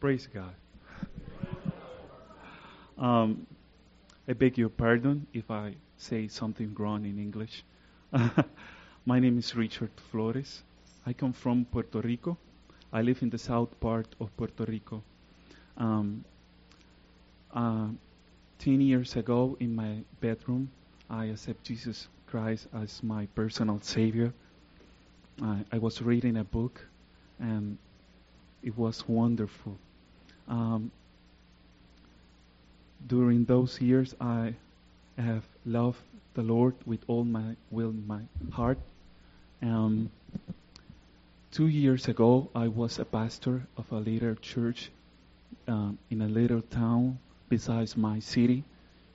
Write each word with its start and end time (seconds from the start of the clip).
Praise 0.00 0.28
God. 0.32 0.54
Um, 2.98 3.46
I 4.28 4.32
beg 4.32 4.58
your 4.58 4.70
pardon 4.70 5.26
if 5.34 5.50
I 5.50 5.74
say 5.98 6.28
something 6.28 6.74
wrong 6.78 7.04
in 7.04 7.18
English. 7.18 7.64
My 9.06 9.20
name 9.20 9.38
is 9.38 9.54
Richard 9.54 9.90
Flores. 10.10 10.62
I 11.06 11.12
come 11.12 11.32
from 11.34 11.66
Puerto 11.66 12.00
Rico. 12.00 12.38
I 12.92 13.02
live 13.02 13.22
in 13.22 13.30
the 13.30 13.38
south 13.38 13.78
part 13.80 14.06
of 14.20 14.34
Puerto 14.36 14.64
Rico. 14.64 15.02
Um, 15.76 16.24
uh, 17.54 17.88
Ten 18.58 18.82
years 18.82 19.16
ago, 19.16 19.56
in 19.58 19.74
my 19.74 20.04
bedroom, 20.20 20.70
I 21.08 21.26
accepted 21.26 21.64
Jesus 21.64 22.08
Christ 22.26 22.68
as 22.74 23.02
my 23.02 23.26
personal 23.34 23.80
Savior. 23.80 24.34
I, 25.42 25.64
I 25.72 25.78
was 25.78 26.02
reading 26.02 26.36
a 26.36 26.44
book, 26.44 26.86
and 27.38 27.78
it 28.62 28.76
was 28.76 29.08
wonderful. 29.08 29.78
Um, 30.50 30.90
during 33.06 33.44
those 33.44 33.80
years, 33.80 34.14
I 34.20 34.54
have 35.16 35.44
loved 35.64 36.02
the 36.34 36.42
Lord 36.42 36.74
with 36.84 37.00
all 37.06 37.24
my 37.24 37.56
will, 37.70 37.92
my 37.92 38.22
heart. 38.52 38.78
Um, 39.62 40.10
two 41.52 41.68
years 41.68 42.08
ago, 42.08 42.48
I 42.54 42.68
was 42.68 42.98
a 42.98 43.04
pastor 43.04 43.62
of 43.76 43.90
a 43.92 43.98
little 43.98 44.34
church 44.34 44.90
um, 45.68 45.98
in 46.10 46.20
a 46.22 46.28
little 46.28 46.62
town 46.62 47.18
besides 47.48 47.96
my 47.96 48.18
city 48.18 48.64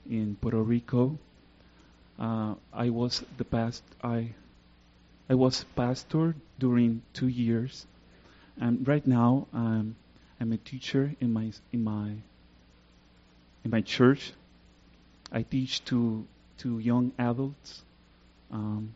in 0.08 0.36
Puerto 0.40 0.62
Rico. 0.62 1.18
Uh, 2.18 2.54
I 2.72 2.88
was 2.90 3.22
the 3.36 3.44
past 3.44 3.82
I 4.02 4.32
I 5.28 5.34
was 5.34 5.64
pastor 5.74 6.34
during 6.58 7.02
two 7.12 7.28
years, 7.28 7.86
and 8.58 8.86
right 8.88 9.06
now 9.06 9.46
um, 9.52 9.96
I'm 10.40 10.52
a 10.52 10.58
teacher 10.58 11.14
in 11.20 11.32
my 11.32 11.52
in 11.72 11.84
my 11.84 12.10
in 13.64 13.70
my 13.70 13.80
church. 13.80 14.32
I 15.32 15.42
teach 15.42 15.84
to 15.86 16.26
to 16.58 16.78
young 16.78 17.12
adults. 17.18 17.82
Um, 18.50 18.94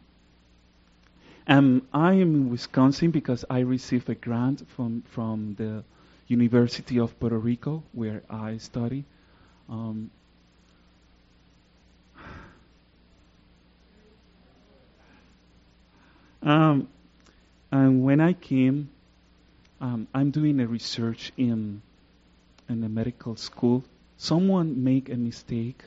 and 1.47 1.83
I 1.92 2.12
am 2.14 2.34
in 2.34 2.51
Wisconsin 2.51 3.11
because 3.11 3.45
I 3.51 3.61
received 3.61 4.09
a 4.09 4.14
grant 4.14 4.69
from 4.77 5.03
from 5.11 5.55
the 5.59 5.83
University 6.29 6.98
of 7.01 7.19
Puerto 7.19 7.39
Rico 7.39 7.83
where 7.92 8.23
I 8.31 8.59
study. 8.59 9.05
Um, 9.69 10.11
um, 16.42 16.89
and 17.73 18.05
when 18.05 18.20
I 18.20 18.33
came, 18.34 18.91
um, 19.81 20.06
I'm 20.14 20.31
doing 20.31 20.61
a 20.61 20.67
research 20.67 21.33
in 21.36 21.83
in 22.69 22.84
a 22.84 22.89
medical 22.89 23.36
school. 23.36 23.84
Someone 24.17 24.84
make 24.84 25.09
a 25.09 25.17
mistake 25.17 25.83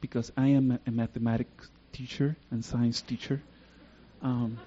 because 0.00 0.30
I 0.36 0.48
am 0.48 0.72
a, 0.72 0.80
a 0.86 0.90
mathematics 0.90 1.70
teacher 1.92 2.36
and 2.50 2.64
science 2.64 3.00
teacher. 3.02 3.42
Um, 4.22 4.58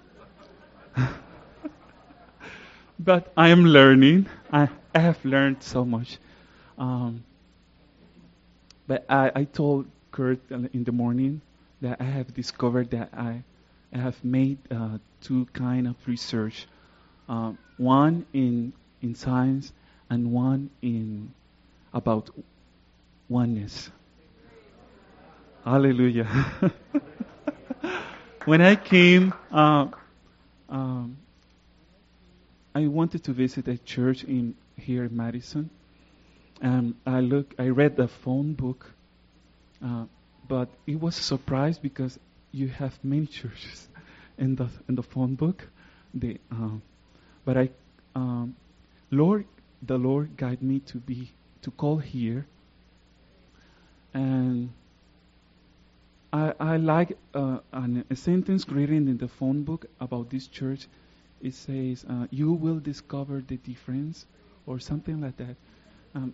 but 2.99 3.31
I 3.37 3.49
am 3.49 3.65
learning. 3.65 4.27
I, 4.51 4.69
I 4.93 4.99
have 4.99 5.23
learned 5.23 5.63
so 5.63 5.85
much. 5.85 6.17
Um, 6.77 7.23
but 8.87 9.05
I, 9.09 9.31
I 9.35 9.43
told 9.45 9.87
Kurt 10.11 10.39
in 10.51 10.83
the 10.83 10.91
morning 10.91 11.41
that 11.81 12.01
I 12.01 12.05
have 12.05 12.33
discovered 12.33 12.91
that 12.91 13.09
I, 13.13 13.43
I 13.93 13.97
have 13.97 14.23
made 14.23 14.57
uh, 14.71 14.97
two 15.21 15.45
kind 15.53 15.87
of 15.87 15.95
research, 16.07 16.67
uh, 17.31 17.53
one 17.77 18.25
in 18.33 18.73
in 19.01 19.15
science 19.15 19.71
and 20.09 20.33
one 20.33 20.69
in 20.81 21.31
about 21.93 22.29
oneness. 23.29 23.89
Hallelujah. 25.63 26.25
when 28.45 28.61
I 28.61 28.75
came, 28.75 29.33
uh, 29.51 29.87
um, 30.69 31.15
I 32.75 32.87
wanted 32.87 33.23
to 33.25 33.31
visit 33.31 33.67
a 33.69 33.77
church 33.77 34.23
in 34.25 34.55
here 34.75 35.05
in 35.05 35.15
Madison. 35.15 35.69
And 36.61 36.95
I 37.05 37.21
look, 37.21 37.55
I 37.57 37.69
read 37.69 37.95
the 37.95 38.07
phone 38.07 38.53
book, 38.53 38.91
uh, 39.83 40.05
but 40.47 40.69
it 40.85 40.99
was 40.99 41.17
a 41.17 41.23
surprise 41.23 41.79
because 41.79 42.19
you 42.51 42.67
have 42.67 42.93
many 43.03 43.25
churches 43.25 43.87
in 44.37 44.55
the 44.55 44.67
in 44.89 44.95
the 44.95 45.03
phone 45.03 45.35
book. 45.35 45.67
The, 46.13 46.37
um, 46.51 46.81
but 47.45 47.57
I, 47.57 47.69
um, 48.15 48.55
Lord, 49.11 49.45
the 49.81 49.97
Lord 49.97 50.37
guide 50.37 50.61
me 50.61 50.79
to 50.81 50.97
be 50.97 51.31
to 51.61 51.71
call 51.71 51.97
here. 51.97 52.45
And 54.13 54.69
I 56.33 56.53
I 56.59 56.77
like 56.77 57.17
uh, 57.33 57.59
an, 57.73 58.05
a 58.09 58.15
sentence 58.15 58.67
written 58.67 59.07
in 59.07 59.17
the 59.17 59.27
phone 59.27 59.63
book 59.63 59.85
about 59.99 60.29
this 60.29 60.47
church. 60.47 60.87
It 61.41 61.53
says, 61.55 62.05
uh, 62.09 62.27
"You 62.31 62.53
will 62.53 62.79
discover 62.79 63.41
the 63.45 63.57
difference," 63.57 64.25
or 64.65 64.79
something 64.79 65.21
like 65.21 65.37
that. 65.37 65.55
Um, 66.15 66.33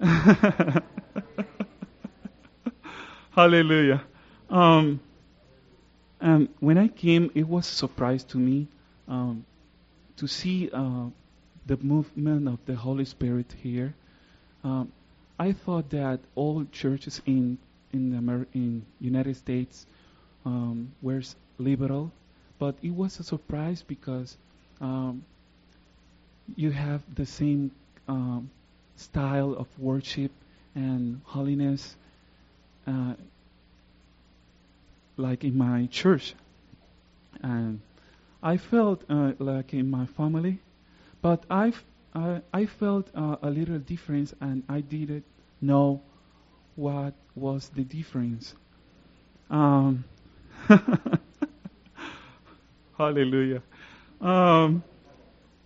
hallelujah. 3.30 4.02
Um, 4.50 5.00
and 6.20 6.48
when 6.60 6.78
I 6.78 6.88
came, 6.88 7.30
it 7.34 7.46
was 7.48 7.70
a 7.70 7.74
surprise 7.74 8.24
to 8.24 8.38
me 8.38 8.68
um, 9.08 9.44
to 10.18 10.26
see 10.26 10.70
uh, 10.72 11.06
the 11.66 11.76
movement 11.78 12.48
of 12.48 12.58
the 12.66 12.74
Holy 12.74 13.04
Spirit 13.04 13.54
here. 13.62 13.94
Um, 14.64 14.92
I 15.38 15.52
thought 15.52 15.90
that 15.90 16.20
all 16.34 16.64
churches 16.72 17.22
in 17.26 17.58
in 17.92 18.10
the 18.10 18.46
in 18.52 18.84
United 19.00 19.36
States 19.36 19.86
um, 20.44 20.92
were 21.00 21.22
liberal, 21.58 22.10
but 22.58 22.74
it 22.82 22.90
was 22.90 23.20
a 23.20 23.24
surprise 23.24 23.82
because 23.86 24.36
um, 24.80 25.24
you 26.56 26.70
have 26.70 27.02
the 27.14 27.24
same 27.26 27.70
um, 28.08 28.50
style 28.96 29.54
of 29.54 29.66
worship 29.78 30.32
and 30.74 31.20
holiness 31.24 31.96
uh, 32.86 33.14
like 35.16 35.44
in 35.44 35.56
my 35.56 35.86
church. 35.86 36.34
And 37.42 37.80
I 38.42 38.56
felt 38.56 39.02
uh, 39.08 39.32
like 39.38 39.74
in 39.74 39.90
my 39.90 40.06
family, 40.06 40.60
but 41.22 41.44
I, 41.50 41.72
I, 42.14 42.40
I 42.52 42.66
felt 42.66 43.08
uh, 43.14 43.36
a 43.42 43.50
little 43.50 43.78
difference 43.78 44.34
and 44.40 44.62
I 44.68 44.80
didn't 44.80 45.24
know 45.60 46.02
what 46.76 47.14
was 47.34 47.70
the 47.74 47.82
difference. 47.82 48.54
Um, 49.50 50.04
hallelujah. 52.98 53.62
Um, 54.20 54.84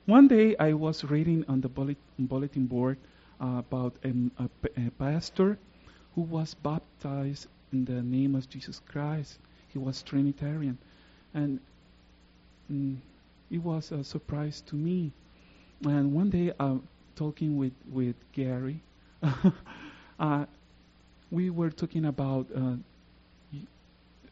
one 0.07 0.29
day 0.29 0.57
I 0.57 0.73
was 0.73 1.05
reading 1.05 1.45
on 1.49 1.61
the 1.61 1.69
bulletin 1.69 2.67
board 2.67 2.97
uh, 3.41 3.59
about 3.59 3.95
a, 4.05 4.13
a, 4.39 4.49
a 4.87 4.91
pastor 4.99 5.59
who 6.15 6.23
was 6.23 6.55
baptized 6.55 7.49
in 7.73 7.85
the 7.85 8.03
name 8.03 8.35
of 8.35 8.49
Jesus 8.49 8.81
Christ. 8.87 9.39
He 9.69 9.79
was 9.79 10.03
Trinitarian. 10.03 10.79
And 11.35 11.61
mm, 12.73 12.97
it 13.51 13.59
was 13.59 13.93
a 13.93 14.05
surprise 14.05 14.63
to 14.67 14.77
me. 14.77 15.13
And 15.85 16.15
one 16.15 16.31
day, 16.31 16.53
uh, 16.59 16.77
talking 17.17 17.57
with, 17.57 17.73
with 17.91 18.15
Gary, 18.33 18.81
uh, 20.21 20.47
we 21.31 21.51
were 21.51 21.71
talking 21.71 22.07
about 22.07 22.47
uh, 22.57 22.77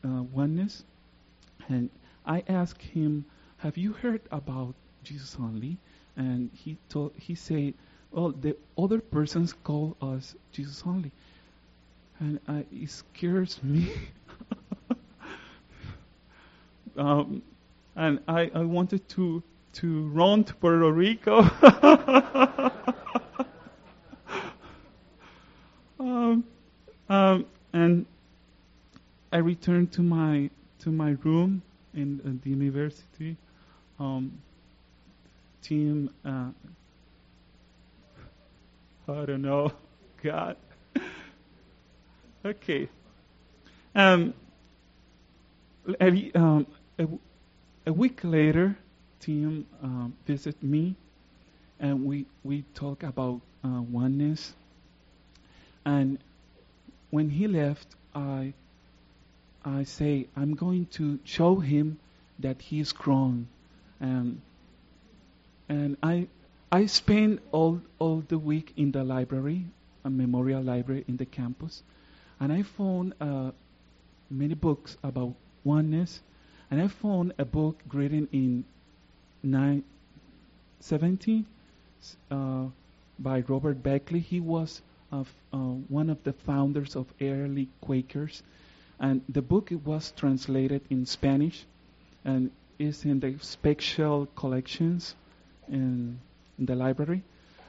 uh, 0.04 0.22
oneness. 0.32 0.84
And 1.68 1.90
I 2.26 2.42
asked 2.48 2.82
him, 2.82 3.24
Have 3.58 3.76
you 3.76 3.92
heard 3.92 4.22
about 4.30 4.74
Jesus 5.04 5.36
only? 5.38 5.76
And 6.16 6.50
he 6.54 6.76
told, 6.88 7.12
he 7.16 7.34
said, 7.34 7.74
Well, 8.10 8.30
the 8.30 8.56
other 8.78 9.00
persons 9.00 9.52
call 9.52 9.96
us 10.00 10.34
Jesus 10.52 10.82
only 10.86 11.12
and 12.20 12.38
uh, 12.46 12.62
it 12.70 12.90
scares 12.90 13.58
me. 13.62 13.90
um, 16.96 17.42
and 18.00 18.18
I, 18.26 18.50
I 18.54 18.60
wanted 18.60 19.06
to 19.10 19.42
to 19.74 20.08
run 20.08 20.42
to 20.44 20.54
Puerto 20.54 20.90
Rico. 20.90 21.42
um, 26.00 26.42
um, 27.08 27.46
and 27.74 28.06
I 29.30 29.36
returned 29.36 29.92
to 29.92 30.02
my 30.02 30.48
to 30.80 30.90
my 30.90 31.10
room 31.22 31.62
in, 31.94 32.20
in 32.24 32.40
the 32.42 32.50
university. 32.50 33.36
Um, 34.00 34.32
team, 35.62 36.08
uh, 36.24 36.48
I 39.06 39.24
don't 39.26 39.42
know, 39.42 39.72
God. 40.22 40.56
Okay. 42.46 42.88
Um, 43.94 44.32
um, 46.34 46.66
a, 47.86 47.92
week 47.92 48.20
later, 48.22 48.76
Tim 49.20 49.66
um, 49.82 50.14
visited 50.26 50.62
me, 50.62 50.94
and 51.78 52.04
we 52.04 52.26
we 52.44 52.64
talk 52.74 53.02
about 53.02 53.40
uh, 53.64 53.82
oneness. 53.82 54.54
And 55.84 56.18
when 57.10 57.30
he 57.30 57.46
left, 57.46 57.86
I 58.14 58.54
I 59.64 59.84
say 59.84 60.26
I'm 60.36 60.54
going 60.54 60.86
to 60.92 61.18
show 61.24 61.56
him 61.56 61.98
that 62.38 62.60
he 62.62 62.80
is 62.80 62.92
grown, 62.92 63.48
and 64.00 64.40
and 65.68 65.96
I 66.02 66.28
I 66.72 66.86
spent 66.86 67.40
all 67.52 67.80
all 67.98 68.22
the 68.26 68.38
week 68.38 68.72
in 68.76 68.92
the 68.92 69.04
library, 69.04 69.66
a 70.04 70.10
memorial 70.10 70.62
library 70.62 71.04
in 71.08 71.16
the 71.16 71.26
campus, 71.26 71.82
and 72.38 72.52
I 72.52 72.62
found 72.62 73.14
uh, 73.20 73.50
many 74.30 74.54
books 74.54 74.96
about 75.02 75.34
oneness, 75.64 76.20
and 76.70 76.80
I 76.80 76.88
found 76.88 77.34
a 77.38 77.44
book 77.44 77.78
written 77.92 78.26
in 78.32 78.64
917 79.42 81.44
uh, 82.30 82.64
by 83.18 83.40
Robert 83.48 83.82
Beckley. 83.82 84.20
He 84.20 84.38
was 84.40 84.80
uh, 85.12 85.24
one 85.52 86.08
of 86.10 86.22
the 86.22 86.32
founders 86.32 86.94
of 86.94 87.12
early 87.20 87.68
Quakers, 87.80 88.44
and 89.00 89.20
the 89.28 89.42
book 89.42 89.72
was 89.84 90.12
translated 90.12 90.82
in 90.90 91.06
Spanish, 91.06 91.64
and 92.24 92.52
is 92.78 93.04
in 93.04 93.18
the 93.20 93.36
special 93.40 94.26
collections 94.36 95.16
in, 95.68 96.20
in 96.58 96.66
the 96.66 96.76
library, 96.76 97.22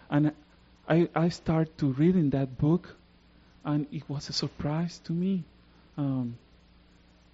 and 0.09 0.31
I 0.88 1.09
I 1.15 1.30
started 1.30 1.75
to 1.80 1.88
reading 1.94 2.30
that 2.31 2.57
book, 2.59 2.95
and 3.65 3.88
it 3.92 4.07
was 4.07 4.30
a 4.30 4.33
surprise 4.33 5.00
to 5.06 5.13
me. 5.13 5.44
Um, 5.98 6.38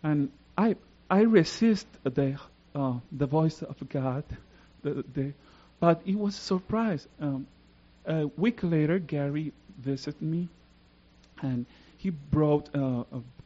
and 0.03 0.31
I 0.57 0.75
I 1.09 1.21
resist 1.21 1.87
the 2.03 2.37
uh, 2.75 2.93
the 3.11 3.25
voice 3.25 3.61
of 3.61 3.77
God, 3.89 4.23
the, 4.83 5.03
the, 5.13 5.33
but 5.79 6.01
it 6.05 6.15
was 6.15 6.37
a 6.37 6.41
surprise. 6.41 7.07
Um, 7.19 7.47
a 8.05 8.27
week 8.37 8.59
later, 8.61 8.99
Gary 8.99 9.51
visited 9.79 10.21
me, 10.21 10.47
and 11.41 11.65
he 11.97 12.11
brought 12.11 12.69
uh, 12.75 13.03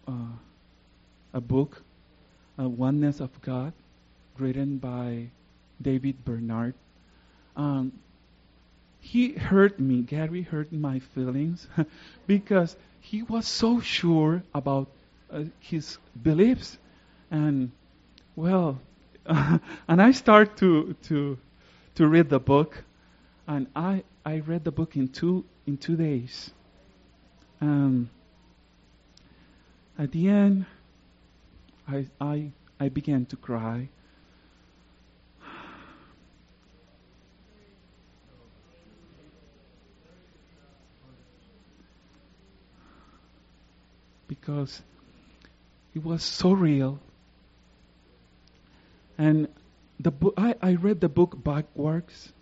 a, 0.08 0.14
a 1.34 1.42
book, 1.42 1.82
uh, 2.60 2.68
Oneness 2.68 3.20
of 3.20 3.30
God, 3.42 3.74
written 4.38 4.78
by 4.78 5.28
David 5.82 6.24
Bernard. 6.26 6.74
Um, 7.56 7.94
he 9.00 9.34
hurt 9.34 9.80
me. 9.80 10.02
Gary 10.02 10.42
hurt 10.44 10.72
my 10.72 11.00
feelings 11.00 11.68
because 12.28 12.76
he 13.02 13.24
was 13.24 13.48
so 13.48 13.80
sure 13.80 14.44
about 14.54 14.88
uh, 15.32 15.44
his 15.60 15.98
beliefs, 16.22 16.78
and 17.32 17.72
well, 18.36 18.80
and 19.26 20.02
I 20.02 20.12
start 20.12 20.58
to 20.58 20.96
to 21.04 21.38
to 21.96 22.08
read 22.08 22.30
the 22.30 22.40
book, 22.40 22.84
and 23.48 23.68
I 23.76 24.04
I 24.26 24.40
read 24.40 24.66
the 24.66 24.72
book 24.72 24.96
in 24.96 25.08
two 25.08 25.46
in 25.66 25.78
two 25.78 25.96
days. 25.96 26.52
Um, 27.62 28.10
at 29.98 30.12
the 30.12 30.28
end, 30.28 30.66
I 31.88 32.08
I 32.20 32.52
I 32.80 32.90
began 32.90 33.26
to 33.28 33.38
cry. 33.38 33.90
Because 44.28 44.82
it 45.94 46.04
was 46.04 46.24
so 46.24 46.54
real. 46.54 47.00
And 49.22 49.50
the 50.00 50.10
book, 50.10 50.34
I, 50.36 50.56
I 50.64 50.74
read 50.74 51.00
the 51.00 51.08
book 51.08 51.44
backwards, 51.44 52.34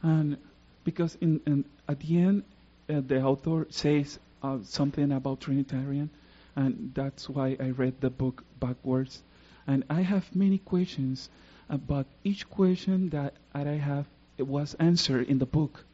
and 0.00 0.38
because 0.82 1.14
in, 1.20 1.42
in 1.46 1.66
at 1.86 2.00
the 2.00 2.16
end, 2.16 2.44
uh, 2.88 3.02
the 3.06 3.20
author 3.22 3.66
says 3.68 4.18
uh, 4.42 4.56
something 4.64 5.12
about 5.12 5.42
Trinitarian, 5.42 6.08
and 6.56 6.90
that's 6.94 7.28
why 7.28 7.58
I 7.60 7.68
read 7.76 8.00
the 8.00 8.08
book 8.08 8.44
backwards. 8.58 9.22
And 9.66 9.84
I 9.90 10.00
have 10.00 10.34
many 10.34 10.56
questions, 10.56 11.28
uh, 11.68 11.76
but 11.76 12.06
each 12.24 12.48
question 12.48 13.10
that, 13.10 13.34
I 13.52 13.76
have 13.76 14.06
was 14.38 14.72
answered 14.80 15.28
in 15.28 15.38
the 15.38 15.44
book. 15.44 15.84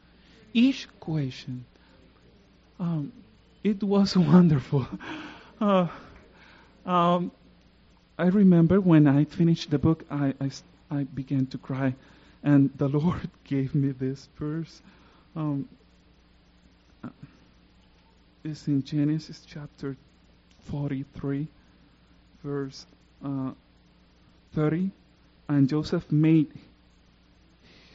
Each 0.53 0.87
question, 1.01 1.65
um, 2.79 3.11
it 3.61 3.83
was 3.83 4.15
wonderful. 4.33 4.87
Uh, 5.61 5.89
um, 6.85 7.31
I 8.19 8.25
remember 8.27 8.81
when 8.81 9.07
I 9.07 9.23
finished 9.23 9.69
the 9.69 9.79
book, 9.79 10.03
I, 10.11 10.33
I, 10.41 10.51
I, 10.91 11.03
began 11.05 11.45
to 11.47 11.57
cry, 11.57 11.95
and 12.43 12.69
the 12.77 12.89
Lord 12.99 13.29
gave 13.45 13.73
me 13.73 13.91
this 13.91 14.27
verse. 14.37 14.81
Um, 15.37 15.69
uh, 17.01 17.07
it's 18.43 18.67
in 18.67 18.83
Genesis 18.83 19.41
chapter 19.47 19.95
43, 20.65 21.47
verse 22.43 22.85
uh, 23.23 23.51
30. 24.53 24.91
And 25.47 25.69
Joseph 25.69 26.11
made 26.11 26.51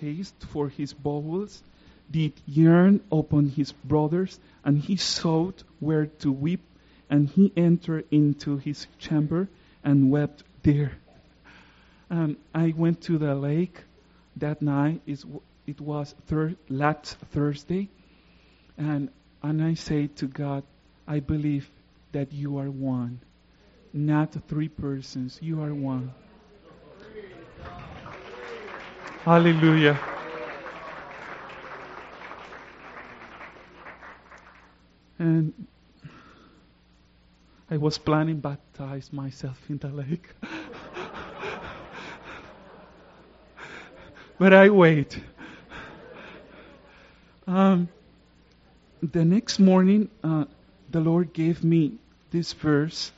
haste 0.00 0.43
for 0.49 0.70
his 0.70 0.94
bowels, 0.94 1.62
did 2.11 2.32
yearn 2.47 3.00
upon 3.12 3.50
his 3.50 3.73
brothers, 3.73 4.41
and 4.65 4.79
he 4.79 4.97
sought 4.97 5.62
where 5.81 6.06
to 6.20 6.32
weep 6.32 6.62
and 7.11 7.29
he 7.29 7.53
entered 7.59 8.06
into 8.11 8.56
his 8.56 8.87
chamber 8.99 9.49
and 9.84 10.10
wept 10.10 10.42
there. 10.62 10.92
And 12.10 12.36
I 12.54 12.72
went 12.76 13.02
to 13.02 13.19
the 13.19 13.34
lake 13.34 13.78
that 14.36 14.62
night. 14.62 15.02
It 15.06 15.81
was 15.81 16.14
thir- 16.26 16.56
last 16.69 17.16
Thursday. 17.32 17.88
And, 18.76 19.10
and 19.42 19.62
I 19.62 19.75
say 19.75 20.08
to 20.16 20.26
God, 20.26 20.64
I 21.06 21.20
believe 21.20 21.70
that 22.12 22.32
you 22.32 22.58
are 22.58 22.70
one. 22.70 23.20
Not 23.92 24.32
three 24.48 24.69
persons. 24.69 25.38
You 25.40 25.62
are 25.62 25.75
one. 25.75 26.12
Hallelujah. 29.25 29.98
And 35.19 35.54
I 37.70 37.78
was 37.78 37.96
planning 37.99 38.40
baptize 38.40 39.12
myself 39.12 39.58
in 39.70 39.78
the 39.78 39.88
lake. 39.88 40.28
but 44.38 44.52
I 44.52 44.69
wait. 44.69 45.19
Um, 47.46 47.88
the 49.02 49.25
next 49.25 49.58
morning, 49.58 50.08
uh, 50.22 50.44
the 50.91 51.00
Lord 51.00 51.32
gave 51.32 51.65
me 51.65 51.98
this 52.31 52.53
verse 52.53 53.12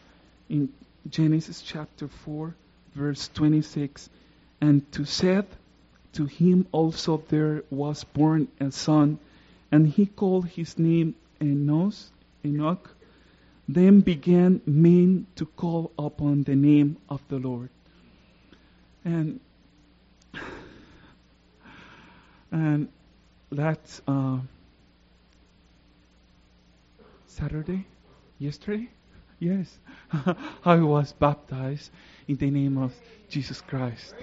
in 0.49 0.69
Genesis 1.11 1.63
chapter 1.63 2.09
4, 2.09 2.55
verse 2.95 3.29
26. 3.35 4.11
And 4.61 4.91
to 4.93 5.05
Seth, 5.05 5.57
to 6.15 6.27
him 6.27 6.67
also 6.73 7.23
there 7.29 7.63
was 7.71 8.05
born 8.05 8.49
a 8.61 8.71
son, 8.73 9.19
and 9.71 9.89
he 9.89 10.07
called 10.07 10.47
his 10.47 10.79
name 10.79 11.15
Enos, 11.41 12.11
Enoch. 12.45 12.96
Then 13.69 14.01
began 14.01 14.61
men 14.65 15.27
to 15.37 15.47
call 15.47 15.93
upon 15.99 16.45
the 16.45 16.55
name 16.55 16.99
of 17.09 17.21
the 17.29 17.39
Lord. 17.39 17.71
And 19.05 19.41
and 22.53 22.89
that's 23.51 24.01
uh, 24.07 24.39
Saturday, 27.27 27.87
yesterday, 28.39 28.89
yes, 29.39 29.79
I 30.65 30.77
was 30.77 31.13
baptized 31.13 31.91
in 32.29 32.37
the 32.37 32.51
name 32.51 32.79
of 32.79 32.95
Jesus 33.29 33.61
Christ. 33.61 34.15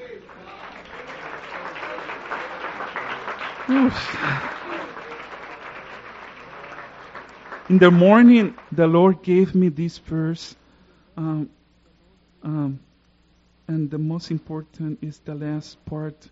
In 7.70 7.80
the 7.80 7.92
morning, 7.92 8.56
the 8.72 8.88
Lord 8.88 9.24
gave 9.24 9.56
me 9.56 9.70
this 9.70 9.98
verse. 9.98 10.56
Um, 11.16 11.50
um, 12.44 12.80
and 13.68 13.90
the 13.90 13.98
most 13.98 14.32
important 14.32 15.00
is 15.02 15.20
the 15.20 15.36
last 15.36 15.84
part. 15.86 16.30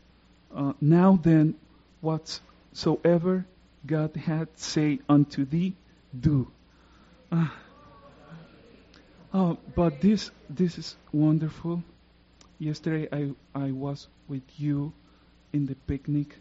Uh, 0.53 0.73
now 0.81 1.19
then, 1.21 1.55
whatsoever 2.01 3.45
God 3.85 4.15
hath 4.15 4.49
said 4.55 4.99
unto 5.07 5.45
thee, 5.45 5.73
do. 6.19 6.51
Uh, 7.31 7.47
uh, 9.33 9.55
but 9.75 10.01
this 10.01 10.29
this 10.49 10.77
is 10.77 10.95
wonderful. 11.13 11.81
Yesterday 12.59 13.07
I 13.11 13.31
I 13.55 13.71
was 13.71 14.07
with 14.27 14.43
you 14.57 14.91
in 15.53 15.65
the 15.65 15.75
picnic 15.75 16.37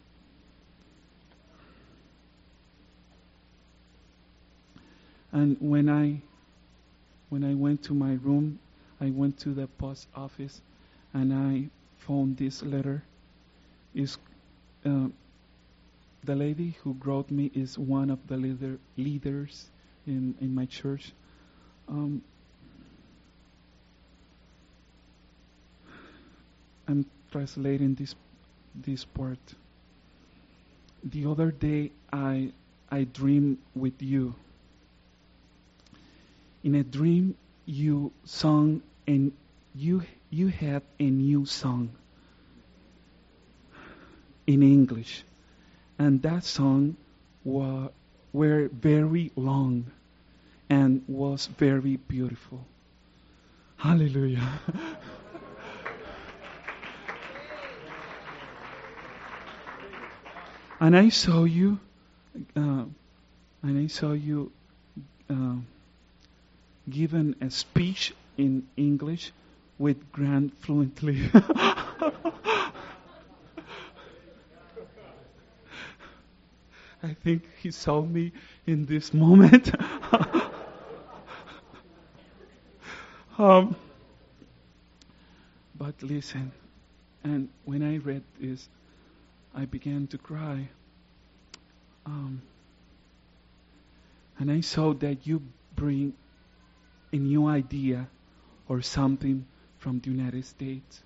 And 5.33 5.57
when 5.61 5.89
I 5.89 6.21
when 7.29 7.45
I 7.45 7.55
went 7.55 7.85
to 7.85 7.95
my 7.95 8.15
room, 8.15 8.59
I 9.01 9.11
went 9.11 9.39
to 9.41 9.55
the 9.55 9.67
post 9.67 10.09
office, 10.15 10.61
and 11.15 11.33
I 11.33 11.69
found 11.99 12.37
this 12.37 12.63
letter. 12.63 13.03
Is 13.95 14.19
uh, 14.85 15.09
the 16.25 16.37
lady 16.37 16.77
who 16.83 16.95
brought 16.95 17.31
me 17.31 17.51
is 17.55 17.79
one 17.79 18.11
of 18.11 18.19
the 18.27 18.37
leader, 18.37 18.79
leaders 18.97 19.69
in, 20.07 20.35
in 20.41 20.55
my 20.55 20.67
church. 20.67 21.13
Um, 21.89 22.23
I'm 26.89 27.07
translating 27.31 27.95
this 27.95 28.15
this 28.75 29.05
part. 29.05 29.39
The 31.05 31.27
other 31.27 31.51
day 31.51 31.93
I 32.13 32.53
I 32.91 33.05
dreamed 33.05 33.59
with 33.75 34.03
you. 34.03 34.35
In 36.63 36.75
a 36.75 36.83
dream 36.83 37.37
you 37.67 38.13
sung 38.25 38.83
and 39.07 39.33
you 39.75 40.03
you 40.31 40.49
had 40.49 40.83
a 40.99 41.05
new 41.11 41.47
song 41.47 41.91
in 44.47 44.63
English. 44.63 45.25
And 45.99 46.23
that 46.23 46.45
song 46.45 46.97
was 47.45 47.91
were 48.33 48.69
very 48.69 49.33
long 49.37 49.87
and 50.69 51.03
was 51.09 51.47
very 51.47 51.97
beautiful. 51.97 52.65
Hallelujah. 53.77 54.61
and 60.81 60.97
I 60.97 61.09
saw 61.09 61.45
you, 61.45 61.81
uh, 62.55 62.85
and 63.63 63.79
I 63.79 63.89
saw 63.89 64.13
you 64.13 64.53
uh, 65.29 65.57
given 66.89 67.37
a 67.41 67.51
speech 67.51 68.15
in 68.37 68.67
English 68.77 69.33
with 69.79 70.13
grand 70.13 70.53
fluently. 70.59 71.31
I 77.03 77.15
think 77.15 77.49
he 77.63 77.71
saw 77.71 78.03
me 78.03 78.33
in 78.67 78.85
this 78.85 79.15
moment. 79.15 79.71
um, 83.39 83.75
but 85.79 86.03
listen, 86.03 86.53
and 87.25 87.49
when 87.65 87.83
I 87.83 87.97
read 87.97 88.23
this, 88.39 88.69
I 89.55 89.65
began 89.65 90.09
to 90.09 90.19
cry. 90.19 90.69
Um, 92.05 92.43
and 94.39 94.51
I 94.51 94.61
saw 94.61 94.93
that 94.95 95.27
you 95.27 95.41
bring 95.77 96.13
a 97.13 97.17
new 97.17 97.47
idea 97.47 98.09
or 98.69 98.83
something 98.83 99.47
from 99.79 100.01
the 100.01 100.11
United 100.11 100.45
States. 100.45 101.03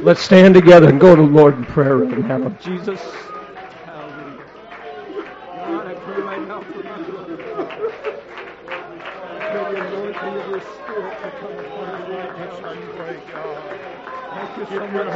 Let's 0.00 0.20
stand 0.20 0.54
together 0.54 0.88
and 0.88 1.00
go 1.00 1.14
to 1.14 1.22
the 1.22 1.28
Lord 1.28 1.56
in 1.56 1.64
prayer 1.64 1.96
right 1.98 2.18
now. 2.18 2.48
Jesus. 2.60 3.00
Hallelujah. 3.84 4.44
God, 5.46 5.86
I 5.86 5.94
pray 5.94 6.22
right 6.22 6.48
now 6.48 6.60
for 6.60 6.82
my 6.82 7.02
brother. 7.04 7.34
I 7.40 7.64
pray 9.52 9.74
the 9.74 9.86
anointing 9.86 10.81
of 10.96 11.04
your 11.04 11.12
spirit 11.14 11.24
to 11.24 11.30
come 11.40 11.58
upon 11.58 11.88
him 11.90 12.10
right 12.10 12.34
now. 12.36 12.60
I 12.64 12.76
pray, 12.96 13.20
God. 13.32 13.62
Thank 14.34 14.56
you 14.58 14.66
so 14.66 14.80
Keep 14.80 14.92
much. 14.92 15.12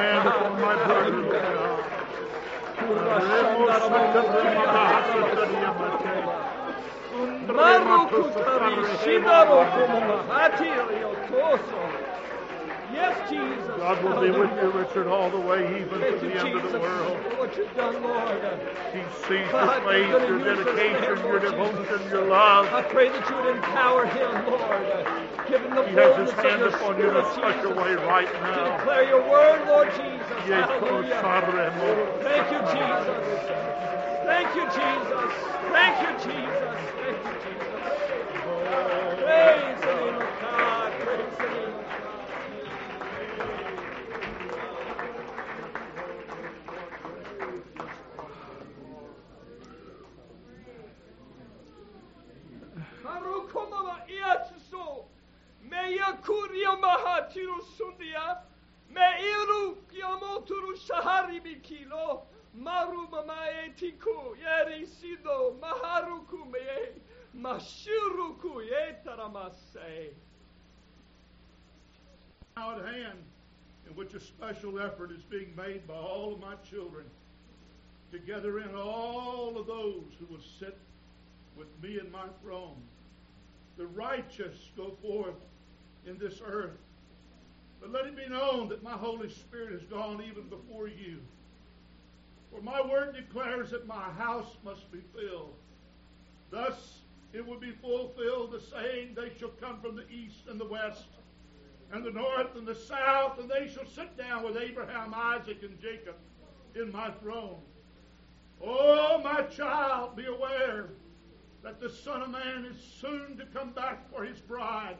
Yes, 12.92 13.30
Jesus. 13.30 13.66
God 13.76 14.02
will 14.04 14.20
be 14.20 14.30
with 14.30 14.50
you, 14.62 14.70
Richard, 14.70 15.06
all 15.06 15.30
the 15.30 15.40
way, 15.40 15.66
even 15.80 16.00
Thank 16.00 16.20
to 16.20 16.26
the 16.26 16.38
end 16.38 16.54
of 16.56 16.72
the 16.72 16.78
world. 16.78 17.18
what 17.38 17.56
you've 17.56 17.74
done, 17.74 18.02
Lord. 18.02 18.42
He 18.92 19.02
sees 19.26 19.50
God, 19.50 19.82
your 19.82 19.92
faith, 19.92 20.10
your 20.10 20.54
dedication, 20.54 21.26
your 21.26 21.40
devotion, 21.40 22.10
your 22.10 22.26
love. 22.26 22.66
I 22.72 22.82
pray 22.82 23.08
that 23.08 23.28
you 23.28 23.36
would 23.36 23.56
empower 23.56 24.06
him, 24.06 24.30
Lord. 24.46 25.26
Give 25.48 25.62
him 25.62 25.74
the 25.74 25.86
He 25.86 25.94
has 25.94 26.16
his 26.16 26.32
hand 26.42 26.62
upon 26.62 26.98
you 26.98 27.10
in 27.10 27.24
such 27.34 27.64
a 27.64 27.70
way 27.70 27.94
right 27.94 28.26
to 28.26 28.40
now. 28.40 28.76
declare 28.78 29.08
your 29.08 29.22
word, 29.30 29.66
Lord 29.66 29.90
Jesus. 29.94 30.26
Hallelujah. 30.46 31.20
Thank 32.22 32.50
you, 32.50 32.60
Jesus. 32.74 33.26
Thank 34.26 34.54
you, 34.54 34.64
Jesus. 34.66 35.32
Thank 35.70 35.96
you, 36.02 36.12
Jesus. 36.18 36.78
Thank 36.98 37.18
you, 37.22 37.34
Jesus. 37.46 37.66
Praise 39.22 39.80
the 39.80 39.94
name 39.94 40.16
of 40.16 40.30
God. 40.40 40.92
Praise 41.00 41.36
the 41.38 41.48
name 41.48 41.68
of 41.68 41.74
God. 41.74 41.85
Mahatiru 56.86 57.60
sundia. 57.76 58.38
Me 58.90 59.08
iru 59.32 59.76
kiamoturu 59.90 60.76
shahari 60.76 61.40
bikilo. 61.40 62.22
Maru 62.54 63.08
mamae 63.08 63.74
tiku. 63.76 64.36
Yeri 64.36 64.86
sido. 64.86 65.56
Maharuku 65.60 66.50
me. 66.50 66.60
Mashiruku 67.34 68.62
yetaramase. 68.70 70.14
Now 72.56 72.70
hand, 72.78 73.18
in 73.86 73.94
which 73.96 74.14
a 74.14 74.20
special 74.20 74.80
effort 74.80 75.10
is 75.10 75.22
being 75.28 75.52
made 75.56 75.86
by 75.86 75.94
all 75.94 76.32
of 76.32 76.40
my 76.40 76.54
children 76.70 77.04
to 78.12 78.18
gather 78.18 78.60
in 78.60 78.74
all 78.74 79.58
of 79.58 79.66
those 79.66 80.04
who 80.18 80.26
will 80.30 80.42
sit 80.58 80.78
with 81.56 81.68
me 81.82 81.98
in 81.98 82.10
my 82.10 82.26
throne. 82.42 82.76
The 83.76 83.86
righteous 83.86 84.56
go 84.74 84.92
forth 85.02 85.34
in 86.06 86.18
this 86.18 86.40
earth. 86.46 86.78
But 87.80 87.92
let 87.92 88.06
it 88.06 88.16
be 88.16 88.28
known 88.28 88.68
that 88.68 88.82
my 88.82 88.92
Holy 88.92 89.28
Spirit 89.28 89.74
is 89.74 89.82
gone 89.84 90.22
even 90.26 90.48
before 90.48 90.88
you. 90.88 91.18
For 92.50 92.62
my 92.62 92.80
word 92.80 93.14
declares 93.14 93.70
that 93.70 93.86
my 93.86 94.10
house 94.16 94.56
must 94.64 94.90
be 94.90 95.00
filled. 95.14 95.54
Thus 96.50 97.00
it 97.32 97.46
will 97.46 97.58
be 97.58 97.72
fulfilled 97.72 98.52
the 98.52 98.60
saying, 98.60 99.14
They 99.14 99.30
shall 99.38 99.50
come 99.60 99.80
from 99.80 99.96
the 99.96 100.08
east 100.08 100.46
and 100.48 100.58
the 100.58 100.64
west, 100.64 101.04
and 101.92 102.04
the 102.04 102.10
north 102.10 102.56
and 102.56 102.66
the 102.66 102.74
south, 102.74 103.38
and 103.38 103.50
they 103.50 103.68
shall 103.68 103.86
sit 103.86 104.16
down 104.16 104.42
with 104.42 104.56
Abraham, 104.56 105.12
Isaac, 105.14 105.62
and 105.62 105.80
Jacob 105.80 106.14
in 106.74 106.90
my 106.92 107.10
throne. 107.22 107.58
Oh, 108.64 109.20
my 109.22 109.42
child, 109.42 110.16
be 110.16 110.24
aware 110.26 110.88
that 111.62 111.80
the 111.80 111.90
Son 111.90 112.22
of 112.22 112.30
Man 112.30 112.64
is 112.64 112.76
soon 113.00 113.36
to 113.36 113.44
come 113.46 113.70
back 113.70 114.10
for 114.10 114.24
his 114.24 114.38
bride. 114.38 114.96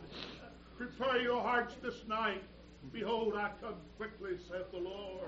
Prepare 0.77 1.23
your 1.23 1.41
hearts 1.41 1.75
this 1.83 2.07
night. 2.07 2.43
Behold, 2.93 3.35
I 3.35 3.51
come 3.61 3.77
quickly, 3.97 4.37
saith 4.49 4.71
the 4.73 4.79
Lord. 4.79 5.25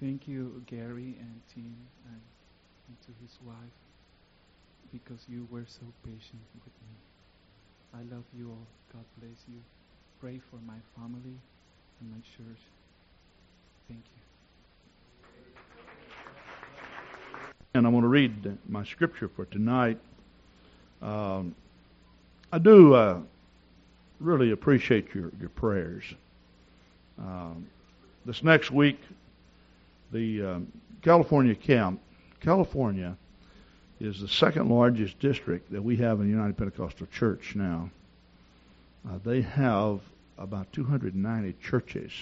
Thank 0.00 0.26
you, 0.28 0.62
Gary 0.66 1.16
and 1.20 1.40
Tim, 1.52 1.76
and, 2.06 2.20
and 2.88 3.00
to 3.02 3.12
his 3.20 3.38
wife, 3.44 3.56
because 4.92 5.26
you 5.28 5.46
were 5.50 5.66
so 5.66 5.84
patient 6.04 6.40
with 6.64 6.72
me. 6.88 6.94
I 7.92 8.14
love 8.14 8.24
you 8.38 8.50
all. 8.50 8.66
God 8.92 9.04
bless 9.18 9.36
you. 9.46 9.60
Pray 10.20 10.40
for 10.50 10.56
my 10.64 10.78
family 10.96 11.36
and 12.00 12.10
my 12.10 12.18
church. 12.36 12.60
Thank 13.90 14.04
you. 14.04 14.22
And 17.74 17.86
I 17.86 17.90
want 17.90 18.04
to 18.04 18.08
read 18.08 18.56
my 18.68 18.84
scripture 18.84 19.28
for 19.28 19.46
tonight. 19.46 19.98
Um, 21.02 21.56
I 22.52 22.58
do 22.58 22.94
uh, 22.94 23.18
really 24.20 24.52
appreciate 24.52 25.12
your, 25.12 25.32
your 25.40 25.48
prayers. 25.48 26.04
Um, 27.18 27.66
this 28.24 28.44
next 28.44 28.70
week, 28.70 29.00
the 30.12 30.42
um, 30.44 30.72
California 31.02 31.56
camp, 31.56 32.00
California 32.40 33.16
is 33.98 34.20
the 34.20 34.28
second 34.28 34.68
largest 34.68 35.18
district 35.18 35.72
that 35.72 35.82
we 35.82 35.96
have 35.96 36.20
in 36.20 36.26
the 36.26 36.30
United 36.30 36.56
Pentecostal 36.56 37.08
Church 37.08 37.56
now. 37.56 37.90
Uh, 39.08 39.18
they 39.24 39.40
have 39.40 40.00
about 40.38 40.72
290 40.72 41.54
churches 41.60 42.12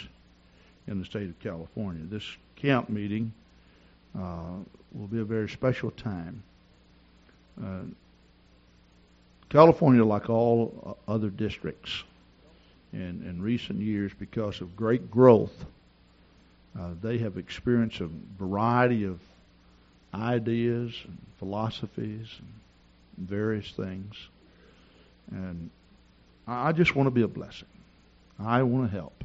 in 0.89 0.99
the 0.99 1.05
state 1.05 1.29
of 1.29 1.39
California. 1.41 2.03
This 2.05 2.25
camp 2.57 2.89
meeting 2.89 3.33
uh, 4.19 4.57
will 4.93 5.07
be 5.07 5.21
a 5.21 5.25
very 5.25 5.49
special 5.49 5.91
time. 5.91 6.43
Uh, 7.63 7.83
California, 9.51 10.05
like 10.05 10.29
all 10.29 10.99
other 11.07 11.29
districts 11.29 12.03
in, 12.93 13.23
in 13.27 13.41
recent 13.43 13.81
years, 13.81 14.13
because 14.19 14.61
of 14.61 14.77
great 14.77 15.11
growth, 15.11 15.65
uh, 16.79 16.91
they 17.03 17.19
have 17.19 17.37
experienced 17.39 18.01
a 18.01 18.09
variety 18.39 19.05
of 19.05 19.19
ideas 20.15 20.93
and 21.05 21.19
philosophies 21.39 22.29
and 22.39 23.29
various 23.29 23.71
things. 23.73 24.15
And 25.31 25.71
I 26.47 26.73
just 26.73 26.95
want 26.95 27.09
to 27.09 27.11
be 27.11 27.23
a 27.23 27.29
blessing. 27.29 27.69
I 28.39 28.63
want 28.63 28.91
to 28.91 28.97
help. 28.97 29.18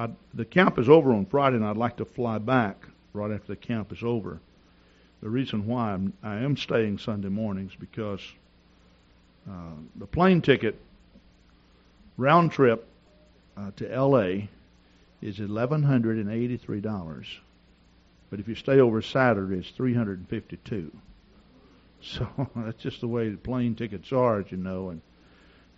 I, 0.00 0.08
the 0.32 0.46
camp 0.46 0.78
is 0.78 0.88
over 0.88 1.12
on 1.12 1.26
Friday, 1.26 1.56
and 1.56 1.64
I'd 1.64 1.76
like 1.76 1.98
to 1.98 2.06
fly 2.06 2.38
back 2.38 2.86
right 3.12 3.30
after 3.30 3.48
the 3.48 3.56
camp 3.56 3.92
is 3.92 4.02
over. 4.02 4.40
The 5.22 5.28
reason 5.28 5.66
why 5.66 5.92
I'm, 5.92 6.14
I 6.22 6.36
am 6.36 6.56
staying 6.56 6.96
Sunday 6.96 7.28
mornings 7.28 7.72
because 7.78 8.20
uh, 9.46 9.74
the 9.96 10.06
plane 10.06 10.40
ticket 10.40 10.80
round 12.16 12.50
trip 12.50 12.86
uh, 13.58 13.72
to 13.76 13.92
L.A. 13.92 14.48
is 15.20 15.38
eleven 15.38 15.82
hundred 15.82 16.16
and 16.16 16.30
eighty-three 16.30 16.80
dollars, 16.80 17.26
but 18.30 18.40
if 18.40 18.48
you 18.48 18.54
stay 18.54 18.80
over 18.80 19.02
Saturday, 19.02 19.58
it's 19.58 19.68
three 19.68 19.92
hundred 19.92 20.18
and 20.18 20.28
fifty-two. 20.28 20.90
So 22.02 22.26
that's 22.56 22.82
just 22.82 23.02
the 23.02 23.08
way 23.08 23.28
the 23.28 23.36
plane 23.36 23.74
tickets 23.74 24.10
are, 24.10 24.40
as 24.40 24.50
you 24.50 24.56
know, 24.56 24.88
and 24.88 25.02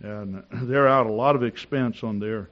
and 0.01 0.69
they're 0.69 0.87
out 0.87 1.07
a 1.07 1.11
lot 1.11 1.35
of 1.35 1.43
expense 1.43 2.01
on 2.01 2.19
their 2.19 2.47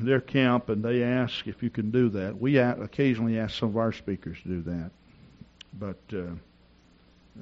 their 0.00 0.20
camp, 0.20 0.68
and 0.68 0.82
they 0.82 1.02
ask 1.02 1.46
if 1.46 1.62
you 1.62 1.70
can 1.70 1.90
do 1.90 2.08
that. 2.10 2.40
We 2.40 2.58
occasionally 2.58 3.38
ask 3.38 3.58
some 3.58 3.68
of 3.70 3.76
our 3.76 3.92
speakers 3.92 4.38
to 4.42 4.48
do 4.48 4.62
that, 4.62 4.90
but 5.78 5.98
uh, 6.12 6.32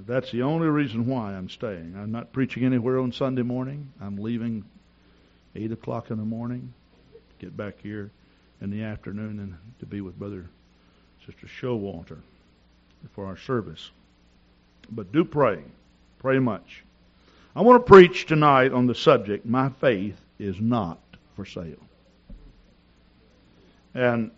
that's 0.06 0.30
the 0.30 0.42
only 0.42 0.68
reason 0.68 1.06
why 1.06 1.34
I'm 1.34 1.48
staying. 1.48 1.94
I'm 1.96 2.12
not 2.12 2.32
preaching 2.32 2.64
anywhere 2.64 2.98
on 2.98 3.12
Sunday 3.12 3.42
morning. 3.42 3.92
I'm 4.00 4.16
leaving 4.16 4.64
eight 5.54 5.72
o'clock 5.72 6.10
in 6.10 6.18
the 6.18 6.24
morning, 6.24 6.72
get 7.38 7.56
back 7.56 7.74
here 7.82 8.10
in 8.60 8.70
the 8.70 8.82
afternoon, 8.82 9.38
and 9.38 9.56
to 9.80 9.86
be 9.86 10.00
with 10.00 10.18
Brother 10.18 10.46
Sister 11.26 11.46
Showalter 11.46 12.18
for 13.14 13.26
our 13.26 13.36
service. 13.36 13.90
But 14.90 15.12
do 15.12 15.24
pray, 15.24 15.62
pray 16.18 16.38
much. 16.38 16.84
I 17.54 17.60
want 17.60 17.84
to 17.84 17.90
preach 17.90 18.26
tonight 18.26 18.72
on 18.72 18.86
the 18.86 18.94
subject. 18.94 19.44
My 19.44 19.68
faith 19.68 20.16
is 20.38 20.58
not 20.58 20.98
for 21.36 21.44
sale. 21.44 21.76
And 23.94 24.30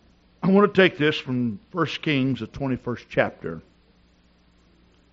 I 0.43 0.49
want 0.49 0.75
to 0.75 0.83
take 0.83 0.99
this 0.99 1.17
from 1.17 1.61
1 1.73 1.87
Kings, 2.03 2.41
the 2.41 2.47
21st 2.47 3.05
chapter. 3.09 3.63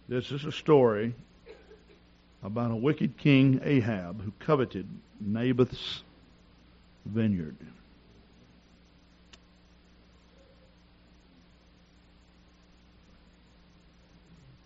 This 0.10 0.32
is 0.32 0.44
a 0.46 0.52
story 0.52 1.14
about 2.44 2.72
a 2.72 2.76
wicked 2.76 3.18
king, 3.18 3.62
Ahab, 3.64 4.22
who 4.22 4.34
coveted 4.40 4.88
Naboth's 5.20 6.02
vineyard. 7.06 7.56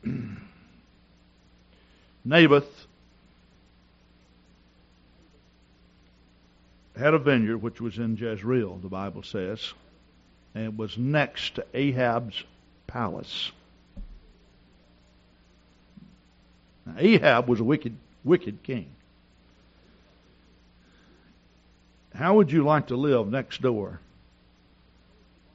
Naboth 2.26 2.85
had 6.98 7.14
a 7.14 7.20
vineyard 7.20 7.58
which 7.58 7.82
was 7.82 7.98
in 7.98 8.16
Jezreel, 8.16 8.78
the 8.78 8.88
Bible 8.88 9.24
says, 9.24 9.74
and 10.54 10.66
it 10.66 10.78
was 10.78 10.98
next 10.98 11.56
to 11.56 11.66
Ahab's 11.74 12.44
palace. 12.88 13.52
Now, 16.86 16.96
Ahab 16.98 17.48
was 17.48 17.60
a 17.60 17.64
wicked, 17.64 17.96
wicked 18.24 18.64
king. 18.64 18.88
How 22.14 22.36
would 22.36 22.52
you 22.52 22.64
like 22.64 22.88
to 22.88 22.96
live 22.96 23.30
next 23.30 23.62
door 23.62 24.00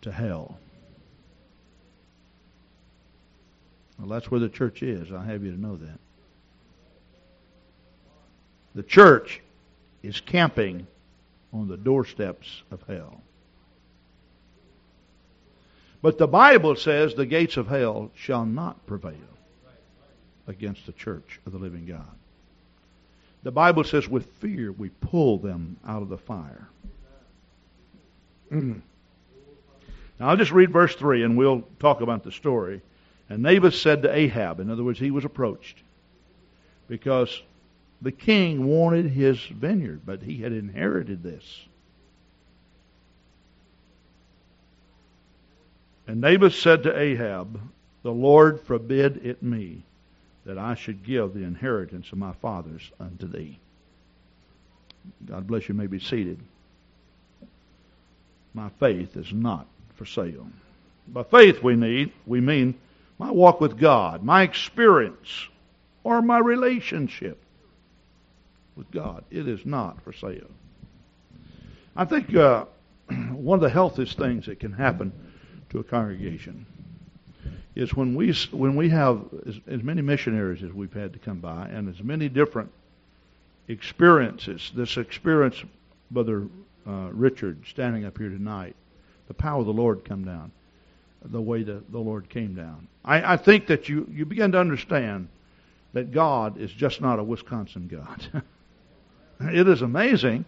to 0.03 0.13
hell? 0.13 0.59
Well, 3.99 4.09
that's 4.09 4.31
where 4.31 4.41
the 4.41 4.49
church 4.49 4.83
is. 4.83 5.11
I 5.13 5.25
have 5.25 5.43
you 5.43 5.53
to 5.53 5.61
know 5.61 5.77
that. 5.77 5.99
The 8.75 8.83
church 8.83 9.41
is 10.03 10.21
camping 10.21 10.87
on 11.53 11.69
the 11.69 11.77
doorsteps 11.77 12.63
of 12.71 12.83
hell. 12.89 13.21
But 16.03 16.19
the 16.19 16.29
Bible 16.29 16.77
says 16.77 17.15
the 17.15 17.27
gates 17.27 17.57
of 17.57 17.69
hell 17.69 18.11
shall 18.15 18.47
not 18.47 18.87
prevail 18.87 19.15
against 20.47 20.87
the 20.87 20.93
church 20.93 21.41
of 21.45 21.53
the 21.53 21.59
living 21.59 21.87
God. 21.87 22.07
The 23.43 23.51
Bible 23.51 23.85
says, 23.85 24.09
with 24.09 24.27
fear 24.41 24.73
we 24.73 24.89
pull 24.89 25.39
them 25.39 25.77
out 25.87 26.03
of 26.03 26.09
the 26.09 26.19
fire. 26.19 26.69
Mm-hmm. 28.51 28.81
Now 30.19 30.29
I'll 30.29 30.37
just 30.37 30.53
read 30.53 30.73
verse 30.73 30.95
3 30.95 31.25
and 31.25 31.37
we'll 31.37 31.65
talk 31.79 32.01
about 32.01 32.25
the 32.25 32.33
story. 32.33 32.83
And 33.29 33.43
Naboth 33.43 33.75
said 33.75 34.03
to 34.03 34.15
Ahab, 34.15 34.61
in 34.61 34.71
other 34.71 34.83
words, 34.83 34.99
he 34.99 35.13
was 35.13 35.25
approached, 35.25 35.77
because 36.89 37.43
the 38.03 38.13
king 38.13 38.67
wanted 38.67 39.07
his 39.07 39.39
vineyard, 39.45 40.01
but 40.07 40.23
he 40.23 40.39
had 40.39 40.53
inherited 40.53 41.23
this. 41.23 41.45
And 46.07 46.21
Naboth 46.21 46.55
said 46.55 46.83
to 46.85 46.99
Ahab, 46.99 47.61
The 48.03 48.13
Lord 48.13 48.61
forbid 48.63 49.25
it 49.25 49.43
me 49.43 49.85
that 50.45 50.59
I 50.59 50.75
should 50.75 51.05
give 51.05 51.35
the 51.35 51.45
inheritance 51.45 52.11
of 52.11 52.19
my 52.19 52.33
fathers 52.33 52.91
unto 52.99 53.27
thee. 53.27 53.59
God 55.27 55.47
bless 55.47 55.69
you. 55.69 55.75
may 55.75 55.87
be 55.87 56.01
seated. 56.01 56.41
My 58.55 58.71
faith 58.81 59.17
is 59.17 59.33
not 59.33 59.67
for 59.95 60.07
sale. 60.07 60.49
By 61.07 61.23
faith 61.23 61.63
we 61.63 61.77
need, 61.77 62.13
we 62.27 62.41
mean 62.41 62.75
my 63.19 63.31
walk 63.31 63.61
with 63.61 63.79
God, 63.79 64.25
my 64.25 64.43
experience, 64.43 65.49
or 66.03 66.23
my 66.23 66.39
relationship 66.39 67.39
with 68.77 68.91
God. 68.91 69.25
It 69.31 69.49
is 69.49 69.65
not 69.65 70.03
for 70.03 70.13
sale. 70.13 70.51
I 71.97 72.05
think 72.05 72.35
uh, 72.35 72.65
one 73.33 73.59
of 73.59 73.63
the 73.63 73.71
healthiest 73.71 74.17
things 74.17 74.47
that 74.47 74.61
can 74.61 74.73
happen 74.73 75.13
to 75.71 75.79
a 75.79 75.85
congregation 75.85 76.67
is 77.75 77.95
when 77.95 78.15
we 78.15 78.33
when 78.51 78.77
we 78.77 78.89
have 78.89 79.21
as, 79.47 79.55
as, 79.67 79.83
many 79.83 80.03
missionaries 80.03 80.63
as 80.63 80.73
we've 80.73 80.93
had 80.93 81.13
to 81.13 81.19
come 81.19 81.39
by 81.39 81.67
and 81.69 81.89
as 81.89 82.03
many 82.03 82.29
different 82.29 82.71
experiences. 83.69 84.73
This 84.75 84.97
experience, 84.97 85.63
Brother 86.11 86.47
uh, 86.87 87.11
Richard, 87.13 87.63
standing 87.69 88.05
up 88.05 88.19
here 88.19 88.29
tonight, 88.29 88.75
the 89.29 89.35
power 89.35 89.61
of 89.61 89.67
the 89.67 89.73
Lord 89.73 90.05
come 90.05 90.25
down, 90.25 90.51
the 91.25 91.41
way 91.41 91.63
that 91.63 91.93
the 91.93 91.99
Lord 91.99 92.29
came 92.29 92.55
down. 92.55 92.89
I, 93.05 93.35
I 93.35 93.37
think 93.37 93.69
that 93.69 93.89
you 93.89 94.07
you 94.13 94.27
begin 94.27 94.53
to 94.53 94.59
understand 94.59 95.29
that 95.93 96.13
God 96.13 96.59
is 96.59 96.73
just 96.73 97.01
not 97.01 97.19
a 97.19 97.25
Wisconsin 97.25 97.89
God. 97.89 98.43
it 99.41 99.69
is 99.69 99.83
amazing. 99.83 100.45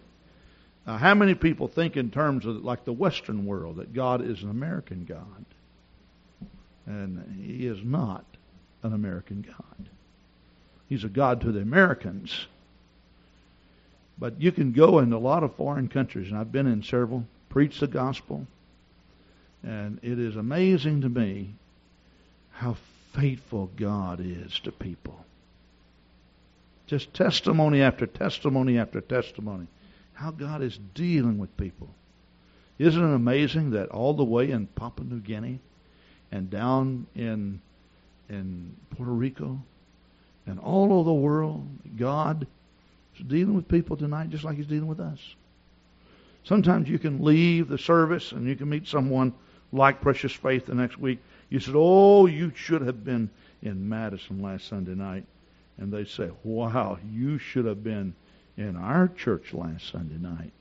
Uh, 0.85 0.97
how 0.97 1.13
many 1.13 1.33
people 1.33 1.67
think 1.67 1.95
in 1.95 2.11
terms 2.11 2.45
of 2.45 2.63
like 2.63 2.85
the 2.85 2.93
Western 2.93 3.45
world 3.45 3.77
that 3.77 3.93
God 3.93 4.23
is 4.23 4.43
an 4.43 4.49
American 4.49 5.05
God? 5.05 5.45
And 6.85 7.41
he 7.41 7.65
is 7.65 7.79
not 7.83 8.25
an 8.83 8.93
American 8.93 9.41
God. 9.41 9.89
He's 10.89 11.03
a 11.03 11.09
God 11.09 11.41
to 11.41 11.51
the 11.51 11.61
Americans. 11.61 12.47
But 14.17 14.39
you 14.39 14.51
can 14.51 14.73
go 14.73 14.99
in 14.99 15.11
a 15.11 15.17
lot 15.17 15.43
of 15.43 15.55
foreign 15.55 15.87
countries, 15.87 16.29
and 16.29 16.37
I've 16.37 16.51
been 16.51 16.67
in 16.67 16.83
several, 16.83 17.25
preach 17.49 17.79
the 17.79 17.87
gospel, 17.87 18.45
and 19.63 19.99
it 20.03 20.19
is 20.19 20.35
amazing 20.35 21.01
to 21.01 21.09
me 21.09 21.55
how 22.51 22.75
faithful 23.13 23.71
God 23.75 24.19
is 24.21 24.59
to 24.61 24.71
people. 24.71 25.25
Just 26.93 27.11
testimony 27.15 27.81
after 27.81 28.05
testimony 28.05 28.77
after 28.77 29.01
testimony. 29.01 29.65
How 30.13 30.29
God 30.29 30.61
is 30.61 30.77
dealing 30.93 31.39
with 31.39 31.57
people. 31.57 31.89
Isn't 32.77 33.03
it 33.03 33.15
amazing 33.15 33.71
that 33.71 33.89
all 33.89 34.13
the 34.13 34.23
way 34.23 34.51
in 34.51 34.67
Papua 34.67 35.07
New 35.09 35.19
Guinea, 35.19 35.59
and 36.31 36.51
down 36.51 37.07
in 37.15 37.61
in 38.29 38.75
Puerto 38.91 39.11
Rico 39.11 39.59
and 40.45 40.59
all 40.59 40.93
over 40.93 41.05
the 41.05 41.13
world, 41.15 41.67
God 41.97 42.45
is 43.17 43.25
dealing 43.25 43.55
with 43.55 43.67
people 43.67 43.97
tonight 43.97 44.29
just 44.29 44.43
like 44.43 44.57
He's 44.57 44.67
dealing 44.67 44.85
with 44.85 44.99
us. 44.99 45.17
Sometimes 46.43 46.87
you 46.87 46.99
can 46.99 47.23
leave 47.23 47.69
the 47.69 47.79
service 47.79 48.33
and 48.33 48.45
you 48.45 48.55
can 48.55 48.69
meet 48.69 48.85
someone 48.85 49.33
like 49.71 49.99
Precious 49.99 50.33
Faith 50.33 50.67
the 50.67 50.75
next 50.75 50.99
week. 50.99 51.17
You 51.49 51.59
said, 51.59 51.73
"Oh, 51.75 52.27
you 52.27 52.51
should 52.53 52.83
have 52.83 53.03
been 53.03 53.31
in 53.63 53.89
Madison 53.89 54.43
last 54.43 54.67
Sunday 54.67 54.93
night," 54.93 55.25
and 55.77 55.91
they 55.91 56.05
say, 56.05 56.29
"Wow, 56.43 56.99
you 57.11 57.37
should 57.37 57.65
have 57.65 57.83
been 57.83 58.13
in 58.57 58.75
our 58.75 59.07
church 59.07 59.53
last 59.53 59.89
Sunday 59.89 60.17
night." 60.17 60.51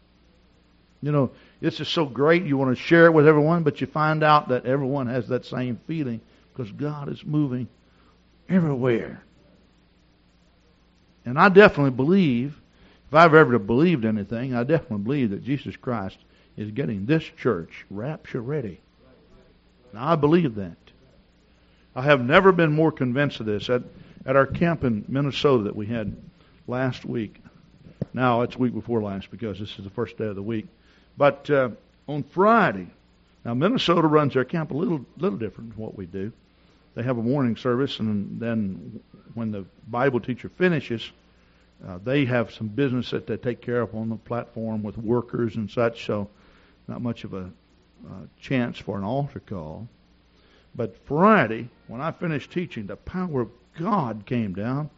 You 1.02 1.10
know, 1.10 1.30
this 1.60 1.80
is 1.80 1.88
so 1.88 2.06
great. 2.06 2.44
You 2.44 2.56
want 2.56 2.76
to 2.76 2.82
share 2.82 3.06
it 3.06 3.12
with 3.12 3.26
everyone, 3.26 3.64
but 3.64 3.80
you 3.80 3.86
find 3.88 4.22
out 4.22 4.48
that 4.48 4.66
everyone 4.66 5.08
has 5.08 5.28
that 5.28 5.44
same 5.44 5.80
feeling 5.86 6.20
because 6.52 6.70
God 6.72 7.08
is 7.08 7.24
moving 7.24 7.68
everywhere. 8.48 9.22
And 11.24 11.38
I 11.38 11.48
definitely 11.48 11.90
believe, 11.90 12.60
if 13.08 13.14
I've 13.14 13.34
ever 13.34 13.58
believed 13.58 14.04
anything, 14.04 14.54
I 14.54 14.64
definitely 14.64 15.04
believe 15.04 15.30
that 15.30 15.44
Jesus 15.44 15.76
Christ 15.76 16.18
is 16.56 16.70
getting 16.70 17.06
this 17.06 17.22
church 17.22 17.84
rapture 17.90 18.40
ready. 18.40 18.80
Now, 19.92 20.12
I 20.12 20.16
believe 20.16 20.54
that. 20.56 20.76
I 21.94 22.02
have 22.02 22.24
never 22.24 22.52
been 22.52 22.72
more 22.72 22.92
convinced 22.92 23.40
of 23.40 23.46
this. 23.46 23.68
At, 23.68 23.82
at 24.26 24.36
our 24.36 24.46
camp 24.46 24.84
in 24.84 25.04
Minnesota 25.08 25.64
that 25.64 25.76
we 25.76 25.86
had 25.86 26.16
last 26.66 27.04
week, 27.04 27.42
now 28.12 28.42
it's 28.42 28.56
week 28.56 28.74
before 28.74 29.02
last 29.02 29.30
because 29.30 29.58
this 29.58 29.78
is 29.78 29.84
the 29.84 29.90
first 29.90 30.16
day 30.16 30.26
of 30.26 30.36
the 30.36 30.42
week, 30.42 30.66
but 31.16 31.48
uh, 31.50 31.70
on 32.08 32.22
Friday, 32.22 32.88
now 33.44 33.54
Minnesota 33.54 34.06
runs 34.06 34.34
their 34.34 34.44
camp 34.44 34.70
a 34.70 34.76
little 34.76 35.04
little 35.16 35.38
different 35.38 35.70
than 35.70 35.82
what 35.82 35.96
we 35.96 36.06
do. 36.06 36.32
They 36.94 37.02
have 37.02 37.18
a 37.18 37.22
morning 37.22 37.56
service, 37.56 37.98
and 38.00 38.38
then 38.38 39.00
when 39.34 39.50
the 39.50 39.64
Bible 39.88 40.20
teacher 40.20 40.50
finishes, 40.50 41.10
uh, 41.86 41.98
they 42.04 42.26
have 42.26 42.52
some 42.52 42.68
business 42.68 43.10
that 43.10 43.26
they 43.26 43.36
take 43.36 43.60
care 43.60 43.80
of 43.80 43.94
on 43.94 44.10
the 44.10 44.16
platform 44.16 44.82
with 44.82 44.98
workers 44.98 45.56
and 45.56 45.70
such. 45.70 46.04
So, 46.06 46.28
not 46.86 47.00
much 47.00 47.24
of 47.24 47.32
a 47.32 47.50
uh, 48.06 48.26
chance 48.40 48.78
for 48.78 48.98
an 48.98 49.04
altar 49.04 49.40
call. 49.40 49.88
But 50.74 50.96
Friday, 51.06 51.68
when 51.86 52.00
I 52.00 52.12
finished 52.12 52.50
teaching, 52.50 52.86
the 52.86 52.96
power 52.96 53.42
of 53.42 53.50
God 53.78 54.24
came 54.26 54.54
down 54.54 54.90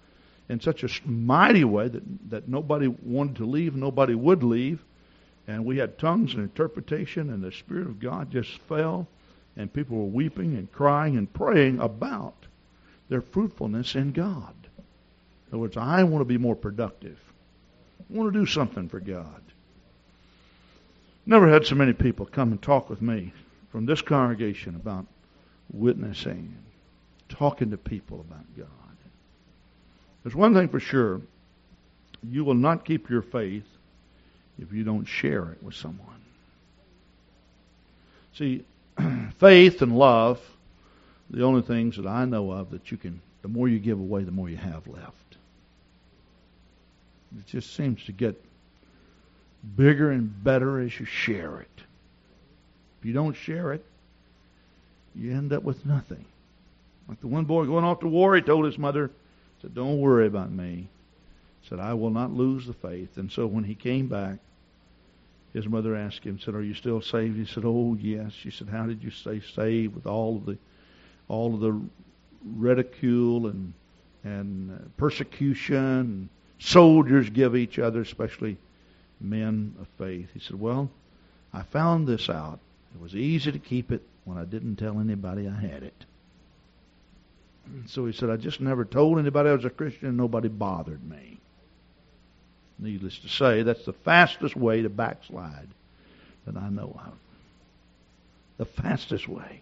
in 0.48 0.60
such 0.60 0.84
a 0.84 1.08
mighty 1.08 1.64
way 1.64 1.88
that, 1.88 2.30
that 2.30 2.48
nobody 2.48 2.88
wanted 2.88 3.36
to 3.36 3.46
leave, 3.46 3.74
nobody 3.74 4.14
would 4.14 4.42
leave. 4.42 4.84
And 5.46 5.64
we 5.64 5.78
had 5.78 5.98
tongues 5.98 6.34
and 6.34 6.42
interpretation, 6.42 7.30
and 7.30 7.42
the 7.42 7.52
Spirit 7.52 7.86
of 7.86 8.00
God 8.00 8.30
just 8.30 8.58
fell, 8.60 9.06
and 9.56 9.72
people 9.72 9.98
were 9.98 10.04
weeping 10.04 10.56
and 10.56 10.70
crying 10.72 11.16
and 11.16 11.32
praying 11.32 11.80
about 11.80 12.34
their 13.08 13.20
fruitfulness 13.20 13.94
in 13.94 14.12
God. 14.12 14.54
In 15.46 15.52
other 15.52 15.58
words, 15.58 15.76
I 15.76 16.02
want 16.04 16.22
to 16.22 16.26
be 16.26 16.38
more 16.38 16.56
productive. 16.56 17.18
I 18.00 18.16
want 18.16 18.32
to 18.32 18.38
do 18.38 18.46
something 18.46 18.88
for 18.88 19.00
God. 19.00 19.42
Never 21.26 21.48
had 21.48 21.66
so 21.66 21.74
many 21.74 21.92
people 21.92 22.26
come 22.26 22.52
and 22.52 22.60
talk 22.60 22.90
with 22.90 23.00
me 23.00 23.32
from 23.70 23.86
this 23.86 24.02
congregation 24.02 24.76
about 24.76 25.06
witnessing, 25.72 26.56
talking 27.38 27.70
to 27.70 27.76
people 27.76 28.20
about 28.20 28.44
God. 28.56 28.68
There's 30.22 30.34
one 30.34 30.54
thing 30.54 30.68
for 30.68 30.80
sure 30.80 31.20
you 32.30 32.44
will 32.44 32.54
not 32.54 32.84
keep 32.84 33.10
your 33.10 33.22
faith 33.22 33.66
if 34.58 34.72
you 34.72 34.84
don't 34.84 35.04
share 35.04 35.50
it 35.50 35.62
with 35.62 35.74
someone. 35.74 36.08
See, 38.34 38.64
faith 39.38 39.82
and 39.82 39.96
love, 39.96 40.40
the 41.30 41.42
only 41.44 41.62
things 41.62 41.96
that 41.96 42.06
I 42.06 42.24
know 42.24 42.50
of 42.50 42.70
that 42.70 42.90
you 42.90 42.96
can, 42.96 43.20
the 43.42 43.48
more 43.48 43.68
you 43.68 43.78
give 43.78 43.98
away, 43.98 44.24
the 44.24 44.30
more 44.30 44.48
you 44.48 44.56
have 44.56 44.86
left. 44.86 45.14
It 47.38 47.46
just 47.46 47.74
seems 47.74 48.04
to 48.04 48.12
get 48.12 48.40
bigger 49.76 50.10
and 50.10 50.42
better 50.44 50.80
as 50.80 50.98
you 50.98 51.06
share 51.06 51.60
it. 51.60 51.82
If 53.00 53.06
you 53.06 53.12
don't 53.12 53.34
share 53.34 53.72
it, 53.72 53.84
you 55.14 55.32
end 55.32 55.52
up 55.52 55.62
with 55.62 55.84
nothing. 55.84 56.24
Like 57.08 57.20
the 57.20 57.26
one 57.26 57.44
boy 57.44 57.66
going 57.66 57.84
off 57.84 58.00
to 58.00 58.08
war, 58.08 58.34
he 58.34 58.42
told 58.42 58.64
his 58.64 58.78
mother, 58.78 59.10
said, 59.60 59.74
Don't 59.74 60.00
worry 60.00 60.26
about 60.26 60.50
me. 60.50 60.88
He 61.60 61.68
said, 61.68 61.80
I 61.80 61.94
will 61.94 62.10
not 62.10 62.32
lose 62.32 62.66
the 62.66 62.72
faith. 62.74 63.16
And 63.16 63.30
so 63.30 63.46
when 63.46 63.64
he 63.64 63.74
came 63.74 64.08
back, 64.08 64.38
his 65.52 65.66
mother 65.66 65.94
asked 65.94 66.24
him, 66.24 66.38
said, 66.38 66.54
Are 66.54 66.62
you 66.62 66.74
still 66.74 67.00
saved? 67.00 67.36
He 67.36 67.46
said, 67.46 67.64
Oh 67.64 67.96
yes. 68.00 68.32
She 68.32 68.50
said, 68.50 68.68
How 68.68 68.86
did 68.86 69.02
you 69.02 69.10
stay 69.10 69.40
saved 69.54 69.94
with 69.94 70.06
all 70.06 70.36
of 70.36 70.46
the 70.46 70.58
all 71.28 71.54
of 71.54 71.60
the 71.60 71.80
ridicule 72.44 73.46
and 73.46 73.72
and 74.24 74.70
uh, 74.70 74.84
persecution 74.96 76.28
soldiers 76.58 77.30
give 77.30 77.54
each 77.56 77.78
other, 77.78 78.00
especially 78.00 78.56
men 79.20 79.74
of 79.80 79.86
faith? 79.98 80.28
He 80.34 80.40
said, 80.40 80.58
Well, 80.58 80.90
I 81.52 81.62
found 81.62 82.06
this 82.06 82.28
out. 82.28 82.58
It 82.94 83.00
was 83.00 83.14
easy 83.14 83.52
to 83.52 83.58
keep 83.58 83.92
it 83.92 84.02
when 84.24 84.38
I 84.38 84.44
didn't 84.44 84.76
tell 84.76 84.98
anybody 85.00 85.48
I 85.48 85.60
had 85.60 85.82
it. 85.82 86.04
So 87.86 88.06
he 88.06 88.12
said, 88.12 88.30
I 88.30 88.36
just 88.36 88.60
never 88.60 88.84
told 88.84 89.18
anybody 89.18 89.50
I 89.50 89.54
was 89.54 89.64
a 89.64 89.70
Christian 89.70 90.08
and 90.08 90.16
nobody 90.16 90.48
bothered 90.48 91.02
me. 91.08 91.38
Needless 92.78 93.18
to 93.20 93.28
say, 93.28 93.62
that's 93.62 93.84
the 93.84 93.92
fastest 93.92 94.56
way 94.56 94.82
to 94.82 94.88
backslide 94.88 95.68
that 96.46 96.56
I 96.56 96.68
know 96.68 96.98
of. 97.06 97.12
The 98.58 98.64
fastest 98.64 99.28
way. 99.28 99.60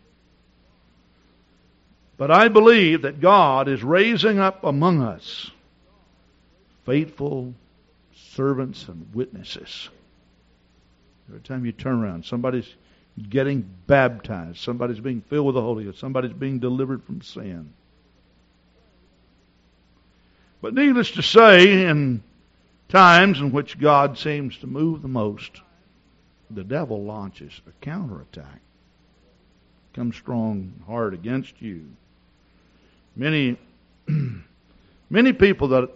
But 2.16 2.30
I 2.30 2.48
believe 2.48 3.02
that 3.02 3.20
God 3.20 3.68
is 3.68 3.82
raising 3.82 4.38
up 4.38 4.64
among 4.64 5.02
us 5.02 5.50
faithful 6.84 7.54
servants 8.14 8.88
and 8.88 9.14
witnesses. 9.14 9.88
Every 11.28 11.40
time 11.40 11.64
you 11.64 11.72
turn 11.72 12.02
around, 12.02 12.24
somebody's 12.24 12.72
getting 13.28 13.68
baptized, 13.86 14.58
somebody's 14.58 15.00
being 15.00 15.20
filled 15.20 15.46
with 15.46 15.54
the 15.54 15.62
Holy 15.62 15.84
Ghost, 15.84 15.98
somebody's 15.98 16.32
being 16.32 16.58
delivered 16.58 17.02
from 17.04 17.22
sin. 17.22 17.72
But 20.62 20.75
needless 20.75 21.11
to 21.12 21.22
say, 21.22 21.87
in 21.87 22.22
times 22.88 23.40
in 23.40 23.51
which 23.51 23.81
God 23.81 24.16
seems 24.16 24.57
to 24.59 24.68
move 24.68 25.03
the 25.03 25.09
most, 25.09 25.61
the 26.51 26.62
devil 26.62 27.03
launches 27.03 27.61
a 27.66 27.72
counterattack. 27.85 28.61
Comes 29.92 30.14
strong 30.14 30.72
hard 30.87 31.14
against 31.14 31.61
you. 31.61 31.85
Many 33.16 33.59
many 35.11 35.33
people 35.33 35.68
that 35.68 35.90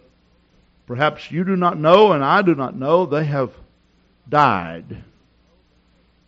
perhaps 0.86 1.30
you 1.30 1.44
do 1.44 1.56
not 1.56 1.78
know 1.78 2.12
and 2.12 2.24
I 2.24 2.42
do 2.42 2.54
not 2.54 2.76
know, 2.76 3.06
they 3.06 3.24
have 3.24 3.52
died 4.28 5.04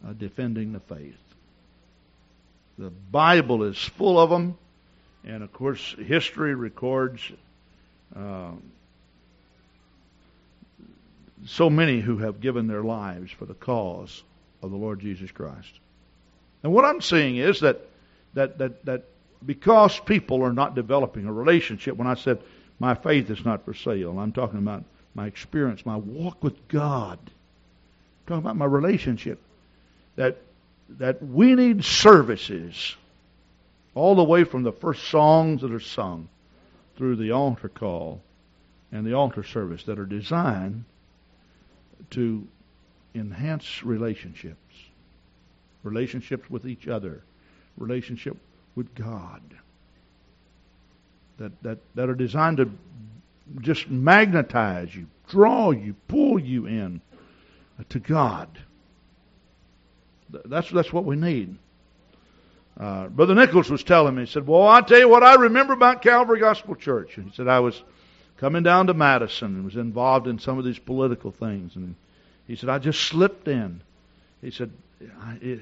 uh, 0.07 0.13
defending 0.13 0.73
the 0.73 0.81
faith. 0.81 1.19
The 2.79 2.91
Bible 2.91 3.65
is 3.65 3.77
full 3.77 4.19
of 4.21 4.31
them, 4.31 4.57
and 5.25 5.43
of 5.43 5.53
course, 5.53 5.97
history 5.99 6.55
records 6.55 7.21
um, 8.15 8.63
so 11.47 11.71
many 11.71 12.01
who 12.01 12.19
have 12.19 12.41
given 12.41 12.67
their 12.67 12.83
lives 12.83 13.31
for 13.31 13.45
the 13.45 13.55
cause 13.55 14.23
of 14.63 14.71
the 14.71 14.77
Lord 14.77 15.01
Jesus 15.01 15.31
Christ. 15.31 15.71
And 16.63 16.73
what 16.73 16.85
I'm 16.85 17.01
seeing 17.01 17.37
is 17.37 17.61
that 17.61 17.81
that 18.35 18.59
that 18.59 18.85
that 18.85 19.05
because 19.45 19.99
people 20.01 20.43
are 20.43 20.53
not 20.53 20.75
developing 20.75 21.27
a 21.27 21.33
relationship, 21.33 21.97
when 21.97 22.07
I 22.09 22.15
said 22.15 22.41
my 22.79 22.95
faith 22.95 23.31
is 23.31 23.45
not 23.45 23.65
for 23.65 23.75
sale, 23.75 24.19
I'm 24.19 24.33
talking 24.33 24.59
about 24.59 24.85
my 25.15 25.27
experience, 25.27 25.87
my 25.87 25.97
walk 25.97 26.43
with 26.43 26.69
God. 26.69 27.19
I'm 27.23 28.27
talking 28.27 28.43
about 28.43 28.57
my 28.57 28.67
relationship. 28.67 29.41
That 30.17 30.39
that 30.99 31.23
we 31.23 31.55
need 31.55 31.85
services 31.85 32.97
all 33.95 34.15
the 34.15 34.25
way 34.25 34.45
from 34.45 34.63
the 34.63 34.73
first 34.73 35.05
songs 35.05 35.63
that 35.63 35.73
are 35.73 35.81
sung 35.81 36.29
through 36.99 37.15
the 37.17 37.31
altar 37.31 37.69
call 37.69 38.21
and 38.91 39.07
the 39.07 39.15
altar 39.15 39.45
service 39.45 39.85
that 39.85 39.99
are 39.99 40.07
designed 40.07 40.85
to 42.11 42.47
enhance 43.15 43.85
relationships, 43.85 44.59
relationships 45.85 46.51
with 46.51 46.67
each 46.67 46.89
other, 46.89 47.23
relationship 47.77 48.37
with 48.75 48.93
God, 48.97 49.41
that, 51.39 51.53
that, 51.63 51.79
that 51.95 52.09
are 52.09 52.15
designed 52.17 52.57
to 52.57 52.71
just 53.61 53.89
magnetize 53.89 54.93
you, 54.95 55.07
draw 55.29 55.71
you, 55.71 55.95
pull 56.09 56.39
you 56.41 56.67
in 56.67 57.01
to 57.91 58.01
God. 58.01 58.49
That's, 60.31 60.69
that's 60.71 60.93
what 60.93 61.05
we 61.05 61.15
need. 61.15 61.57
Uh, 62.79 63.09
Brother 63.09 63.35
Nichols 63.35 63.71
was 63.71 63.83
telling 63.83 64.15
me, 64.15 64.23
he 64.23 64.31
said, 64.31 64.47
Well, 64.47 64.63
I'll 64.63 64.85
tell 64.85 64.99
you 64.99 65.09
what 65.09 65.25
I 65.25 65.35
remember 65.35 65.73
about 65.73 66.03
Calvary 66.03 66.39
Gospel 66.39 66.77
Church. 66.77 67.17
And 67.17 67.29
he 67.29 67.35
said, 67.35 67.49
I 67.49 67.61
was 67.61 67.83
coming 68.37 68.63
down 68.63 68.87
to 68.87 68.95
Madison 68.95 69.57
and 69.57 69.65
was 69.65 69.77
involved 69.77 70.29
in 70.29 70.39
some 70.39 70.59
of 70.59 70.65
these 70.65 70.79
political 70.79 71.33
things. 71.33 71.75
And 71.75 71.97
he 72.47 72.55
said, 72.55 72.69
I 72.69 72.79
just 72.79 73.01
slipped 73.01 73.49
in. 73.49 73.81
He 74.41 74.53
said, 74.53 74.71
it, 75.41 75.61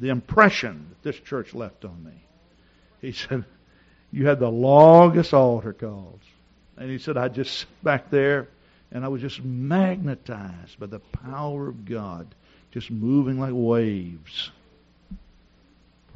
the 0.00 0.08
impression 0.08 0.88
that 0.90 1.02
this 1.02 1.20
church 1.20 1.54
left 1.54 1.84
on 1.84 2.02
me. 2.04 2.12
He 3.00 3.12
said, 3.12 3.44
You 4.10 4.26
had 4.26 4.40
the 4.40 4.50
longest 4.50 5.32
altar 5.32 5.72
calls. 5.72 6.20
And 6.76 6.90
he 6.90 6.98
said, 6.98 7.16
I 7.16 7.28
just 7.28 7.60
sat 7.60 7.84
back 7.84 8.10
there 8.10 8.48
and 8.90 9.04
I 9.04 9.08
was 9.08 9.20
just 9.20 9.42
magnetized 9.42 10.78
by 10.78 10.86
the 10.86 10.98
power 10.98 11.68
of 11.68 11.84
God, 11.84 12.26
just 12.72 12.90
moving 12.90 13.38
like 13.40 13.52
waves. 13.54 14.50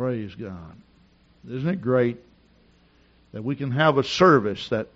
Praise 0.01 0.35
God. 0.35 0.79
Isn't 1.47 1.69
it 1.69 1.83
great 1.83 2.17
that 3.35 3.45
we 3.45 3.55
can 3.55 3.71
have 3.73 3.99
a 3.99 4.03
service 4.03 4.71
that 4.71 4.89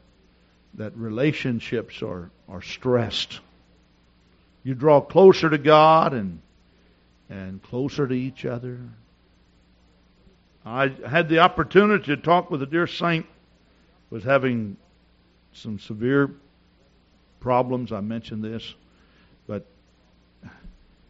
that 0.76 0.96
relationships 0.96 2.00
are, 2.00 2.30
are 2.48 2.62
stressed. 2.62 3.40
You 4.62 4.72
draw 4.72 5.02
closer 5.02 5.50
to 5.50 5.58
God 5.58 6.14
and 6.14 6.40
and 7.28 7.62
closer 7.62 8.08
to 8.08 8.14
each 8.14 8.46
other. 8.46 8.78
I 10.64 10.88
had 11.06 11.28
the 11.28 11.40
opportunity 11.40 12.06
to 12.06 12.16
talk 12.16 12.50
with 12.50 12.62
a 12.62 12.66
dear 12.66 12.86
saint 12.86 13.26
who 14.08 14.16
was 14.16 14.24
having 14.24 14.78
some 15.52 15.80
severe 15.80 16.30
problems. 17.40 17.92
I 17.92 18.00
mentioned 18.00 18.42
this, 18.42 18.74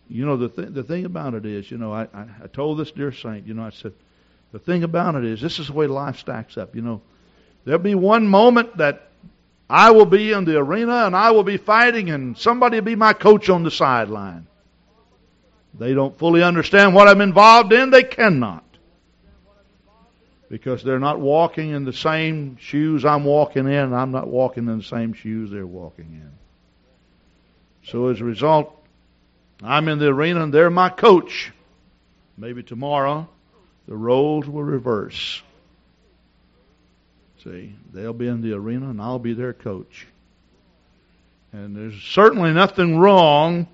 you 0.09 0.27
know 0.27 0.37
the 0.37 0.49
th- 0.49 0.73
the 0.73 0.83
thing 0.83 1.05
about 1.05 1.35
it 1.35 1.47
is, 1.47 1.71
you 1.71 1.79
know, 1.79 1.93
I, 1.93 2.03
I 2.15 2.27
I 2.45 2.47
told 2.53 2.79
this 2.79 2.91
dear 2.91 3.13
saint, 3.13 3.47
you 3.47 3.55
know, 3.55 3.65
I 3.65 3.71
said 3.71 3.93
the 4.53 4.59
thing 4.59 4.85
about 4.85 5.15
it 5.17 5.25
is 5.25 5.41
this 5.41 5.59
is 5.59 5.69
the 5.69 5.73
way 5.73 5.87
life 5.87 6.19
stacks 6.19 6.57
up. 6.57 6.77
You 6.77 6.83
know, 6.83 7.01
there'll 7.65 7.81
be 7.81 7.95
one 7.95 8.27
moment 8.27 8.77
that 8.77 9.09
I 9.69 9.91
will 9.91 10.07
be 10.07 10.33
in 10.33 10.45
the 10.45 10.59
arena 10.59 11.07
and 11.07 11.17
I 11.17 11.31
will 11.31 11.43
be 11.43 11.57
fighting, 11.57 12.11
and 12.11 12.37
somebody 12.37 12.79
will 12.79 12.85
be 12.85 12.97
my 12.97 13.13
coach 13.15 13.49
on 13.49 13.63
the 13.63 13.71
sideline. 13.71 14.47
They 15.79 15.95
don't 15.95 16.17
fully 16.19 16.43
understand 16.43 16.95
what 16.95 17.09
I'm 17.09 17.21
involved 17.21 17.73
in. 17.73 17.91
They 17.91 18.05
cannot. 18.05 18.63
Because 20.49 20.85
they're 20.85 21.01
not 21.01 21.19
walking 21.19 21.71
in 21.71 21.85
the 21.85 21.93
same 21.93 22.57
shoes 22.59 23.05
I'm 23.05 23.25
walking 23.25 23.67
in, 23.67 23.93
I'm 23.93 24.13
not 24.13 24.29
walking 24.29 24.69
in 24.69 24.79
the 24.79 24.85
same 24.85 25.15
shoes 25.15 25.51
they're 25.51 25.67
walking 25.67 26.13
in. 26.13 26.31
So 27.91 28.09
as 28.09 28.21
a 28.21 28.25
result, 28.25 28.84
I'm 29.65 29.89
in 29.89 29.99
the 29.99 30.09
arena 30.09 30.43
and 30.43 30.53
they're 30.53 30.71
my 30.71 30.91
coach. 30.91 31.53
Maybe 32.37 32.63
tomorrow 32.63 33.29
the 33.87 33.97
roles 33.97 34.47
will 34.47 34.63
reverse. 34.63 35.43
See, 37.43 37.75
they'll 37.93 38.13
be 38.13 38.29
in 38.29 38.41
the 38.41 38.55
arena 38.55 38.91
and 38.91 39.01
I'll 39.01 39.19
be 39.19 39.35
their 39.35 39.53
coach. 39.53 40.07
And 41.53 41.77
there's 41.77 42.01
certainly 42.03 42.53
nothing 42.53 42.99
wrong 42.99 43.69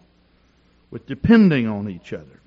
with 0.91 1.07
depending 1.07 1.67
on 1.67 1.89
each 1.89 2.13
other, 2.13 2.41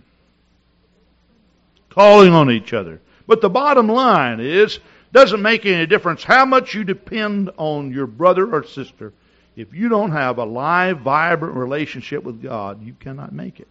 calling 1.90 2.34
on 2.34 2.52
each 2.52 2.74
other. 2.74 3.00
But 3.26 3.42
the 3.42 3.50
bottom 3.50 3.88
line 3.88 4.40
is, 4.42 4.80
doesn't 5.12 5.42
make 5.42 5.66
any 5.66 5.86
difference 5.86 6.24
how 6.24 6.46
much 6.46 6.74
you 6.74 6.84
depend 6.84 7.52
on 7.58 7.92
your 7.92 8.08
brother 8.08 8.54
or 8.54 8.64
sister. 8.64 9.14
If 9.56 9.74
you 9.74 9.90
don't 9.90 10.12
have 10.12 10.38
a 10.38 10.46
live, 10.46 11.02
vibrant 11.02 11.56
relationship 11.56 12.24
with 12.24 12.42
God, 12.42 12.84
you 12.84 12.94
cannot 12.94 13.34
make 13.34 13.60
it. 13.60 13.68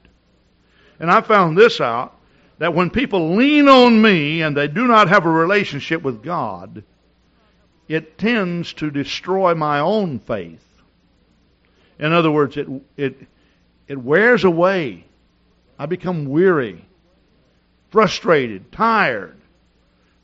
And 1.00 1.10
I 1.10 1.20
found 1.20 1.58
this 1.58 1.80
out 1.80 2.16
that 2.58 2.74
when 2.74 2.90
people 2.90 3.34
lean 3.34 3.68
on 3.68 4.00
me 4.00 4.42
and 4.42 4.56
they 4.56 4.68
do 4.68 4.86
not 4.86 5.08
have 5.08 5.26
a 5.26 5.30
relationship 5.30 6.02
with 6.02 6.22
God, 6.22 6.84
it 7.88 8.16
tends 8.16 8.72
to 8.74 8.90
destroy 8.90 9.54
my 9.54 9.80
own 9.80 10.20
faith. 10.20 10.64
In 11.98 12.12
other 12.12 12.30
words, 12.30 12.56
it, 12.56 12.68
it, 12.96 13.26
it 13.88 13.98
wears 13.98 14.44
away. 14.44 15.04
I 15.78 15.86
become 15.86 16.26
weary, 16.26 16.84
frustrated, 17.90 18.70
tired. 18.70 19.36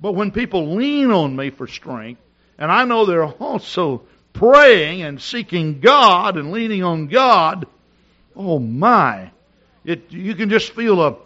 But 0.01 0.13
when 0.13 0.31
people 0.31 0.77
lean 0.77 1.11
on 1.11 1.35
me 1.35 1.51
for 1.51 1.67
strength, 1.67 2.21
and 2.59 2.71
I 2.71 2.85
know 2.85 3.05
they're 3.05 3.25
also 3.27 4.03
praying 4.39 5.03
and 5.03 5.21
seeking 5.21 5.81
God 5.81 6.37
and 6.37 6.53
leaning 6.53 6.85
on 6.85 7.09
God, 7.09 7.67
oh 8.37 8.61
my, 8.61 9.33
it, 9.85 10.13
you 10.13 10.35
can 10.37 10.49
just 10.49 10.73
feel 10.73 11.03
a, 11.03 11.17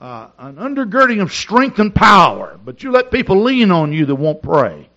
uh, 0.00 0.28
an 0.38 0.56
undergirding 0.56 1.20
of 1.20 1.32
strength 1.32 1.78
and 1.78 1.94
power. 1.94 2.58
But 2.64 2.82
you 2.82 2.90
let 2.90 3.10
people 3.10 3.42
lean 3.42 3.70
on 3.70 3.92
you 3.92 4.06
that 4.06 4.14
won't 4.14 4.42
pray. 4.42 4.88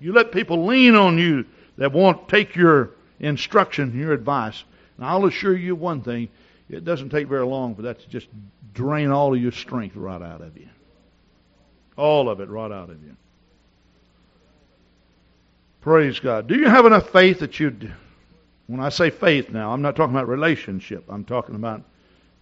You 0.00 0.12
let 0.12 0.30
people 0.30 0.66
lean 0.66 0.94
on 0.94 1.18
you 1.18 1.44
that 1.76 1.92
won't 1.92 2.28
take 2.28 2.54
your 2.54 2.90
instruction, 3.18 3.98
your 3.98 4.12
advice. 4.12 4.62
And 4.96 5.04
I'll 5.04 5.26
assure 5.26 5.56
you 5.56 5.74
one 5.74 6.02
thing, 6.02 6.28
it 6.70 6.84
doesn't 6.84 7.08
take 7.08 7.26
very 7.26 7.46
long 7.46 7.74
for 7.74 7.82
that 7.82 8.00
to 8.00 8.08
just 8.08 8.28
drain 8.74 9.10
all 9.10 9.34
of 9.34 9.42
your 9.42 9.52
strength 9.52 9.96
right 9.96 10.22
out 10.22 10.40
of 10.40 10.56
you. 10.56 10.68
All 11.96 12.28
of 12.28 12.38
it 12.40 12.48
right 12.48 12.70
out 12.70 12.90
of 12.90 13.02
you. 13.02 13.16
Praise 15.80 16.18
God. 16.18 16.48
Do 16.48 16.56
you 16.56 16.68
have 16.68 16.86
enough 16.86 17.10
faith 17.10 17.40
that 17.40 17.60
you'd, 17.60 17.92
when 18.66 18.80
I 18.80 18.88
say 18.88 19.10
faith 19.10 19.50
now, 19.50 19.72
I'm 19.72 19.82
not 19.82 19.96
talking 19.96 20.14
about 20.14 20.28
relationship. 20.28 21.04
I'm 21.08 21.24
talking 21.24 21.54
about 21.54 21.82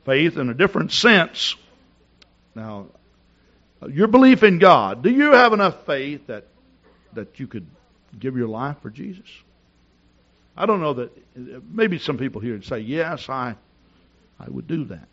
faith 0.05 0.37
in 0.37 0.49
a 0.49 0.55
different 0.55 0.93
sense. 0.93 1.55
Now, 2.55 2.87
your 3.89 4.09
belief 4.09 4.43
in 4.43 4.59
God, 4.59 5.03
do 5.03 5.11
you 5.11 5.33
have 5.33 5.53
enough 5.53 5.85
faith 5.85 6.27
that, 6.29 6.47
that 7.13 7.39
you 7.39 7.47
could 7.47 7.67
give 8.19 8.37
your 8.37 8.49
life 8.49 8.77
for 8.81 8.91
Jesus? 8.91 9.29
I 10.57 10.65
don't 10.65 10.81
know 10.81 10.95
that, 10.95 11.11
maybe 11.71 11.99
some 11.99 12.17
people 12.17 12.41
here 12.41 12.53
would 12.53 12.65
say, 12.65 12.79
yes, 12.79 13.29
I, 13.29 13.55
I 14.41 14.49
would 14.49 14.67
do 14.67 14.87
that. 14.87 15.07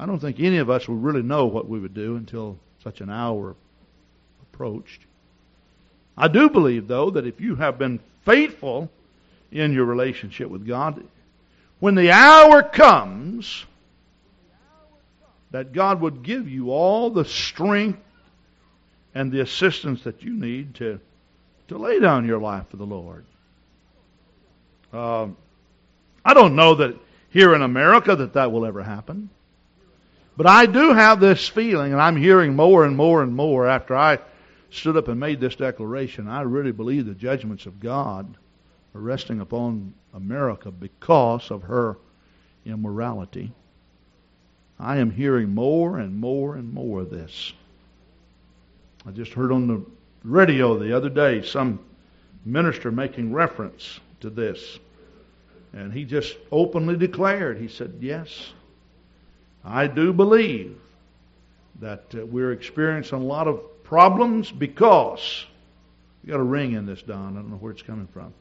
I 0.00 0.06
don't 0.06 0.18
think 0.18 0.40
any 0.40 0.58
of 0.58 0.68
us 0.68 0.88
would 0.88 1.02
really 1.02 1.22
know 1.22 1.46
what 1.46 1.68
we 1.68 1.78
would 1.78 1.94
do 1.94 2.16
until 2.16 2.58
such 2.82 3.00
an 3.00 3.10
hour 3.10 3.54
approached. 4.42 5.02
I 6.20 6.28
do 6.28 6.50
believe, 6.50 6.86
though, 6.86 7.08
that 7.10 7.26
if 7.26 7.40
you 7.40 7.54
have 7.54 7.78
been 7.78 7.98
faithful 8.26 8.90
in 9.50 9.72
your 9.72 9.86
relationship 9.86 10.50
with 10.50 10.66
God, 10.66 11.02
when 11.78 11.94
the 11.94 12.10
hour 12.10 12.62
comes, 12.62 13.64
that 15.50 15.72
God 15.72 16.02
would 16.02 16.22
give 16.22 16.46
you 16.46 16.72
all 16.72 17.08
the 17.08 17.24
strength 17.24 18.02
and 19.14 19.32
the 19.32 19.40
assistance 19.40 20.02
that 20.02 20.22
you 20.22 20.34
need 20.34 20.74
to, 20.74 21.00
to 21.68 21.78
lay 21.78 21.98
down 21.98 22.26
your 22.26 22.38
life 22.38 22.68
for 22.68 22.76
the 22.76 22.84
Lord. 22.84 23.24
Um, 24.92 25.38
I 26.22 26.34
don't 26.34 26.54
know 26.54 26.74
that 26.74 26.96
here 27.30 27.54
in 27.54 27.62
America 27.62 28.14
that 28.14 28.34
that 28.34 28.52
will 28.52 28.66
ever 28.66 28.82
happen. 28.82 29.30
But 30.36 30.46
I 30.46 30.66
do 30.66 30.92
have 30.92 31.18
this 31.18 31.48
feeling, 31.48 31.92
and 31.92 32.00
I'm 32.00 32.16
hearing 32.16 32.54
more 32.54 32.84
and 32.84 32.94
more 32.94 33.22
and 33.22 33.34
more 33.34 33.66
after 33.66 33.96
I 33.96 34.18
stood 34.70 34.96
up 34.96 35.08
and 35.08 35.18
made 35.18 35.40
this 35.40 35.56
declaration. 35.56 36.28
I 36.28 36.42
really 36.42 36.72
believe 36.72 37.06
the 37.06 37.14
judgments 37.14 37.66
of 37.66 37.80
God 37.80 38.36
are 38.94 39.00
resting 39.00 39.40
upon 39.40 39.94
America 40.14 40.70
because 40.70 41.50
of 41.50 41.62
her 41.64 41.96
immorality. 42.64 43.52
I 44.78 44.98
am 44.98 45.10
hearing 45.10 45.54
more 45.54 45.98
and 45.98 46.16
more 46.16 46.56
and 46.56 46.72
more 46.72 47.00
of 47.00 47.10
this. 47.10 47.52
I 49.06 49.10
just 49.10 49.32
heard 49.32 49.52
on 49.52 49.66
the 49.66 49.84
radio 50.24 50.78
the 50.78 50.96
other 50.96 51.08
day 51.08 51.42
some 51.42 51.80
minister 52.44 52.90
making 52.90 53.32
reference 53.32 54.00
to 54.20 54.30
this. 54.30 54.78
And 55.72 55.92
he 55.92 56.04
just 56.04 56.36
openly 56.50 56.96
declared, 56.96 57.58
he 57.58 57.68
said, 57.68 57.94
Yes, 58.00 58.52
I 59.64 59.86
do 59.86 60.12
believe 60.12 60.78
that 61.80 62.04
uh, 62.14 62.26
we're 62.26 62.52
experiencing 62.52 63.18
a 63.18 63.24
lot 63.24 63.46
of 63.46 63.60
problems 63.90 64.52
because, 64.52 65.44
you 66.22 66.30
got 66.30 66.38
a 66.38 66.44
ring 66.44 66.74
in 66.74 66.86
this, 66.86 67.02
Don. 67.02 67.36
I 67.36 67.40
don't 67.40 67.50
know 67.50 67.56
where 67.56 67.72
it's 67.72 67.82
coming 67.82 68.06
from. 68.06 68.32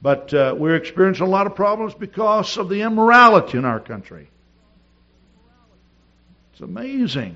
But 0.00 0.32
uh, 0.32 0.54
we're 0.56 0.76
experiencing 0.76 1.26
a 1.26 1.28
lot 1.28 1.48
of 1.48 1.56
problems 1.56 1.92
because 1.92 2.56
of 2.56 2.68
the 2.68 2.82
immorality 2.82 3.58
in 3.58 3.64
our 3.64 3.80
country. 3.80 4.30
It's 6.52 6.60
amazing 6.60 7.34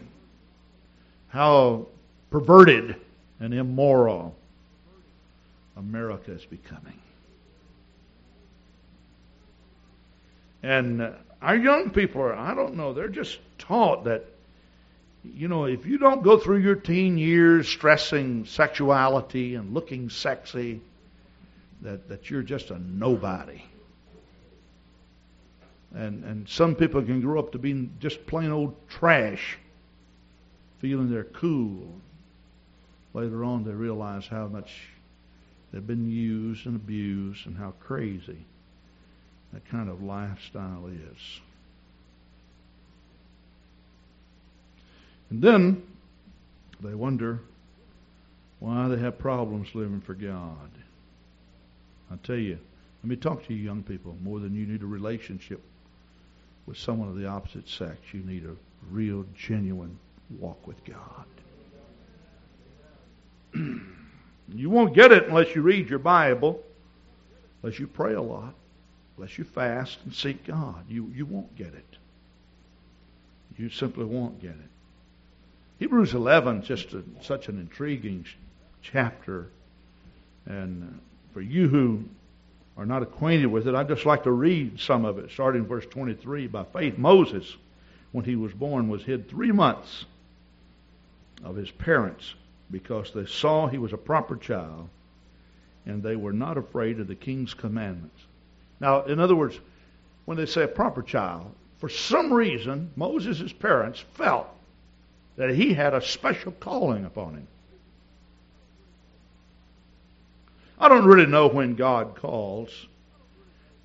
how 1.30 1.88
perverted 2.30 2.94
and 3.40 3.52
immoral 3.52 4.36
America 5.76 6.30
is 6.30 6.46
becoming. 6.46 7.00
And 10.62 11.02
uh, 11.02 11.10
our 11.42 11.56
young 11.56 11.90
people 11.90 12.22
are, 12.22 12.36
I 12.36 12.54
don't 12.54 12.76
know, 12.76 12.92
they're 12.92 13.08
just 13.08 13.40
taught 13.58 14.04
that, 14.04 14.24
you 15.22 15.48
know, 15.48 15.64
if 15.64 15.86
you 15.86 15.98
don't 15.98 16.22
go 16.22 16.38
through 16.38 16.58
your 16.58 16.76
teen 16.76 17.18
years 17.18 17.68
stressing 17.68 18.46
sexuality 18.46 19.54
and 19.54 19.74
looking 19.74 20.08
sexy, 20.08 20.80
that, 21.82 22.08
that 22.08 22.30
you're 22.30 22.42
just 22.42 22.70
a 22.70 22.78
nobody. 22.78 23.62
And, 25.94 26.24
and 26.24 26.48
some 26.48 26.74
people 26.74 27.02
can 27.02 27.20
grow 27.20 27.38
up 27.40 27.52
to 27.52 27.58
be 27.58 27.90
just 27.98 28.26
plain 28.26 28.50
old 28.50 28.74
trash, 28.88 29.58
feeling 30.78 31.10
they're 31.10 31.24
cool. 31.24 31.88
Later 33.12 33.44
on, 33.44 33.64
they 33.64 33.72
realize 33.72 34.26
how 34.26 34.46
much 34.46 34.70
they've 35.72 35.86
been 35.86 36.08
used 36.08 36.66
and 36.66 36.76
abused 36.76 37.46
and 37.46 37.56
how 37.56 37.72
crazy 37.80 38.44
that 39.52 39.68
kind 39.68 39.90
of 39.90 40.02
lifestyle 40.02 40.86
is. 40.86 41.40
And 45.30 45.40
then 45.40 45.82
they 46.80 46.94
wonder 46.94 47.40
why 48.58 48.88
they 48.88 48.98
have 48.98 49.18
problems 49.18 49.74
living 49.74 50.00
for 50.00 50.14
God. 50.14 50.70
I 52.10 52.16
tell 52.24 52.36
you, 52.36 52.58
let 53.02 53.08
me 53.08 53.16
talk 53.16 53.46
to 53.46 53.54
you 53.54 53.62
young 53.62 53.82
people. 53.82 54.16
More 54.22 54.40
than 54.40 54.54
you 54.54 54.66
need 54.66 54.82
a 54.82 54.86
relationship 54.86 55.62
with 56.66 56.76
someone 56.76 57.08
of 57.08 57.16
the 57.16 57.26
opposite 57.26 57.68
sex, 57.68 57.96
you 58.12 58.20
need 58.20 58.44
a 58.44 58.54
real, 58.90 59.24
genuine 59.36 59.98
walk 60.38 60.66
with 60.66 60.76
God. 60.84 61.26
you 64.54 64.70
won't 64.70 64.94
get 64.94 65.12
it 65.12 65.28
unless 65.28 65.54
you 65.54 65.62
read 65.62 65.88
your 65.88 65.98
Bible, 65.98 66.62
unless 67.62 67.78
you 67.78 67.86
pray 67.86 68.14
a 68.14 68.22
lot, 68.22 68.54
unless 69.16 69.38
you 69.38 69.44
fast 69.44 69.98
and 70.04 70.14
seek 70.14 70.46
God. 70.46 70.84
You, 70.88 71.10
you 71.14 71.24
won't 71.24 71.54
get 71.56 71.68
it. 71.68 71.96
You 73.56 73.70
simply 73.70 74.04
won't 74.04 74.40
get 74.40 74.50
it. 74.50 74.70
Hebrews 75.80 76.12
11 76.12 76.62
just 76.64 76.92
a, 76.92 77.02
such 77.22 77.48
an 77.48 77.58
intriguing 77.58 78.26
chapter. 78.82 79.48
And 80.44 80.82
uh, 80.84 81.32
for 81.32 81.40
you 81.40 81.68
who 81.68 82.04
are 82.76 82.84
not 82.84 83.02
acquainted 83.02 83.46
with 83.46 83.66
it, 83.66 83.74
I'd 83.74 83.88
just 83.88 84.04
like 84.04 84.24
to 84.24 84.30
read 84.30 84.78
some 84.78 85.06
of 85.06 85.18
it, 85.18 85.30
starting 85.30 85.62
in 85.62 85.66
verse 85.66 85.86
23. 85.86 86.48
By 86.48 86.64
faith, 86.64 86.98
Moses, 86.98 87.56
when 88.12 88.26
he 88.26 88.36
was 88.36 88.52
born, 88.52 88.90
was 88.90 89.02
hid 89.02 89.30
three 89.30 89.52
months 89.52 90.04
of 91.42 91.56
his 91.56 91.70
parents 91.70 92.34
because 92.70 93.10
they 93.14 93.24
saw 93.24 93.66
he 93.66 93.78
was 93.78 93.94
a 93.94 93.98
proper 93.98 94.36
child 94.36 94.86
and 95.86 96.02
they 96.02 96.14
were 96.14 96.34
not 96.34 96.58
afraid 96.58 97.00
of 97.00 97.08
the 97.08 97.14
king's 97.14 97.54
commandments. 97.54 98.20
Now, 98.80 99.04
in 99.04 99.18
other 99.18 99.34
words, 99.34 99.58
when 100.26 100.36
they 100.36 100.44
say 100.44 100.64
a 100.64 100.68
proper 100.68 101.00
child, 101.00 101.54
for 101.78 101.88
some 101.88 102.30
reason, 102.30 102.90
Moses' 102.96 103.50
parents 103.54 104.04
felt 104.12 104.46
that 105.40 105.54
he 105.54 105.72
had 105.72 105.94
a 105.94 106.02
special 106.02 106.52
calling 106.52 107.06
upon 107.06 107.32
him. 107.32 107.48
I 110.78 110.90
don't 110.90 111.06
really 111.06 111.24
know 111.24 111.46
when 111.46 111.76
God 111.76 112.14
calls, 112.14 112.68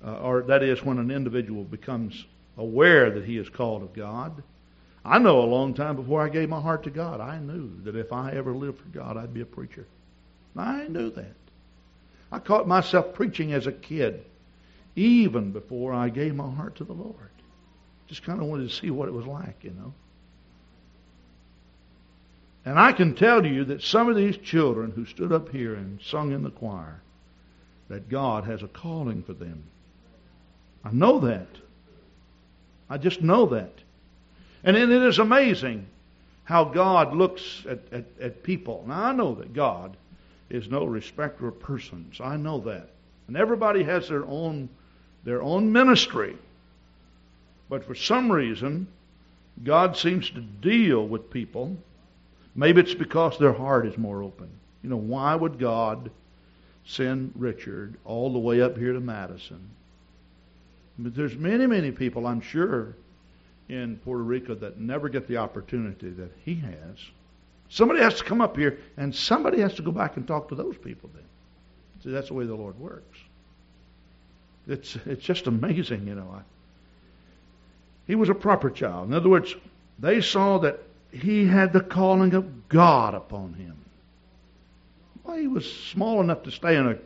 uh, 0.04 0.18
or 0.18 0.42
that 0.42 0.62
is, 0.62 0.84
when 0.84 0.98
an 0.98 1.10
individual 1.10 1.64
becomes 1.64 2.26
aware 2.58 3.10
that 3.10 3.24
he 3.24 3.38
is 3.38 3.48
called 3.48 3.82
of 3.82 3.94
God. 3.94 4.42
I 5.02 5.18
know 5.18 5.40
a 5.40 5.48
long 5.48 5.72
time 5.72 5.96
before 5.96 6.20
I 6.20 6.28
gave 6.28 6.50
my 6.50 6.60
heart 6.60 6.82
to 6.82 6.90
God, 6.90 7.22
I 7.22 7.38
knew 7.38 7.70
that 7.84 7.96
if 7.96 8.12
I 8.12 8.32
ever 8.32 8.52
lived 8.52 8.80
for 8.80 8.88
God, 8.88 9.16
I'd 9.16 9.32
be 9.32 9.40
a 9.40 9.46
preacher. 9.46 9.86
I 10.58 10.88
knew 10.88 11.08
that. 11.12 11.36
I 12.30 12.38
caught 12.38 12.68
myself 12.68 13.14
preaching 13.14 13.54
as 13.54 13.66
a 13.66 13.72
kid, 13.72 14.26
even 14.94 15.52
before 15.52 15.94
I 15.94 16.10
gave 16.10 16.34
my 16.34 16.50
heart 16.50 16.76
to 16.76 16.84
the 16.84 16.92
Lord. 16.92 17.30
Just 18.08 18.24
kind 18.24 18.42
of 18.42 18.46
wanted 18.46 18.68
to 18.68 18.76
see 18.76 18.90
what 18.90 19.08
it 19.08 19.14
was 19.14 19.24
like, 19.24 19.64
you 19.64 19.70
know. 19.70 19.94
And 22.66 22.80
I 22.80 22.90
can 22.90 23.14
tell 23.14 23.46
you 23.46 23.64
that 23.66 23.80
some 23.80 24.08
of 24.08 24.16
these 24.16 24.36
children 24.38 24.90
who 24.90 25.06
stood 25.06 25.32
up 25.32 25.50
here 25.50 25.76
and 25.76 26.00
sung 26.02 26.32
in 26.32 26.42
the 26.42 26.50
choir, 26.50 27.00
that 27.88 28.08
God 28.08 28.42
has 28.44 28.64
a 28.64 28.68
calling 28.68 29.22
for 29.22 29.34
them. 29.34 29.62
I 30.84 30.90
know 30.90 31.20
that. 31.20 31.46
I 32.90 32.98
just 32.98 33.22
know 33.22 33.46
that. 33.46 33.72
And 34.64 34.76
it 34.76 34.90
is 34.90 35.20
amazing 35.20 35.86
how 36.42 36.64
God 36.64 37.14
looks 37.14 37.64
at, 37.68 37.78
at, 37.92 38.04
at 38.20 38.42
people. 38.42 38.84
Now, 38.88 39.04
I 39.04 39.12
know 39.12 39.36
that 39.36 39.54
God 39.54 39.96
is 40.50 40.68
no 40.68 40.84
respecter 40.84 41.46
of 41.46 41.60
persons. 41.60 42.20
I 42.20 42.36
know 42.36 42.58
that. 42.60 42.88
And 43.28 43.36
everybody 43.36 43.84
has 43.84 44.08
their 44.08 44.24
own, 44.24 44.68
their 45.22 45.40
own 45.40 45.70
ministry. 45.70 46.36
But 47.68 47.84
for 47.84 47.94
some 47.94 48.30
reason, 48.30 48.88
God 49.62 49.96
seems 49.96 50.30
to 50.30 50.40
deal 50.40 51.06
with 51.06 51.30
people 51.30 51.76
Maybe 52.56 52.80
it's 52.80 52.94
because 52.94 53.38
their 53.38 53.52
heart 53.52 53.86
is 53.86 53.98
more 53.98 54.22
open. 54.22 54.48
You 54.82 54.88
know, 54.88 54.96
why 54.96 55.34
would 55.34 55.58
God 55.58 56.10
send 56.86 57.32
Richard 57.36 57.94
all 58.04 58.32
the 58.32 58.38
way 58.38 58.62
up 58.62 58.78
here 58.78 58.94
to 58.94 59.00
Madison? 59.00 59.60
But 60.98 61.14
there's 61.14 61.36
many, 61.36 61.66
many 61.66 61.90
people, 61.90 62.26
I'm 62.26 62.40
sure, 62.40 62.96
in 63.68 63.96
Puerto 63.98 64.22
Rico 64.22 64.54
that 64.54 64.80
never 64.80 65.10
get 65.10 65.28
the 65.28 65.36
opportunity 65.36 66.08
that 66.10 66.32
he 66.44 66.54
has. 66.54 66.98
Somebody 67.68 68.00
has 68.00 68.14
to 68.14 68.24
come 68.24 68.40
up 68.40 68.56
here, 68.56 68.78
and 68.96 69.14
somebody 69.14 69.60
has 69.60 69.74
to 69.74 69.82
go 69.82 69.90
back 69.90 70.16
and 70.16 70.26
talk 70.26 70.48
to 70.48 70.54
those 70.54 70.78
people 70.78 71.10
then. 71.12 71.24
See, 72.02 72.10
that's 72.10 72.28
the 72.28 72.34
way 72.34 72.46
the 72.46 72.54
Lord 72.54 72.78
works. 72.78 73.18
It's, 74.66 74.96
it's 75.04 75.24
just 75.24 75.46
amazing, 75.46 76.06
you 76.06 76.14
know. 76.14 76.32
I, 76.34 76.40
he 78.06 78.14
was 78.14 78.28
a 78.28 78.34
proper 78.34 78.70
child. 78.70 79.08
In 79.08 79.14
other 79.14 79.28
words, 79.28 79.54
they 79.98 80.20
saw 80.20 80.58
that 80.58 80.80
he 81.10 81.46
had 81.46 81.72
the 81.72 81.80
calling 81.80 82.34
of 82.34 82.68
God 82.68 83.14
upon 83.14 83.54
him. 83.54 83.76
Well, 85.24 85.36
he 85.36 85.48
was 85.48 85.70
small 85.70 86.20
enough 86.20 86.44
to 86.44 86.50
stay 86.50 86.76
in 86.76 86.86
a 86.86 86.98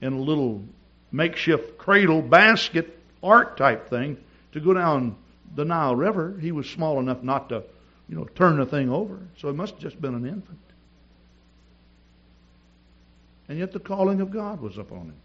in 0.00 0.14
a 0.14 0.20
little 0.20 0.64
makeshift 1.12 1.78
cradle 1.78 2.22
basket 2.22 2.98
ark 3.22 3.56
type 3.56 3.90
thing 3.90 4.16
to 4.52 4.60
go 4.60 4.72
down 4.72 5.16
the 5.54 5.64
Nile 5.64 5.94
River. 5.94 6.36
He 6.40 6.52
was 6.52 6.68
small 6.68 6.98
enough 7.00 7.22
not 7.22 7.48
to, 7.50 7.64
you 8.08 8.16
know, 8.16 8.24
turn 8.24 8.58
the 8.58 8.66
thing 8.66 8.90
over. 8.90 9.18
So 9.38 9.48
he 9.48 9.54
must 9.54 9.74
have 9.74 9.82
just 9.82 10.00
been 10.00 10.14
an 10.14 10.26
infant. 10.26 10.58
And 13.48 13.58
yet 13.58 13.72
the 13.72 13.80
calling 13.80 14.20
of 14.20 14.30
God 14.30 14.60
was 14.60 14.78
upon 14.78 15.06
him. 15.06 15.20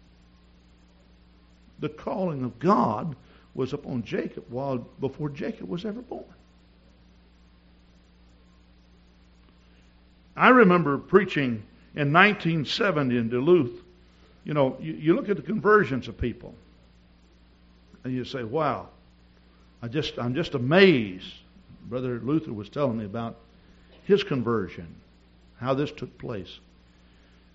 The 1.78 1.88
calling 1.88 2.42
of 2.44 2.58
God 2.58 3.14
was 3.54 3.72
upon 3.72 4.02
Jacob 4.02 4.44
while 4.48 4.78
before 5.00 5.30
Jacob 5.30 5.68
was 5.68 5.84
ever 5.84 6.02
born. 6.02 6.24
I 10.36 10.50
remember 10.50 10.98
preaching 10.98 11.62
in 11.94 12.12
1970 12.12 13.16
in 13.16 13.28
Duluth. 13.30 13.82
You 14.44 14.54
know, 14.54 14.76
you, 14.80 14.92
you 14.92 15.14
look 15.14 15.28
at 15.30 15.36
the 15.36 15.42
conversions 15.42 16.08
of 16.08 16.18
people, 16.18 16.54
and 18.04 18.12
you 18.12 18.24
say, 18.24 18.44
"Wow, 18.44 18.88
I 19.82 19.88
just 19.88 20.18
I'm 20.18 20.34
just 20.34 20.54
amazed." 20.54 21.32
Brother 21.88 22.20
Luther 22.22 22.52
was 22.52 22.68
telling 22.68 22.98
me 22.98 23.04
about 23.04 23.36
his 24.04 24.22
conversion, 24.22 24.86
how 25.58 25.74
this 25.74 25.90
took 25.90 26.16
place. 26.18 26.58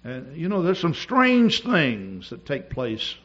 And 0.03 0.35
you 0.35 0.49
know, 0.49 0.63
there's 0.63 0.79
some 0.79 0.95
strange 0.95 1.61
things 1.61 2.31
that 2.31 2.45
take 2.45 2.69
place 2.69 3.15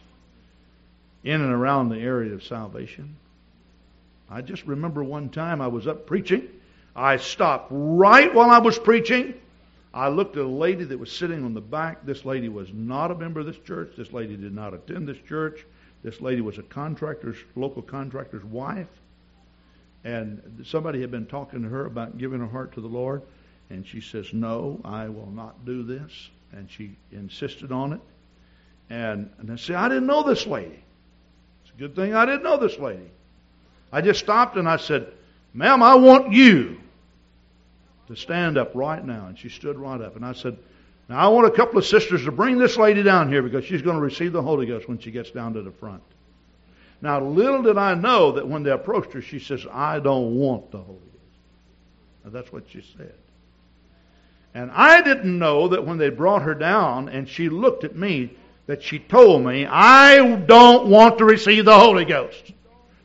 in 1.24 1.40
and 1.40 1.52
around 1.52 1.88
the 1.88 1.98
area 1.98 2.34
of 2.34 2.44
salvation. 2.44 3.16
I 4.28 4.42
just 4.42 4.66
remember 4.66 5.02
one 5.02 5.30
time 5.30 5.60
I 5.60 5.68
was 5.68 5.86
up 5.86 6.06
preaching. 6.06 6.48
I 6.94 7.16
stopped 7.16 7.68
right 7.70 8.32
while 8.34 8.50
I 8.50 8.58
was 8.58 8.78
preaching 8.78 9.34
I 9.96 10.09
looked 10.09 10.37
at 10.37 10.44
a 10.44 10.46
lady 10.46 10.85
that 10.85 10.98
was 10.98 11.11
sitting 11.11 11.42
on 11.42 11.54
the 11.54 11.61
back. 11.62 12.04
This 12.04 12.26
lady 12.26 12.50
was 12.50 12.68
not 12.74 13.11
a 13.11 13.14
member 13.14 13.40
of 13.40 13.46
this 13.46 13.56
church. 13.56 13.94
This 13.96 14.12
lady 14.12 14.37
did 14.37 14.54
not 14.54 14.74
attend 14.74 15.09
this 15.09 15.16
church. 15.26 15.64
This 16.02 16.20
lady 16.20 16.42
was 16.42 16.59
a 16.59 16.62
contractor's, 16.64 17.38
local 17.54 17.80
contractor's 17.80 18.44
wife. 18.44 18.90
And 20.04 20.66
somebody 20.66 21.00
had 21.00 21.11
been 21.11 21.24
talking 21.24 21.62
to 21.62 21.68
her 21.70 21.87
about 21.87 22.18
giving 22.18 22.40
her 22.40 22.46
heart 22.46 22.72
to 22.72 22.82
the 22.82 22.87
Lord. 22.87 23.22
And 23.70 23.87
she 23.87 24.02
says, 24.02 24.35
No, 24.35 24.78
I 24.85 25.09
will 25.09 25.30
not 25.30 25.64
do 25.64 25.82
this. 25.82 26.28
And 26.52 26.70
she 26.70 26.94
insisted 27.11 27.72
on 27.72 27.94
it. 27.94 28.00
And, 28.90 29.30
and 29.38 29.50
I 29.50 29.56
said, 29.56 29.76
I 29.76 29.88
didn't 29.88 30.06
know 30.06 30.22
this 30.22 30.46
lady. 30.46 30.85
It's 31.64 31.72
a 31.74 31.78
good 31.78 31.96
thing 31.96 32.14
I 32.14 32.26
didn't 32.26 32.42
know 32.42 32.59
this 32.59 32.78
lady. 32.78 33.11
I 33.90 34.02
just 34.02 34.20
stopped 34.20 34.59
and 34.59 34.68
I 34.68 34.76
said, 34.76 35.11
Ma'am, 35.54 35.82
I 35.82 35.94
want 35.94 36.35
you 36.35 36.80
to 38.08 38.16
stand 38.16 38.58
up 38.58 38.72
right 38.74 39.04
now. 39.04 39.26
And 39.26 39.38
she 39.38 39.48
stood 39.48 39.78
right 39.78 40.00
up. 40.00 40.16
And 40.16 40.24
I 40.24 40.32
said, 40.32 40.58
Now 41.08 41.18
I 41.18 41.28
want 41.28 41.46
a 41.46 41.56
couple 41.56 41.78
of 41.78 41.86
sisters 41.86 42.24
to 42.24 42.32
bring 42.32 42.58
this 42.58 42.76
lady 42.76 43.02
down 43.02 43.28
here 43.28 43.42
because 43.42 43.64
she's 43.64 43.82
going 43.82 43.96
to 43.96 44.02
receive 44.02 44.32
the 44.32 44.42
Holy 44.42 44.66
Ghost 44.66 44.88
when 44.88 44.98
she 44.98 45.10
gets 45.10 45.30
down 45.30 45.54
to 45.54 45.62
the 45.62 45.72
front. 45.72 46.02
Now, 47.02 47.20
little 47.20 47.62
did 47.62 47.76
I 47.76 47.94
know 47.94 48.32
that 48.32 48.48
when 48.48 48.62
they 48.62 48.70
approached 48.70 49.12
her, 49.12 49.20
she 49.20 49.38
says, 49.38 49.66
I 49.70 50.00
don't 50.00 50.36
want 50.36 50.70
the 50.70 50.78
Holy 50.78 50.98
Ghost. 50.98 52.24
Now, 52.24 52.30
that's 52.30 52.52
what 52.52 52.64
she 52.70 52.82
said. 52.96 53.14
And 54.54 54.70
I 54.70 55.02
didn't 55.02 55.38
know 55.38 55.68
that 55.68 55.86
when 55.86 55.98
they 55.98 56.08
brought 56.08 56.42
her 56.42 56.54
down 56.54 57.10
and 57.10 57.28
she 57.28 57.50
looked 57.50 57.84
at 57.84 57.94
me, 57.94 58.30
that 58.66 58.82
she 58.82 58.98
told 58.98 59.44
me, 59.44 59.66
I 59.66 60.34
don't 60.36 60.88
want 60.88 61.18
to 61.18 61.24
receive 61.24 61.66
the 61.66 61.78
Holy 61.78 62.04
Ghost. 62.04 62.52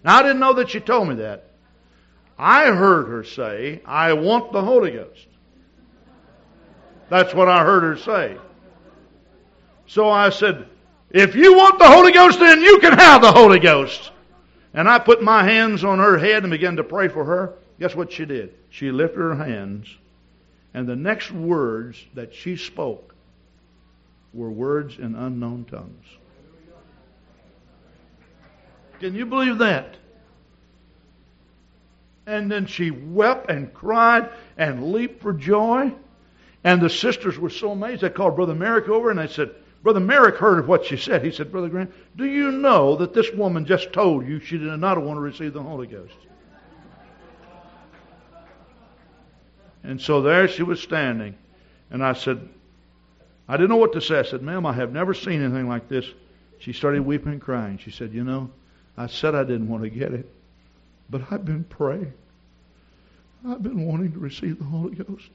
Now, 0.03 0.17
I 0.17 0.23
didn't 0.23 0.39
know 0.39 0.53
that 0.53 0.69
she 0.69 0.79
told 0.79 1.09
me 1.09 1.15
that. 1.15 1.50
I 2.43 2.71
heard 2.71 3.07
her 3.07 3.23
say, 3.23 3.83
I 3.85 4.13
want 4.13 4.51
the 4.51 4.63
Holy 4.63 4.89
Ghost. 4.89 5.27
That's 7.07 7.35
what 7.35 7.47
I 7.47 7.63
heard 7.63 7.83
her 7.83 7.97
say. 7.97 8.35
So 9.85 10.09
I 10.09 10.31
said, 10.31 10.65
if 11.11 11.35
you 11.35 11.55
want 11.55 11.77
the 11.77 11.87
Holy 11.87 12.11
Ghost, 12.11 12.39
then 12.39 12.61
you 12.61 12.79
can 12.79 12.97
have 12.97 13.21
the 13.21 13.31
Holy 13.31 13.59
Ghost. 13.59 14.09
And 14.73 14.89
I 14.89 14.97
put 14.97 15.21
my 15.21 15.43
hands 15.43 15.83
on 15.83 15.99
her 15.99 16.17
head 16.17 16.41
and 16.41 16.49
began 16.49 16.77
to 16.77 16.83
pray 16.83 17.09
for 17.09 17.23
her. 17.25 17.53
Guess 17.79 17.95
what 17.95 18.11
she 18.11 18.25
did? 18.25 18.55
She 18.71 18.89
lifted 18.89 19.19
her 19.19 19.35
hands, 19.35 19.95
and 20.73 20.87
the 20.87 20.95
next 20.95 21.31
words 21.31 22.03
that 22.15 22.33
she 22.33 22.57
spoke 22.57 23.13
were 24.33 24.49
words 24.49 24.97
in 24.97 25.13
unknown 25.13 25.65
tongues. 25.65 26.07
Can 28.99 29.13
you 29.13 29.27
believe 29.27 29.59
that? 29.59 29.97
And 32.25 32.51
then 32.51 32.65
she 32.65 32.91
wept 32.91 33.49
and 33.49 33.73
cried 33.73 34.29
and 34.57 34.91
leaped 34.91 35.21
for 35.21 35.33
joy. 35.33 35.93
And 36.63 36.81
the 36.81 36.89
sisters 36.89 37.39
were 37.39 37.49
so 37.49 37.71
amazed. 37.71 38.01
They 38.01 38.09
called 38.09 38.35
Brother 38.35 38.53
Merrick 38.53 38.87
over 38.87 39.09
and 39.09 39.19
they 39.19 39.27
said, 39.27 39.51
Brother 39.83 39.99
Merrick 39.99 40.35
heard 40.35 40.59
of 40.59 40.67
what 40.67 40.85
she 40.85 40.95
said. 40.97 41.25
He 41.25 41.31
said, 41.31 41.51
Brother 41.51 41.69
Grant, 41.69 41.91
do 42.15 42.25
you 42.25 42.51
know 42.51 42.95
that 42.97 43.13
this 43.13 43.31
woman 43.31 43.65
just 43.65 43.91
told 43.91 44.27
you 44.27 44.39
she 44.39 44.59
did 44.59 44.79
not 44.79 45.01
want 45.01 45.17
to 45.17 45.21
receive 45.21 45.53
the 45.53 45.63
Holy 45.63 45.87
Ghost? 45.87 46.13
And 49.83 49.99
so 49.99 50.21
there 50.21 50.47
she 50.47 50.61
was 50.61 50.79
standing. 50.79 51.35
And 51.89 52.03
I 52.03 52.13
said, 52.13 52.47
I 53.47 53.57
didn't 53.57 53.69
know 53.69 53.77
what 53.77 53.93
to 53.93 54.01
say. 54.01 54.19
I 54.19 54.23
said, 54.23 54.43
Ma'am, 54.43 54.65
I 54.65 54.73
have 54.73 54.93
never 54.93 55.13
seen 55.13 55.41
anything 55.41 55.67
like 55.67 55.87
this. 55.87 56.05
She 56.59 56.73
started 56.73 57.01
weeping 57.01 57.31
and 57.33 57.41
crying. 57.41 57.79
She 57.79 57.89
said, 57.89 58.13
You 58.13 58.23
know, 58.23 58.51
I 58.95 59.07
said 59.07 59.33
I 59.33 59.43
didn't 59.43 59.67
want 59.67 59.83
to 59.83 59.89
get 59.89 60.13
it. 60.13 60.29
But 61.11 61.23
I've 61.29 61.45
been 61.45 61.65
praying. 61.65 62.13
I've 63.47 63.61
been 63.61 63.85
wanting 63.85 64.13
to 64.13 64.19
receive 64.19 64.57
the 64.57 64.65
Holy 64.65 64.95
Ghost. 64.95 65.29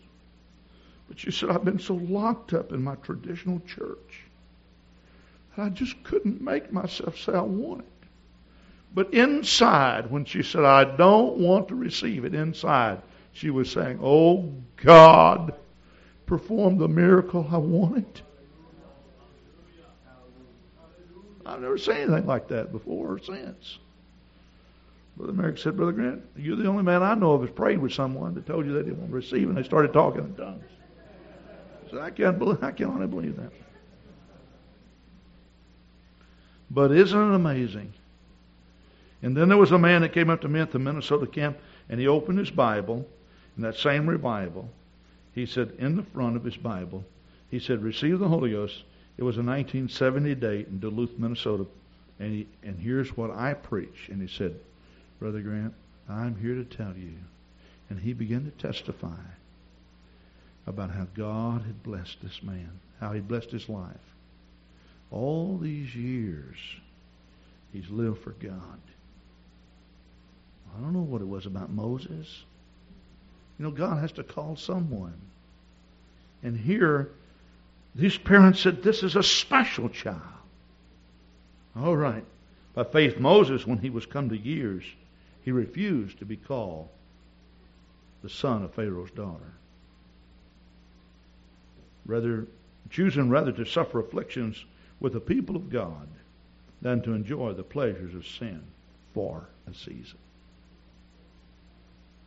But 1.09 1.23
you 1.23 1.31
said, 1.31 1.51
I've 1.51 1.65
been 1.65 1.79
so 1.79 1.95
locked 1.95 2.55
up 2.55 2.73
in 2.73 2.83
my 2.83 2.97
traditional 2.97 3.61
church. 3.61 4.23
That 5.55 5.63
I 5.63 5.69
just 5.69 6.03
couldn't 6.03 6.41
make 6.41 6.73
myself 6.73 7.19
say 7.19 7.33
I 7.33 7.43
want 7.43 7.83
it. 7.83 8.09
But 8.95 9.13
inside, 9.13 10.11
when 10.11 10.25
she 10.25 10.43
said, 10.43 10.65
I 10.65 10.85
don't 10.97 11.37
want 11.37 11.69
to 11.69 11.75
receive 11.75 12.25
it, 12.25 12.35
inside, 12.35 13.03
she 13.33 13.51
was 13.51 13.71
saying, 13.71 14.01
Oh 14.03 14.51
God, 14.77 15.55
perform 16.25 16.79
the 16.79 16.89
miracle 16.89 17.47
I 17.51 17.59
want. 17.59 17.99
It. 17.99 18.23
I've 21.45 21.61
never 21.61 21.79
seen 21.79 21.97
anything 21.97 22.27
like 22.27 22.49
that 22.49 22.73
before 22.73 23.13
or 23.13 23.19
since. 23.19 23.79
Brother 25.17 25.33
Merrick 25.33 25.59
said, 25.59 25.77
Brother 25.77 25.93
Grant, 25.93 26.23
you're 26.37 26.57
the 26.57 26.67
only 26.67 26.83
man 26.83 27.03
I 27.03 27.15
know 27.15 27.33
of 27.33 27.41
who's 27.41 27.51
prayed 27.51 27.79
with 27.79 27.93
someone 27.93 28.35
that 28.35 28.47
told 28.47 28.67
you 28.67 28.73
they 28.73 28.83
didn't 28.83 28.99
want 28.99 29.11
to 29.11 29.17
receive, 29.17 29.49
and 29.49 29.57
they 29.57 29.63
started 29.63 29.93
talking 29.93 30.21
in 30.21 30.35
tongues. 30.35 30.65
I 31.87 31.91
said, 31.91 31.99
I 32.01 32.11
can't 32.11 32.39
believe, 32.39 32.63
I 32.63 32.73
can 32.73 32.87
only 32.87 33.07
believe 33.07 33.37
that. 33.37 33.51
But 36.71 36.93
isn't 36.93 37.19
it 37.19 37.35
amazing? 37.35 37.93
And 39.23 39.37
then 39.37 39.49
there 39.49 39.57
was 39.57 39.73
a 39.73 39.79
man 39.79 40.03
that 40.03 40.13
came 40.13 40.29
up 40.29 40.43
to 40.43 40.49
me 40.49 40.61
at 40.61 40.73
the 40.73 40.79
Minnesota 40.79 41.27
camp, 41.27 41.57
and 41.89 41.99
he 41.99 42.07
opened 42.07 42.39
his 42.39 42.51
Bible, 42.51 43.07
in 43.57 43.63
that 43.63 43.77
same 43.77 44.07
revival. 44.07 44.69
He 45.35 45.47
said, 45.47 45.73
in 45.79 45.97
the 45.97 46.03
front 46.03 46.37
of 46.37 46.45
his 46.45 46.57
Bible, 46.57 47.05
he 47.51 47.59
said, 47.59 47.83
receive 47.83 48.19
the 48.19 48.29
Holy 48.29 48.51
Ghost. 48.51 48.83
It 49.17 49.23
was 49.23 49.37
a 49.37 49.41
1970 49.41 50.35
date 50.35 50.67
in 50.69 50.79
Duluth, 50.79 51.19
Minnesota. 51.19 51.67
And, 52.19 52.33
he, 52.33 52.49
and 52.63 52.79
here's 52.79 53.17
what 53.17 53.31
I 53.31 53.55
preach. 53.55 54.09
And 54.11 54.21
he 54.21 54.29
said, 54.29 54.57
Brother 55.19 55.41
Grant, 55.41 55.75
I'm 56.09 56.37
here 56.37 56.55
to 56.55 56.65
tell 56.65 56.95
you. 56.97 57.15
And 57.89 57.99
he 57.99 58.13
began 58.13 58.45
to 58.45 58.51
testify 58.51 59.21
about 60.67 60.91
how 60.91 61.07
God 61.15 61.63
had 61.63 61.83
blessed 61.83 62.19
this 62.23 62.43
man, 62.43 62.81
how 63.01 63.13
he 63.13 63.21
blessed 63.21 63.51
his 63.51 63.69
life. 63.69 63.95
All 65.11 65.57
these 65.59 65.95
years, 65.95 66.57
he's 67.73 67.89
lived 67.89 68.23
for 68.23 68.33
God. 68.33 68.81
I 70.77 70.81
don't 70.81 70.93
know 70.93 71.01
what 71.01 71.23
it 71.23 71.29
was 71.29 71.47
about 71.47 71.71
Moses. 71.71 72.45
You 73.59 73.65
know, 73.65 73.71
God 73.71 74.01
has 74.01 74.13
to 74.13 74.25
call 74.25 74.57
someone. 74.57 75.15
And 76.43 76.59
here, 76.59 77.11
these 77.95 78.19
parents 78.19 78.61
said, 78.61 78.83
This 78.83 79.03
is 79.03 79.17
a 79.17 79.23
special 79.23 79.89
child. 79.89 80.21
All 81.77 81.97
right. 81.97 82.25
By 82.77 82.85
faith, 82.85 83.19
Moses, 83.19 83.67
when 83.67 83.79
he 83.79 83.89
was 83.89 84.05
come 84.05 84.29
to 84.29 84.37
years, 84.37 84.85
he 85.43 85.51
refused 85.51 86.19
to 86.19 86.27
be 86.27 86.37
called 86.37 86.89
the 88.23 88.29
son 88.29 88.63
of 88.63 88.75
Pharaoh's 88.75 89.11
daughter. 89.13 89.55
Rather, 92.05 92.47
choosing 92.91 93.31
rather 93.31 93.51
to 93.53 93.65
suffer 93.65 93.99
afflictions 93.99 94.63
with 95.01 95.15
the 95.15 95.21
people 95.21 95.57
of 95.57 95.71
God 95.71 96.07
than 96.83 97.01
to 97.03 97.15
enjoy 97.15 97.55
the 97.55 97.63
pleasures 97.63 98.15
of 98.15 98.27
sin 98.27 98.63
for 99.15 99.49
a 99.71 99.73
season. 99.73 100.19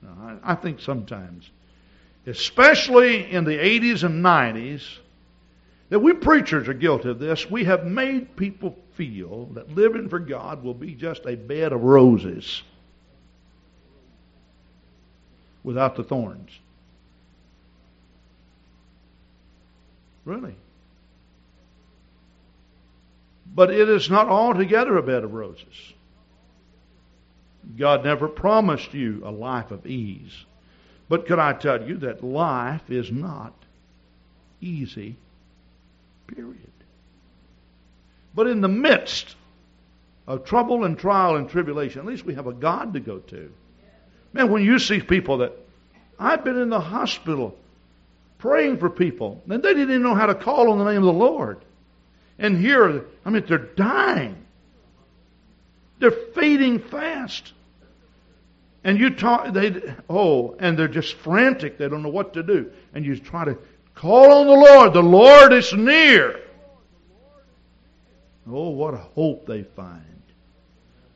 Now, 0.01 0.39
I, 0.43 0.53
I 0.53 0.55
think 0.55 0.79
sometimes, 0.79 1.51
especially 2.25 3.31
in 3.31 3.43
the 3.43 3.57
80s 3.57 4.03
and 4.03 4.25
90s, 4.25 4.97
that 5.89 5.99
we 5.99 6.13
preachers 6.13 6.67
are 6.67 6.73
guilty 6.73 7.09
of 7.09 7.19
this. 7.19 7.49
We 7.51 7.65
have 7.65 7.85
made 7.85 8.35
people 8.35 8.75
feel 8.99 9.45
that 9.53 9.73
living 9.73 10.09
for 10.09 10.19
God 10.19 10.61
will 10.61 10.73
be 10.73 10.93
just 10.93 11.25
a 11.25 11.37
bed 11.37 11.71
of 11.71 11.81
roses 11.81 12.63
without 15.63 15.95
the 15.95 16.03
thorns. 16.03 16.51
Really. 20.25 20.53
But 23.55 23.71
it 23.71 23.87
is 23.87 24.09
not 24.09 24.27
altogether 24.27 24.97
a 24.97 25.01
bed 25.01 25.23
of 25.23 25.33
roses. 25.33 25.93
God 27.77 28.03
never 28.03 28.27
promised 28.27 28.93
you 28.93 29.21
a 29.23 29.31
life 29.31 29.71
of 29.71 29.87
ease. 29.87 30.43
But 31.07 31.25
could 31.25 31.39
I 31.39 31.53
tell 31.53 31.87
you 31.87 31.95
that 31.99 32.21
life 32.21 32.89
is 32.89 33.09
not 33.09 33.53
easy, 34.59 35.15
period. 36.27 36.69
But 38.33 38.47
in 38.47 38.61
the 38.61 38.67
midst 38.67 39.35
of 40.27 40.45
trouble 40.45 40.85
and 40.85 40.97
trial 40.97 41.35
and 41.35 41.49
tribulation, 41.49 41.99
at 41.99 42.05
least 42.05 42.25
we 42.25 42.35
have 42.35 42.47
a 42.47 42.53
God 42.53 42.93
to 42.93 42.99
go 42.99 43.19
to. 43.19 43.51
Man, 44.33 44.51
when 44.51 44.63
you 44.63 44.77
see 44.77 44.99
people 44.99 45.39
that 45.39 45.53
I've 46.19 46.43
been 46.43 46.59
in 46.59 46.69
the 46.69 46.79
hospital 46.79 47.57
praying 48.37 48.77
for 48.77 48.89
people, 48.89 49.41
and 49.49 49.63
they 49.63 49.73
didn't 49.73 49.89
even 49.89 50.03
know 50.03 50.15
how 50.15 50.27
to 50.27 50.35
call 50.35 50.71
on 50.71 50.77
the 50.77 50.85
name 50.85 50.97
of 50.97 51.05
the 51.05 51.13
Lord. 51.13 51.59
And 52.37 52.57
here, 52.57 53.05
I 53.25 53.29
mean, 53.29 53.43
they're 53.47 53.57
dying. 53.57 54.45
They're 55.99 56.11
fading 56.11 56.79
fast. 56.79 57.53
And 58.83 58.97
you 58.97 59.09
talk, 59.09 59.53
they, 59.53 59.93
oh, 60.09 60.55
and 60.59 60.77
they're 60.77 60.87
just 60.87 61.15
frantic. 61.15 61.77
They 61.77 61.89
don't 61.89 62.01
know 62.01 62.09
what 62.09 62.33
to 62.33 62.43
do. 62.43 62.71
And 62.93 63.05
you 63.05 63.17
try 63.17 63.43
to 63.43 63.57
call 63.93 64.31
on 64.31 64.47
the 64.47 64.53
Lord. 64.53 64.93
The 64.93 65.03
Lord 65.03 65.51
is 65.51 65.73
near. 65.73 66.39
Oh, 68.51 68.69
what 68.69 68.93
a 68.93 68.97
hope 68.97 69.45
they 69.45 69.63
find 69.63 70.03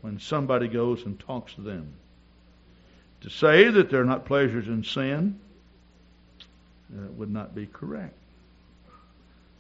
when 0.01 0.19
somebody 0.19 0.67
goes 0.67 1.05
and 1.05 1.19
talks 1.19 1.53
to 1.55 1.61
them. 1.61 1.93
To 3.21 3.29
say 3.29 3.69
that 3.69 3.89
there 3.89 4.01
are 4.01 4.05
not 4.05 4.25
pleasures 4.25 4.67
in 4.67 4.84
sin 4.84 5.39
uh, 6.93 7.07
would 7.13 7.31
not 7.31 7.55
be 7.55 7.65
correct. 7.65 8.17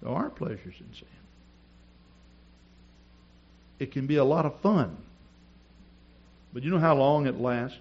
There 0.01 0.11
are 0.11 0.29
pleasures 0.29 0.75
in 0.79 0.93
sin. 0.93 1.07
It 3.79 3.91
can 3.91 4.05
be 4.05 4.17
a 4.17 4.23
lot 4.23 4.45
of 4.45 4.59
fun. 4.59 4.97
But 6.53 6.63
you 6.63 6.71
know 6.71 6.79
how 6.79 6.95
long 6.95 7.25
it 7.25 7.39
lasts? 7.39 7.77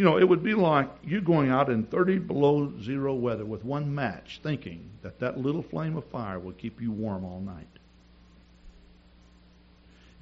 You 0.00 0.06
know, 0.06 0.16
it 0.16 0.26
would 0.26 0.42
be 0.42 0.54
like 0.54 0.88
you 1.04 1.20
going 1.20 1.50
out 1.50 1.68
in 1.68 1.84
30 1.84 2.20
below 2.20 2.72
zero 2.80 3.12
weather 3.12 3.44
with 3.44 3.62
one 3.66 3.94
match, 3.94 4.40
thinking 4.42 4.88
that 5.02 5.20
that 5.20 5.36
little 5.36 5.60
flame 5.60 5.94
of 5.94 6.06
fire 6.06 6.38
will 6.38 6.54
keep 6.54 6.80
you 6.80 6.90
warm 6.90 7.22
all 7.22 7.38
night. 7.38 7.68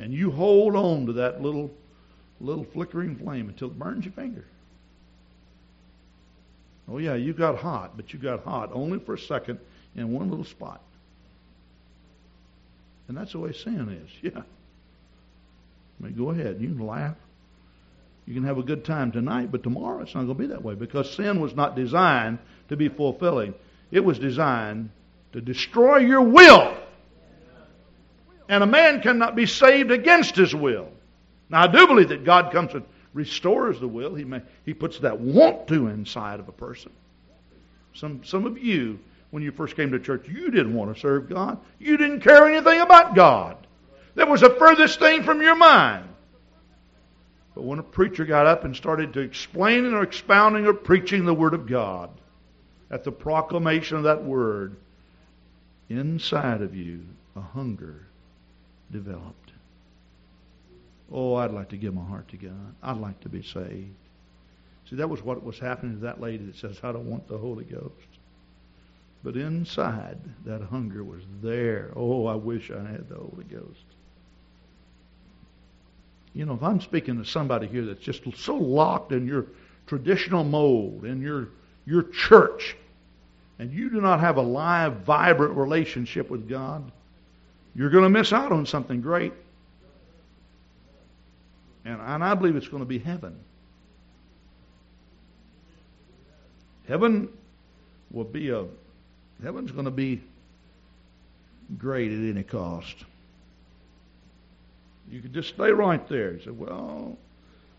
And 0.00 0.12
you 0.12 0.32
hold 0.32 0.74
on 0.74 1.06
to 1.06 1.12
that 1.12 1.40
little, 1.40 1.70
little 2.40 2.64
flickering 2.64 3.14
flame 3.14 3.48
until 3.48 3.68
it 3.68 3.78
burns 3.78 4.04
your 4.04 4.14
finger. 4.14 4.46
Oh, 6.88 6.98
yeah, 6.98 7.14
you 7.14 7.32
got 7.32 7.56
hot, 7.56 7.96
but 7.96 8.12
you 8.12 8.18
got 8.18 8.42
hot 8.42 8.70
only 8.72 8.98
for 8.98 9.14
a 9.14 9.18
second 9.18 9.60
in 9.94 10.10
one 10.10 10.28
little 10.28 10.44
spot. 10.44 10.82
And 13.06 13.16
that's 13.16 13.30
the 13.30 13.38
way 13.38 13.52
sin 13.52 13.88
is. 14.04 14.10
Yeah. 14.34 14.42
I 16.00 16.04
mean, 16.04 16.14
go 16.16 16.30
ahead. 16.30 16.60
You 16.60 16.66
can 16.66 16.84
laugh. 16.84 17.14
You 18.28 18.34
can 18.34 18.44
have 18.44 18.58
a 18.58 18.62
good 18.62 18.84
time 18.84 19.10
tonight, 19.10 19.50
but 19.50 19.62
tomorrow 19.62 20.02
it's 20.02 20.14
not 20.14 20.26
going 20.26 20.36
to 20.36 20.42
be 20.42 20.46
that 20.48 20.62
way 20.62 20.74
because 20.74 21.10
sin 21.10 21.40
was 21.40 21.54
not 21.56 21.74
designed 21.74 22.38
to 22.68 22.76
be 22.76 22.90
fulfilling. 22.90 23.54
It 23.90 24.04
was 24.04 24.18
designed 24.18 24.90
to 25.32 25.40
destroy 25.40 26.00
your 26.00 26.20
will. 26.20 26.76
And 28.46 28.62
a 28.62 28.66
man 28.66 29.00
cannot 29.00 29.34
be 29.34 29.46
saved 29.46 29.90
against 29.90 30.36
his 30.36 30.54
will. 30.54 30.90
Now, 31.48 31.62
I 31.62 31.68
do 31.68 31.86
believe 31.86 32.10
that 32.10 32.26
God 32.26 32.52
comes 32.52 32.74
and 32.74 32.84
restores 33.14 33.80
the 33.80 33.88
will. 33.88 34.14
He, 34.14 34.24
may, 34.24 34.42
he 34.66 34.74
puts 34.74 34.98
that 34.98 35.18
want 35.18 35.66
to 35.68 35.86
inside 35.86 36.38
of 36.38 36.50
a 36.50 36.52
person. 36.52 36.92
Some, 37.94 38.20
some 38.24 38.44
of 38.44 38.58
you, 38.58 38.98
when 39.30 39.42
you 39.42 39.52
first 39.52 39.74
came 39.74 39.92
to 39.92 39.98
church, 39.98 40.28
you 40.28 40.50
didn't 40.50 40.74
want 40.74 40.94
to 40.94 41.00
serve 41.00 41.30
God. 41.30 41.60
You 41.78 41.96
didn't 41.96 42.20
care 42.20 42.46
anything 42.46 42.82
about 42.82 43.14
God. 43.14 43.56
That 44.16 44.28
was 44.28 44.42
the 44.42 44.50
furthest 44.50 44.98
thing 44.98 45.22
from 45.22 45.40
your 45.40 45.56
mind. 45.56 46.10
But 47.58 47.64
when 47.64 47.80
a 47.80 47.82
preacher 47.82 48.24
got 48.24 48.46
up 48.46 48.62
and 48.62 48.76
started 48.76 49.12
to 49.14 49.20
explaining 49.20 49.92
or 49.92 50.04
expounding 50.04 50.64
or 50.64 50.72
preaching 50.72 51.24
the 51.24 51.34
Word 51.34 51.54
of 51.54 51.66
God, 51.66 52.08
at 52.88 53.02
the 53.02 53.10
proclamation 53.10 53.96
of 53.96 54.04
that 54.04 54.22
Word, 54.22 54.76
inside 55.88 56.62
of 56.62 56.76
you, 56.76 57.00
a 57.34 57.40
hunger 57.40 58.06
developed. 58.92 59.50
Oh, 61.10 61.34
I'd 61.34 61.50
like 61.50 61.70
to 61.70 61.76
give 61.76 61.94
my 61.94 62.04
heart 62.04 62.28
to 62.28 62.36
God. 62.36 62.76
I'd 62.80 62.98
like 62.98 63.18
to 63.22 63.28
be 63.28 63.42
saved. 63.42 63.90
See, 64.88 64.94
that 64.94 65.10
was 65.10 65.24
what 65.24 65.42
was 65.42 65.58
happening 65.58 65.96
to 65.96 66.02
that 66.02 66.20
lady 66.20 66.44
that 66.44 66.54
says, 66.54 66.78
I 66.84 66.92
don't 66.92 67.10
want 67.10 67.26
the 67.26 67.38
Holy 67.38 67.64
Ghost. 67.64 67.90
But 69.24 69.36
inside, 69.36 70.20
that 70.44 70.62
hunger 70.62 71.02
was 71.02 71.22
there. 71.42 71.90
Oh, 71.96 72.26
I 72.26 72.36
wish 72.36 72.70
I 72.70 72.88
had 72.88 73.08
the 73.08 73.16
Holy 73.16 73.46
Ghost. 73.50 73.82
You 76.34 76.44
know, 76.44 76.54
if 76.54 76.62
I'm 76.62 76.80
speaking 76.80 77.18
to 77.18 77.24
somebody 77.24 77.66
here 77.66 77.84
that's 77.86 78.00
just 78.00 78.22
so 78.36 78.54
locked 78.54 79.12
in 79.12 79.26
your 79.26 79.46
traditional 79.86 80.44
mold, 80.44 81.04
in 81.04 81.20
your, 81.20 81.48
your 81.86 82.02
church, 82.02 82.76
and 83.58 83.72
you 83.72 83.90
do 83.90 84.00
not 84.00 84.20
have 84.20 84.36
a 84.36 84.42
live, 84.42 84.98
vibrant 84.98 85.56
relationship 85.56 86.30
with 86.30 86.48
God, 86.48 86.90
you're 87.74 87.90
going 87.90 88.04
to 88.04 88.10
miss 88.10 88.32
out 88.32 88.52
on 88.52 88.66
something 88.66 89.00
great. 89.00 89.32
And, 91.84 92.00
and 92.00 92.22
I 92.22 92.34
believe 92.34 92.56
it's 92.56 92.68
going 92.68 92.82
to 92.82 92.88
be 92.88 92.98
heaven. 92.98 93.36
Heaven 96.86 97.28
will 98.10 98.24
be 98.24 98.50
a, 98.50 98.64
heaven's 99.42 99.72
going 99.72 99.84
to 99.84 99.90
be 99.90 100.22
great 101.76 102.10
at 102.10 102.18
any 102.18 102.42
cost. 102.42 102.96
You 105.10 105.20
could 105.20 105.32
just 105.32 105.50
stay 105.50 105.70
right 105.70 106.06
there. 106.08 106.32
You 106.32 106.40
say, 106.40 106.50
well, 106.50 107.16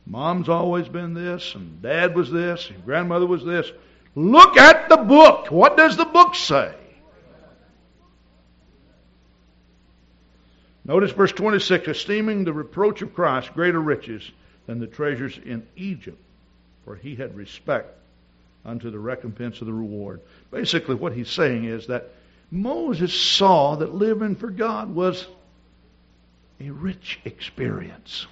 mom's 0.06 0.50
always 0.50 0.88
been 0.88 1.14
this, 1.14 1.54
and 1.56 1.82
dad 1.82 2.16
was 2.16 2.32
this, 2.32 2.70
and 2.70 2.84
grandmother 2.84 3.28
was 3.28 3.44
this. 3.44 3.72
Look 4.16 4.58
at 4.58 4.90
the 4.90 4.98
book. 4.98 5.52
What 5.52 5.78
does 5.78 5.96
the 5.96 6.06
book 6.06 6.36
say? 6.36 6.74
Notice 10.86 11.12
verse 11.12 11.32
26 11.32 11.88
esteeming 11.88 12.44
the 12.44 12.54
reproach 12.54 13.04
of 13.04 13.14
Christ 13.14 13.54
greater 13.54 13.80
riches 13.80 14.32
than 14.66 14.80
the 14.80 14.88
treasures 14.88 15.38
in 15.46 15.68
Egypt, 15.76 16.18
for 16.84 16.96
he 16.96 17.16
had 17.16 17.36
respect 17.36 17.96
unto 18.66 18.90
the 18.90 18.98
recompense 18.98 19.62
of 19.62 19.68
the 19.68 19.74
reward. 19.74 20.22
Basically, 20.50 20.96
what 20.96 21.14
he's 21.14 21.30
saying 21.30 21.66
is 21.66 21.86
that 21.88 22.10
Moses 22.50 23.14
saw 23.14 23.76
that 23.76 23.94
living 23.94 24.36
for 24.36 24.50
God 24.50 24.96
was 24.96 25.28
a 26.60 26.70
rich 26.70 27.20
experience. 27.26 28.28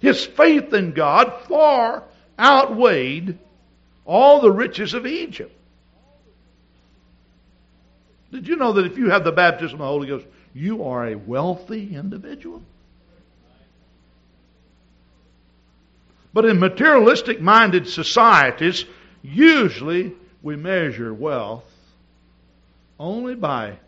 His 0.00 0.24
faith 0.24 0.72
in 0.72 0.92
God 0.92 1.44
far 1.48 2.04
outweighed 2.38 3.38
all 4.04 4.40
the 4.40 4.50
riches 4.50 4.92
of 4.94 5.06
Egypt. 5.06 5.54
Did 8.30 8.48
you 8.48 8.56
know 8.56 8.72
that 8.72 8.86
if 8.86 8.98
you 8.98 9.10
have 9.10 9.24
the 9.24 9.32
baptism 9.32 9.74
of 9.74 9.78
the 9.78 9.84
Holy 9.84 10.08
Ghost, 10.08 10.26
you 10.52 10.84
are 10.84 11.06
a 11.06 11.14
wealthy 11.14 11.94
individual? 11.94 12.62
But 16.32 16.44
in 16.44 16.58
materialistic 16.58 17.40
minded 17.40 17.88
societies, 17.88 18.84
usually 19.22 20.12
we 20.42 20.56
measure 20.56 21.14
wealth 21.14 21.64
only 22.98 23.36
by 23.36 23.78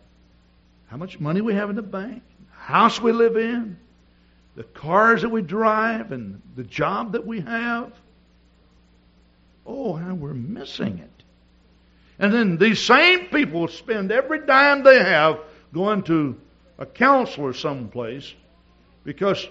how 0.87 0.95
much 0.95 1.19
money 1.19 1.41
we 1.41 1.53
have 1.53 1.69
in 1.69 1.75
the 1.75 1.81
bank, 1.81 2.23
house 2.67 2.99
we 2.99 3.13
live 3.13 3.37
in, 3.37 3.77
the 4.57 4.63
cars 4.63 5.21
that 5.21 5.29
we 5.29 5.41
drive, 5.41 6.11
and 6.11 6.41
the 6.57 6.63
job 6.63 7.13
that 7.13 7.25
we 7.25 7.39
have. 7.39 7.93
Oh, 9.65 9.93
how 9.93 10.13
we're 10.13 10.33
missing 10.33 10.99
it. 10.99 11.23
And 12.19 12.33
then 12.33 12.57
these 12.57 12.81
same 12.81 13.27
people 13.27 13.69
spend 13.69 14.11
every 14.11 14.45
dime 14.45 14.83
they 14.83 14.99
have 14.99 15.39
going 15.73 16.03
to 16.03 16.35
a 16.77 16.85
counselor 16.85 17.53
someplace 17.53 18.33
because 19.05 19.47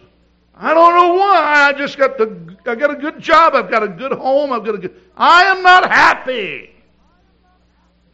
I 0.55 0.75
don't 0.75 0.95
know 0.95 1.15
why. 1.15 1.69
I 1.69 1.73
just 1.73 1.97
got 1.97 2.19
the 2.19 2.59
I 2.67 2.75
got 2.75 2.91
a 2.91 2.97
good 2.97 3.19
job. 3.19 3.55
I've 3.55 3.71
got 3.71 3.83
a 3.83 3.89
good 3.89 4.13
home. 4.13 4.53
I've 4.53 4.65
got 4.65 4.75
a 4.75 4.79
good. 4.79 5.01
I 5.17 5.45
am 5.45 5.63
not 5.63 5.91
happy. 5.91 6.71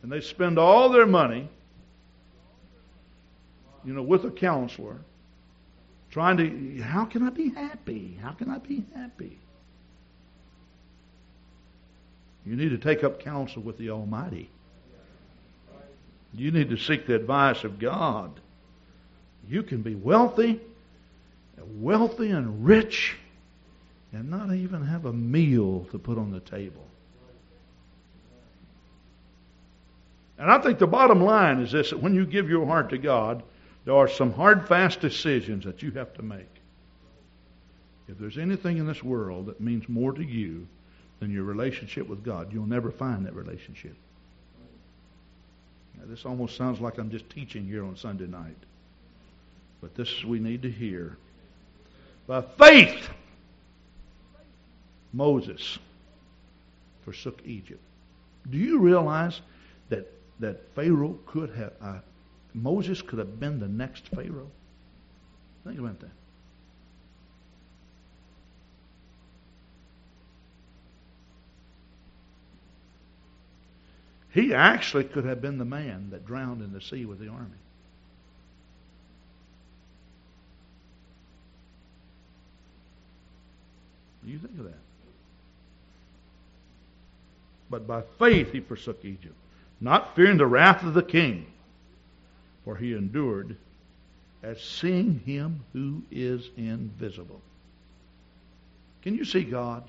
And 0.05 0.13
they 0.13 0.21
spend 0.21 0.61
all 0.61 0.91
their 0.91 1.07
money, 1.07 1.49
you 3.85 3.93
know, 3.93 4.03
with 4.03 4.25
a 4.25 4.31
counselor, 4.31 4.97
trying 6.11 6.37
to. 6.37 6.83
How 6.83 7.05
can 7.05 7.23
I 7.23 7.31
be 7.31 7.51
happy? 7.51 8.19
How 8.23 8.33
can 8.33 8.51
I 8.51 8.59
be 8.59 8.85
happy? 8.95 9.39
You 12.45 12.57
need 12.57 12.71
to 12.71 12.79
take 12.79 13.05
up 13.05 13.21
counsel 13.21 13.63
with 13.63 13.79
the 13.79 13.91
Almighty. 13.91 14.51
You 16.35 16.51
need 16.51 16.71
to 16.71 16.77
seek 16.77 17.07
the 17.07 17.15
advice 17.15 17.63
of 17.63 17.79
God. 17.79 18.41
You 19.49 19.63
can 19.63 19.83
be 19.83 19.95
wealthy, 19.95 20.61
wealthy 21.77 22.31
and 22.31 22.65
rich, 22.65 23.17
and 24.13 24.31
not 24.31 24.53
even 24.53 24.85
have 24.85 25.05
a 25.05 25.13
meal 25.13 25.87
to 25.91 25.99
put 25.99 26.19
on 26.19 26.31
the 26.31 26.41
table. 26.41 26.87
And 30.39 30.51
I 30.51 30.59
think 30.61 30.79
the 30.79 30.87
bottom 30.87 31.23
line 31.23 31.61
is 31.61 31.71
this 31.71 31.91
that 31.91 32.03
when 32.03 32.15
you 32.15 32.27
give 32.27 32.49
your 32.49 32.67
heart 32.67 32.91
to 32.91 32.99
God, 32.99 33.43
there 33.85 33.95
are 33.95 34.09
some 34.09 34.33
hard, 34.33 34.69
fast 34.69 35.01
decisions 35.01 35.65
that 35.65 35.83
you 35.83 35.91
have 35.93 36.15
to 36.15 36.23
make. 36.23 36.49
If 38.09 38.19
there's 38.19 38.39
anything 38.39 38.79
in 38.79 38.87
this 38.87 39.03
world 39.03 39.47
that 39.47 39.61
means 39.61 39.89
more 39.89 40.13
to 40.13 40.23
you 40.23 40.67
than 41.21 41.33
your 41.33 41.45
relationship 41.45 42.09
with 42.09 42.25
God, 42.25 42.53
you'll 42.53 42.67
never 42.67 42.91
find 42.91 43.27
that 43.27 43.35
relationship. 43.35 43.95
Now, 45.99 46.05
this 46.07 46.25
almost 46.25 46.57
sounds 46.57 46.81
like 46.81 46.99
I'm 46.99 47.11
just 47.11 47.29
teaching 47.31 47.65
here 47.65 47.85
on 47.85 47.97
Sunday 47.97 48.27
night. 48.27 48.57
But 49.81 49.95
this 49.95 50.25
we 50.25 50.39
need 50.39 50.63
to 50.63 50.71
hear. 50.71 51.17
By 52.27 52.43
faith, 52.43 53.09
Moses 55.13 55.79
forsook 57.05 57.41
Egypt. 57.45 57.81
Do 58.51 58.59
you 58.59 58.79
realize 58.79 59.41
that, 59.89 60.13
that 60.41 60.75
Pharaoh 60.75 61.19
could 61.27 61.51
have, 61.51 62.03
Moses 62.55 63.01
could 63.03 63.19
have 63.19 63.41
been 63.41 63.59
the 63.61 63.69
next 63.69 64.09
Pharaoh? 64.09 64.51
Think 65.65 65.79
about 65.79 66.01
that. 66.01 66.11
He 74.33 74.55
actually 74.55 75.05
could 75.05 75.25
have 75.25 75.43
been 75.43 75.59
the 75.59 75.65
man 75.65 76.09
that 76.11 76.27
drowned 76.27 76.63
in 76.63 76.73
the 76.73 76.81
sea 76.81 77.05
with 77.05 77.19
the 77.19 77.29
army. 77.29 77.51
Do 84.25 84.31
you 84.31 84.39
think 84.39 84.59
of 84.59 84.65
that. 84.65 84.75
But 87.69 87.87
by 87.87 88.03
faith 88.19 88.53
he 88.53 88.61
forsook 88.61 89.05
Egypt, 89.05 89.35
not 89.81 90.15
fearing 90.15 90.39
the 90.39 90.47
wrath 90.47 90.83
of 90.83 90.95
the 90.95 91.03
king, 91.03 91.52
for 92.65 92.77
he 92.77 92.93
endured 92.93 93.57
as 94.43 94.61
seeing 94.61 95.21
him 95.21 95.65
who 95.73 96.03
is 96.11 96.51
invisible. 96.57 97.41
Can 99.03 99.15
you 99.15 99.25
see 99.25 99.43
God? 99.43 99.85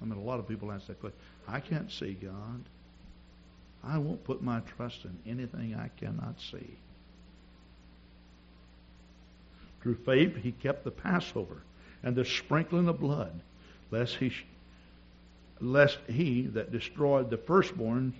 I 0.00 0.04
mean, 0.04 0.18
a 0.18 0.22
lot 0.22 0.38
of 0.38 0.48
people 0.48 0.70
ask 0.70 0.86
that 0.86 1.00
question. 1.00 1.18
I 1.48 1.60
can't 1.60 1.90
see 1.90 2.12
God. 2.14 2.64
I 3.82 3.98
won't 3.98 4.24
put 4.24 4.42
my 4.42 4.60
trust 4.76 5.04
in 5.04 5.16
anything 5.30 5.74
I 5.74 5.88
cannot 5.98 6.40
see. 6.40 6.76
Through 9.80 9.96
faith, 10.04 10.36
he 10.36 10.52
kept 10.52 10.84
the 10.84 10.90
Passover 10.90 11.62
and 12.02 12.16
the 12.16 12.24
sprinkling 12.24 12.88
of 12.88 12.98
blood, 12.98 13.40
lest 13.90 14.16
he, 14.16 14.32
lest 15.60 15.98
he 16.08 16.42
that 16.42 16.72
destroyed 16.72 17.30
the 17.30 17.36
firstborn 17.36 18.12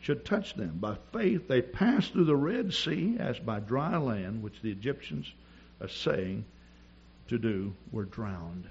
should 0.00 0.24
touch 0.24 0.54
them. 0.54 0.78
By 0.80 0.96
faith, 1.12 1.46
they 1.46 1.62
passed 1.62 2.12
through 2.12 2.24
the 2.24 2.36
Red 2.36 2.72
Sea 2.72 3.16
as 3.18 3.38
by 3.38 3.60
dry 3.60 3.96
land, 3.96 4.42
which 4.42 4.60
the 4.62 4.70
Egyptians, 4.70 5.32
saying 5.88 6.44
to 7.28 7.38
do, 7.38 7.72
were 7.92 8.04
drowned. 8.04 8.64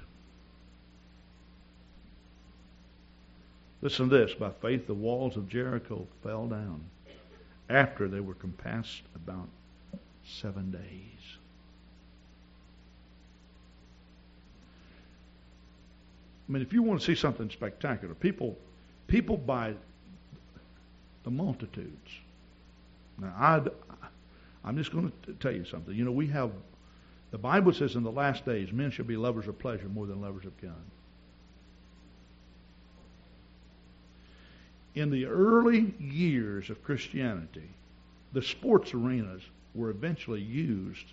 Listen 3.82 4.09
to 4.09 4.17
this. 4.17 4.34
By 4.34 4.49
faith, 4.61 4.88
the 4.88 4.93
walls 4.93 5.38
of 5.38 5.47
Jericho 5.47 6.05
fell 6.23 6.47
down 6.47 6.84
after 7.69 8.07
they 8.07 8.19
were 8.19 8.34
compassed 8.34 9.03
about 9.15 9.47
seven 10.25 10.71
days. 10.71 10.82
I 16.47 16.51
mean, 16.51 16.63
if 16.63 16.73
you 16.73 16.82
want 16.82 16.99
to 16.99 17.05
see 17.05 17.15
something 17.15 17.49
spectacular, 17.51 18.15
people, 18.15 18.57
people 19.07 19.38
by 19.38 19.75
multitudes. 21.32 22.11
Now, 23.17 23.34
I, 23.38 23.61
I'm 24.63 24.77
just 24.77 24.91
going 24.91 25.11
to 25.25 25.34
tell 25.34 25.51
you 25.51 25.65
something. 25.65 25.93
You 25.93 26.05
know, 26.05 26.11
we 26.11 26.27
have, 26.27 26.51
the 27.32 27.38
Bible 27.38 27.73
says 27.73 27.95
in 27.95 28.03
the 28.03 28.11
last 28.11 28.45
days, 28.45 28.71
men 28.71 28.91
shall 28.91 29.05
be 29.05 29.17
lovers 29.17 29.47
of 29.47 29.59
pleasure 29.59 29.88
more 29.88 30.05
than 30.05 30.21
lovers 30.21 30.45
of 30.45 30.59
God. 30.61 30.73
In 34.95 35.11
the 35.11 35.25
early 35.25 35.93
years 35.99 36.69
of 36.69 36.84
Christianity, 36.84 37.69
the 38.34 38.41
sports 38.41 38.93
arenas 38.93 39.43
were 39.73 39.89
eventually 39.89 40.41
used 40.41 41.05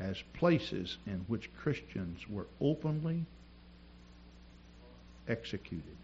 as 0.00 0.22
places 0.34 0.98
in 1.06 1.24
which 1.28 1.50
Christians 1.56 2.20
were 2.28 2.46
openly 2.60 3.24
executed. 5.28 5.96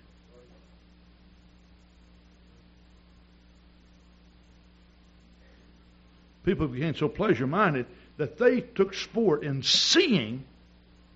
People 6.44 6.68
became 6.68 6.94
so 6.94 7.08
pleasure 7.08 7.46
minded 7.46 7.86
that 8.16 8.38
they 8.38 8.60
took 8.60 8.94
sport 8.94 9.42
in 9.42 9.62
seeing 9.62 10.44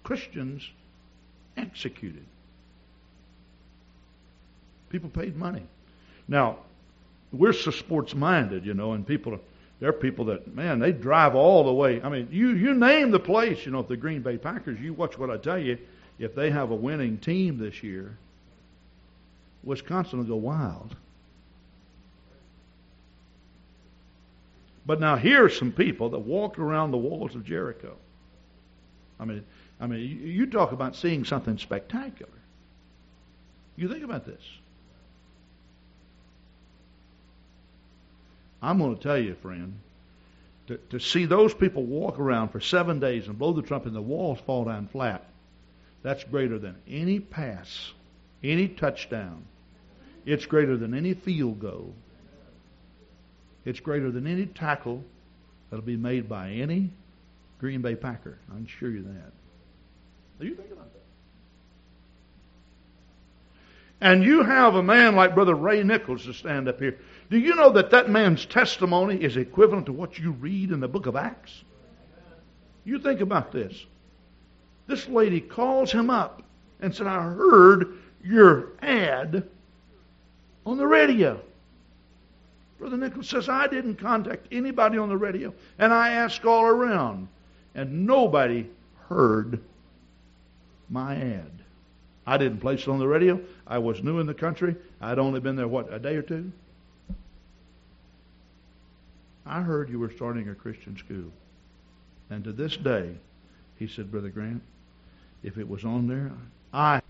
Christians 0.02 0.68
executed. 1.56 2.24
People 4.90 5.10
paid 5.10 5.36
money. 5.36 5.62
Now, 6.28 6.58
we're 7.32 7.52
so 7.52 7.70
sports 7.70 8.14
minded, 8.14 8.64
you 8.64 8.74
know, 8.74 8.92
and 8.92 9.06
people, 9.06 9.34
are 9.34 9.40
there 9.80 9.88
are 9.88 9.92
people 9.92 10.26
that, 10.26 10.54
man, 10.54 10.78
they 10.78 10.92
drive 10.92 11.34
all 11.34 11.64
the 11.64 11.72
way. 11.72 12.00
I 12.00 12.08
mean, 12.08 12.28
you, 12.30 12.50
you 12.50 12.74
name 12.74 13.10
the 13.10 13.18
place, 13.18 13.66
you 13.66 13.72
know, 13.72 13.80
if 13.80 13.88
the 13.88 13.96
Green 13.96 14.22
Bay 14.22 14.38
Packers, 14.38 14.80
you 14.80 14.94
watch 14.94 15.18
what 15.18 15.30
I 15.30 15.36
tell 15.36 15.58
you, 15.58 15.78
if 16.18 16.34
they 16.34 16.50
have 16.50 16.70
a 16.70 16.74
winning 16.74 17.18
team 17.18 17.58
this 17.58 17.82
year, 17.82 18.16
Wisconsin 19.64 20.20
will 20.20 20.26
go 20.26 20.36
wild. 20.36 20.94
But 24.86 25.00
now 25.00 25.16
here 25.16 25.44
are 25.44 25.50
some 25.50 25.72
people 25.72 26.10
that 26.10 26.18
walked 26.18 26.58
around 26.58 26.90
the 26.90 26.98
walls 26.98 27.34
of 27.34 27.44
Jericho. 27.44 27.96
I 29.18 29.24
mean, 29.24 29.44
I 29.80 29.86
mean, 29.86 30.20
you, 30.22 30.46
talk 30.46 30.72
about 30.72 30.96
seeing 30.96 31.24
something 31.24 31.58
spectacular. 31.58 32.30
You 33.76 33.88
think 33.88 34.04
about 34.04 34.26
this. 34.26 34.42
I'm 38.62 38.78
going 38.78 38.96
to 38.96 39.02
tell 39.02 39.18
you, 39.18 39.34
friend, 39.34 39.78
to, 40.68 40.78
to 40.90 40.98
see 40.98 41.26
those 41.26 41.52
people 41.52 41.84
walk 41.84 42.18
around 42.18 42.48
for 42.48 42.60
seven 42.60 42.98
days 42.98 43.26
and 43.26 43.38
blow 43.38 43.52
the 43.52 43.62
trumpet 43.62 43.88
and 43.88 43.96
the 43.96 44.02
walls 44.02 44.38
fall 44.46 44.64
down 44.64 44.88
flat, 44.88 45.24
that's 46.02 46.24
greater 46.24 46.58
than 46.58 46.76
any 46.88 47.20
pass, 47.20 47.92
any 48.42 48.68
touchdown. 48.68 49.44
It's 50.24 50.46
greater 50.46 50.76
than 50.76 50.94
any 50.94 51.14
field 51.14 51.60
goal. 51.60 51.94
It's 53.64 53.80
greater 53.80 54.10
than 54.10 54.26
any 54.26 54.46
tackle 54.46 55.02
that'll 55.70 55.84
be 55.84 55.96
made 55.96 56.28
by 56.28 56.50
any 56.50 56.90
Green 57.58 57.80
Bay 57.80 57.94
Packer. 57.94 58.38
I 58.50 58.54
can 58.54 58.66
assure 58.66 58.90
you 58.90 59.02
that. 59.02 59.32
Do 60.38 60.46
you 60.46 60.54
think 60.54 60.70
about 60.70 60.92
that? 60.92 61.00
And 64.00 64.22
you 64.22 64.42
have 64.42 64.74
a 64.74 64.82
man 64.82 65.14
like 65.16 65.34
Brother 65.34 65.54
Ray 65.54 65.82
Nichols 65.82 66.24
to 66.26 66.34
stand 66.34 66.68
up 66.68 66.78
here. 66.78 66.98
Do 67.30 67.38
you 67.38 67.54
know 67.54 67.70
that 67.70 67.90
that 67.90 68.10
man's 68.10 68.44
testimony 68.44 69.16
is 69.16 69.36
equivalent 69.36 69.86
to 69.86 69.92
what 69.92 70.18
you 70.18 70.32
read 70.32 70.72
in 70.72 70.80
the 70.80 70.88
book 70.88 71.06
of 71.06 71.16
Acts? 71.16 71.64
You 72.84 72.98
think 72.98 73.20
about 73.20 73.50
this. 73.50 73.86
This 74.86 75.08
lady 75.08 75.40
calls 75.40 75.90
him 75.90 76.10
up 76.10 76.42
and 76.80 76.94
said, 76.94 77.06
I 77.06 77.22
heard 77.22 77.98
your 78.22 78.72
ad 78.82 79.48
on 80.66 80.76
the 80.76 80.86
radio. 80.86 81.40
Brother 82.84 82.98
Nichols 82.98 83.30
says, 83.30 83.48
I 83.48 83.66
didn't 83.66 83.94
contact 83.94 84.46
anybody 84.52 84.98
on 84.98 85.08
the 85.08 85.16
radio, 85.16 85.54
and 85.78 85.90
I 85.90 86.10
asked 86.10 86.44
all 86.44 86.66
around, 86.66 87.28
and 87.74 88.06
nobody 88.06 88.66
heard 89.08 89.58
my 90.90 91.16
ad. 91.16 91.50
I 92.26 92.36
didn't 92.36 92.58
place 92.58 92.82
it 92.82 92.88
on 92.88 92.98
the 92.98 93.08
radio. 93.08 93.40
I 93.66 93.78
was 93.78 94.02
new 94.02 94.18
in 94.18 94.26
the 94.26 94.34
country. 94.34 94.76
I'd 95.00 95.18
only 95.18 95.40
been 95.40 95.56
there, 95.56 95.66
what, 95.66 95.90
a 95.90 95.98
day 95.98 96.14
or 96.16 96.20
two? 96.20 96.52
I 99.46 99.62
heard 99.62 99.88
you 99.88 99.98
were 99.98 100.12
starting 100.12 100.50
a 100.50 100.54
Christian 100.54 100.98
school. 100.98 101.32
And 102.28 102.44
to 102.44 102.52
this 102.52 102.76
day, 102.76 103.14
he 103.78 103.88
said, 103.88 104.10
Brother 104.10 104.28
Grant, 104.28 104.60
if 105.42 105.56
it 105.56 105.66
was 105.66 105.86
on 105.86 106.06
there, 106.06 106.32
I 106.70 107.00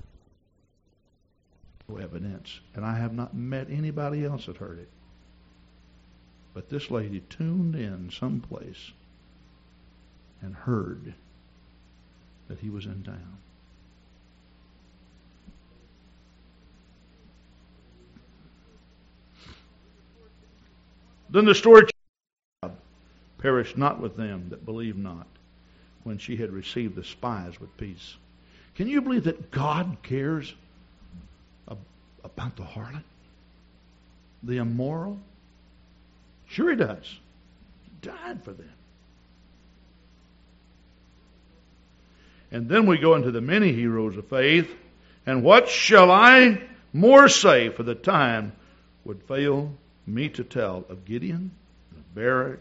no 1.88 1.96
evidence, 1.96 2.60
and 2.76 2.86
I 2.86 2.96
have 2.96 3.12
not 3.12 3.34
met 3.34 3.66
anybody 3.70 4.24
else 4.24 4.46
that 4.46 4.58
heard 4.58 4.78
it. 4.78 4.88
But 6.54 6.68
this 6.68 6.90
lady 6.90 7.20
tuned 7.28 7.74
in 7.74 8.10
someplace 8.10 8.92
and 10.40 10.54
heard 10.54 11.14
that 12.48 12.60
he 12.60 12.70
was 12.70 12.86
in 12.86 13.02
town. 13.02 13.38
Then 21.30 21.44
the 21.46 21.54
story 21.54 21.88
perished 23.38 23.76
not 23.76 24.00
with 24.00 24.16
them 24.16 24.46
that 24.50 24.64
believe 24.64 24.96
not 24.96 25.26
when 26.04 26.18
she 26.18 26.36
had 26.36 26.52
received 26.52 26.94
the 26.94 27.02
spies 27.02 27.60
with 27.60 27.76
peace. 27.76 28.14
Can 28.76 28.86
you 28.86 29.02
believe 29.02 29.24
that 29.24 29.50
God 29.50 29.96
cares 30.04 30.54
about 31.66 32.54
the 32.56 32.62
harlot? 32.62 33.02
The 34.44 34.58
immoral? 34.58 35.18
Sure 36.54 36.70
he 36.70 36.76
does. 36.76 37.18
He 37.82 37.90
died 38.00 38.44
for 38.44 38.52
them. 38.52 38.70
And 42.52 42.68
then 42.68 42.86
we 42.86 42.98
go 42.98 43.16
into 43.16 43.32
the 43.32 43.40
many 43.40 43.72
heroes 43.72 44.16
of 44.16 44.28
faith. 44.28 44.72
And 45.26 45.42
what 45.42 45.68
shall 45.68 46.12
I 46.12 46.62
more 46.92 47.28
say 47.28 47.70
for 47.70 47.82
the 47.82 47.96
time 47.96 48.52
would 49.04 49.20
fail 49.24 49.72
me 50.06 50.28
to 50.28 50.44
tell 50.44 50.84
of 50.88 51.04
Gideon, 51.04 51.50
and 51.90 51.98
of 51.98 52.14
Barak, 52.14 52.60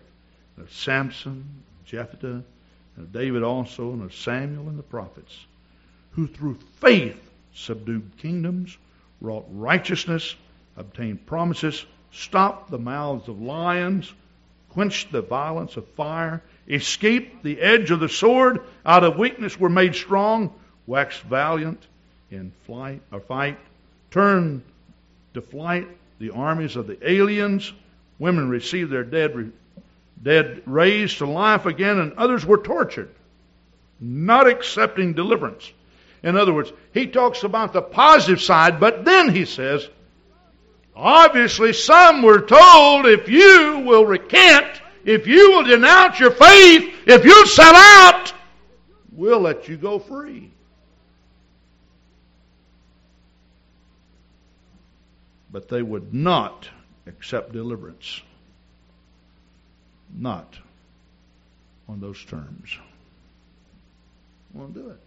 and 0.58 0.66
of 0.66 0.74
Samson, 0.74 1.32
and 1.32 1.86
Jephthah, 1.86 2.44
and 2.96 2.98
of 2.98 3.14
David 3.14 3.44
also, 3.44 3.92
and 3.92 4.02
of 4.02 4.16
Samuel 4.16 4.70
and 4.70 4.80
the 4.80 4.84
prophets, 4.84 5.38
who 6.14 6.26
through 6.26 6.58
faith 6.82 7.30
subdued 7.54 8.18
kingdoms, 8.18 8.76
wrought 9.22 9.46
righteousness, 9.52 10.36
obtained 10.78 11.28
promises, 11.28 11.86
stopped 12.14 12.70
the 12.70 12.80
mouths 12.80 13.28
of 13.28 13.42
lions, 13.42 14.14
quenched 14.70 15.12
the 15.12 15.22
violence 15.22 15.78
of 15.78 15.88
fire, 15.90 16.42
escaped 16.68 17.44
the 17.44 17.60
edge 17.60 17.92
of 17.92 18.00
the 18.00 18.10
sword, 18.10 18.62
out 18.86 19.04
of 19.04 19.18
weakness 19.18 19.60
were 19.60 19.70
made 19.70 19.96
strong, 19.96 20.54
waxed 20.88 21.24
valiant 21.24 21.82
in 22.32 22.52
flight 22.66 23.02
or 23.12 23.20
fight, 23.20 23.58
turned 24.12 24.62
to 25.34 25.42
flight 25.42 25.88
the 26.20 26.30
armies 26.32 26.76
of 26.76 26.88
the 26.88 26.98
aliens. 27.10 27.72
Women 28.20 28.50
received 28.50 28.92
their 28.92 29.04
dead, 29.04 29.52
dead 30.22 30.62
raised 30.66 31.18
to 31.18 31.26
life 31.26 31.66
again, 31.66 32.00
and 32.00 32.14
others 32.14 32.46
were 32.46 32.58
tortured, 32.58 33.10
not 34.00 34.48
accepting 34.48 35.14
deliverance. 35.14 35.72
In 36.22 36.38
other 36.38 36.54
words, 36.54 36.72
he 36.94 37.08
talks 37.08 37.44
about 37.44 37.74
the 37.74 37.82
positive 37.82 38.42
side, 38.42 38.80
but 38.80 39.04
then 39.04 39.30
he 39.30 39.46
says, 39.46 39.90
obviously 40.96 41.74
some 41.74 42.22
were 42.22 42.42
told 42.42 43.06
if 43.06 43.28
you 43.28 43.84
will 43.86 44.06
recant, 44.06 44.82
if 45.04 45.28
you 45.28 45.52
will 45.52 45.64
denounce 45.64 46.20
your 46.20 46.32
faith, 46.32 46.94
if 47.06 47.26
you'll 47.26 47.46
sell 47.46 47.76
out, 47.76 48.34
we'll 49.12 49.42
let 49.42 49.68
you 49.68 49.78
go 49.78 50.00
free. 50.00 50.50
but 55.54 55.70
they 55.70 55.84
would 55.84 56.14
not 56.14 56.68
accept 57.06 57.54
deliverance. 57.54 58.22
Not 60.18 60.58
on 61.88 62.02
those 62.02 62.22
terms. 62.26 62.78
Won't 64.52 64.74
do 64.74 64.90
it. 64.90 65.00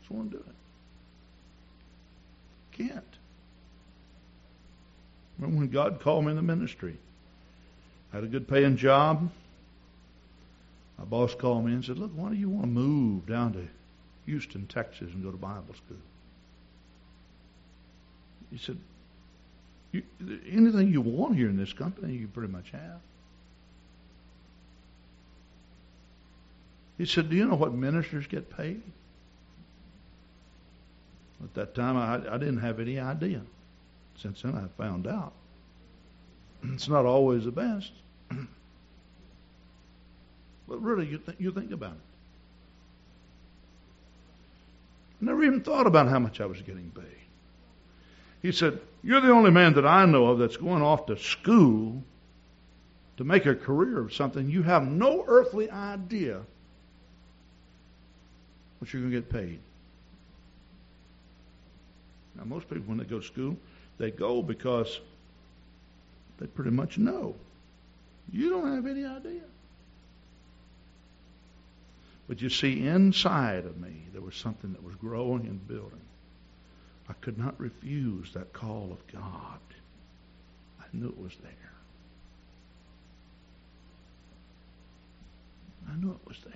Just 0.00 0.10
won't 0.10 0.30
do 0.32 0.36
it. 0.36 0.54
Can't. 2.76 3.04
When 5.38 5.68
God 5.68 6.00
called 6.00 6.24
me 6.24 6.30
in 6.30 6.36
the 6.36 6.42
ministry? 6.42 6.96
I 8.12 8.16
had 8.16 8.24
a 8.24 8.28
good 8.28 8.46
paying 8.46 8.76
job. 8.76 9.30
My 10.98 11.04
boss 11.04 11.34
called 11.34 11.64
me 11.64 11.72
and 11.72 11.84
said, 11.84 11.98
Look, 11.98 12.12
why 12.14 12.30
do 12.30 12.36
you 12.36 12.48
want 12.48 12.62
to 12.62 12.68
move 12.68 13.26
down 13.26 13.52
to 13.54 13.66
Houston, 14.26 14.66
Texas 14.66 15.12
and 15.12 15.22
go 15.22 15.30
to 15.30 15.36
Bible 15.36 15.74
school? 15.74 15.96
He 18.50 18.58
said, 18.58 18.78
anything 20.50 20.92
you 20.92 21.00
want 21.00 21.36
here 21.36 21.48
in 21.48 21.56
this 21.56 21.72
company, 21.72 22.14
you 22.14 22.28
pretty 22.28 22.52
much 22.52 22.70
have. 22.70 23.00
He 26.98 27.06
said, 27.06 27.28
Do 27.28 27.36
you 27.36 27.46
know 27.46 27.56
what 27.56 27.74
ministers 27.74 28.26
get 28.26 28.56
paid? 28.56 28.82
At 31.42 31.54
that 31.54 31.74
time, 31.74 31.96
I, 31.96 32.34
I 32.34 32.38
didn't 32.38 32.58
have 32.58 32.80
any 32.80 32.98
idea. 32.98 33.42
Since 34.16 34.42
then, 34.42 34.54
I 34.54 34.66
found 34.82 35.06
out. 35.06 35.32
It's 36.62 36.88
not 36.88 37.04
always 37.04 37.44
the 37.44 37.52
best. 37.52 37.92
but 40.68 40.82
really, 40.82 41.06
you, 41.06 41.18
th- 41.18 41.38
you 41.38 41.52
think 41.52 41.72
about 41.72 41.92
it. 41.92 41.98
I 45.20 45.24
never 45.26 45.44
even 45.44 45.60
thought 45.60 45.86
about 45.86 46.08
how 46.08 46.18
much 46.18 46.40
I 46.40 46.46
was 46.46 46.60
getting 46.62 46.90
paid. 46.90 47.04
He 48.42 48.52
said, 48.52 48.80
You're 49.02 49.20
the 49.20 49.30
only 49.30 49.50
man 49.50 49.74
that 49.74 49.86
I 49.86 50.04
know 50.04 50.26
of 50.26 50.38
that's 50.38 50.56
going 50.56 50.82
off 50.82 51.06
to 51.06 51.16
school 51.16 52.02
to 53.16 53.24
make 53.24 53.46
a 53.46 53.54
career 53.54 54.00
of 54.00 54.12
something. 54.12 54.50
You 54.50 54.62
have 54.62 54.82
no 54.84 55.24
earthly 55.26 55.70
idea 55.70 56.40
what 58.78 58.92
you're 58.92 59.02
going 59.02 59.12
to 59.12 59.20
get 59.20 59.30
paid. 59.30 59.60
Now, 62.36 62.44
most 62.44 62.68
people, 62.68 62.84
when 62.86 62.98
they 62.98 63.04
go 63.04 63.20
to 63.20 63.26
school, 63.26 63.56
they 63.98 64.10
go 64.10 64.42
because 64.42 65.00
they 66.38 66.46
pretty 66.46 66.70
much 66.70 66.98
know. 66.98 67.34
You 68.32 68.50
don't 68.50 68.74
have 68.74 68.86
any 68.86 69.04
idea. 69.04 69.42
But 72.26 72.40
you 72.40 72.48
see, 72.48 72.86
inside 72.86 73.66
of 73.66 73.78
me, 73.78 74.06
there 74.12 74.22
was 74.22 74.34
something 74.34 74.72
that 74.72 74.82
was 74.82 74.94
growing 74.96 75.46
and 75.46 75.66
building. 75.68 76.00
I 77.08 77.12
could 77.14 77.38
not 77.38 77.58
refuse 77.60 78.32
that 78.32 78.52
call 78.52 78.90
of 78.90 79.06
God. 79.12 79.60
I 80.80 80.84
knew 80.92 81.08
it 81.08 81.18
was 81.18 81.36
there. 81.42 81.52
I 85.90 85.96
knew 85.96 86.12
it 86.12 86.26
was 86.28 86.38
there. 86.44 86.54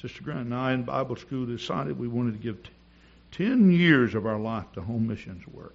Sister 0.00 0.22
Grant 0.22 0.40
and 0.40 0.54
I 0.54 0.72
in 0.72 0.84
Bible 0.84 1.16
school 1.16 1.46
decided 1.46 1.98
we 1.98 2.08
wanted 2.08 2.32
to 2.32 2.38
give 2.38 2.62
10 3.36 3.70
years 3.70 4.14
of 4.14 4.26
our 4.26 4.38
life 4.38 4.70
to 4.74 4.80
home 4.80 5.08
missions 5.08 5.46
work. 5.48 5.74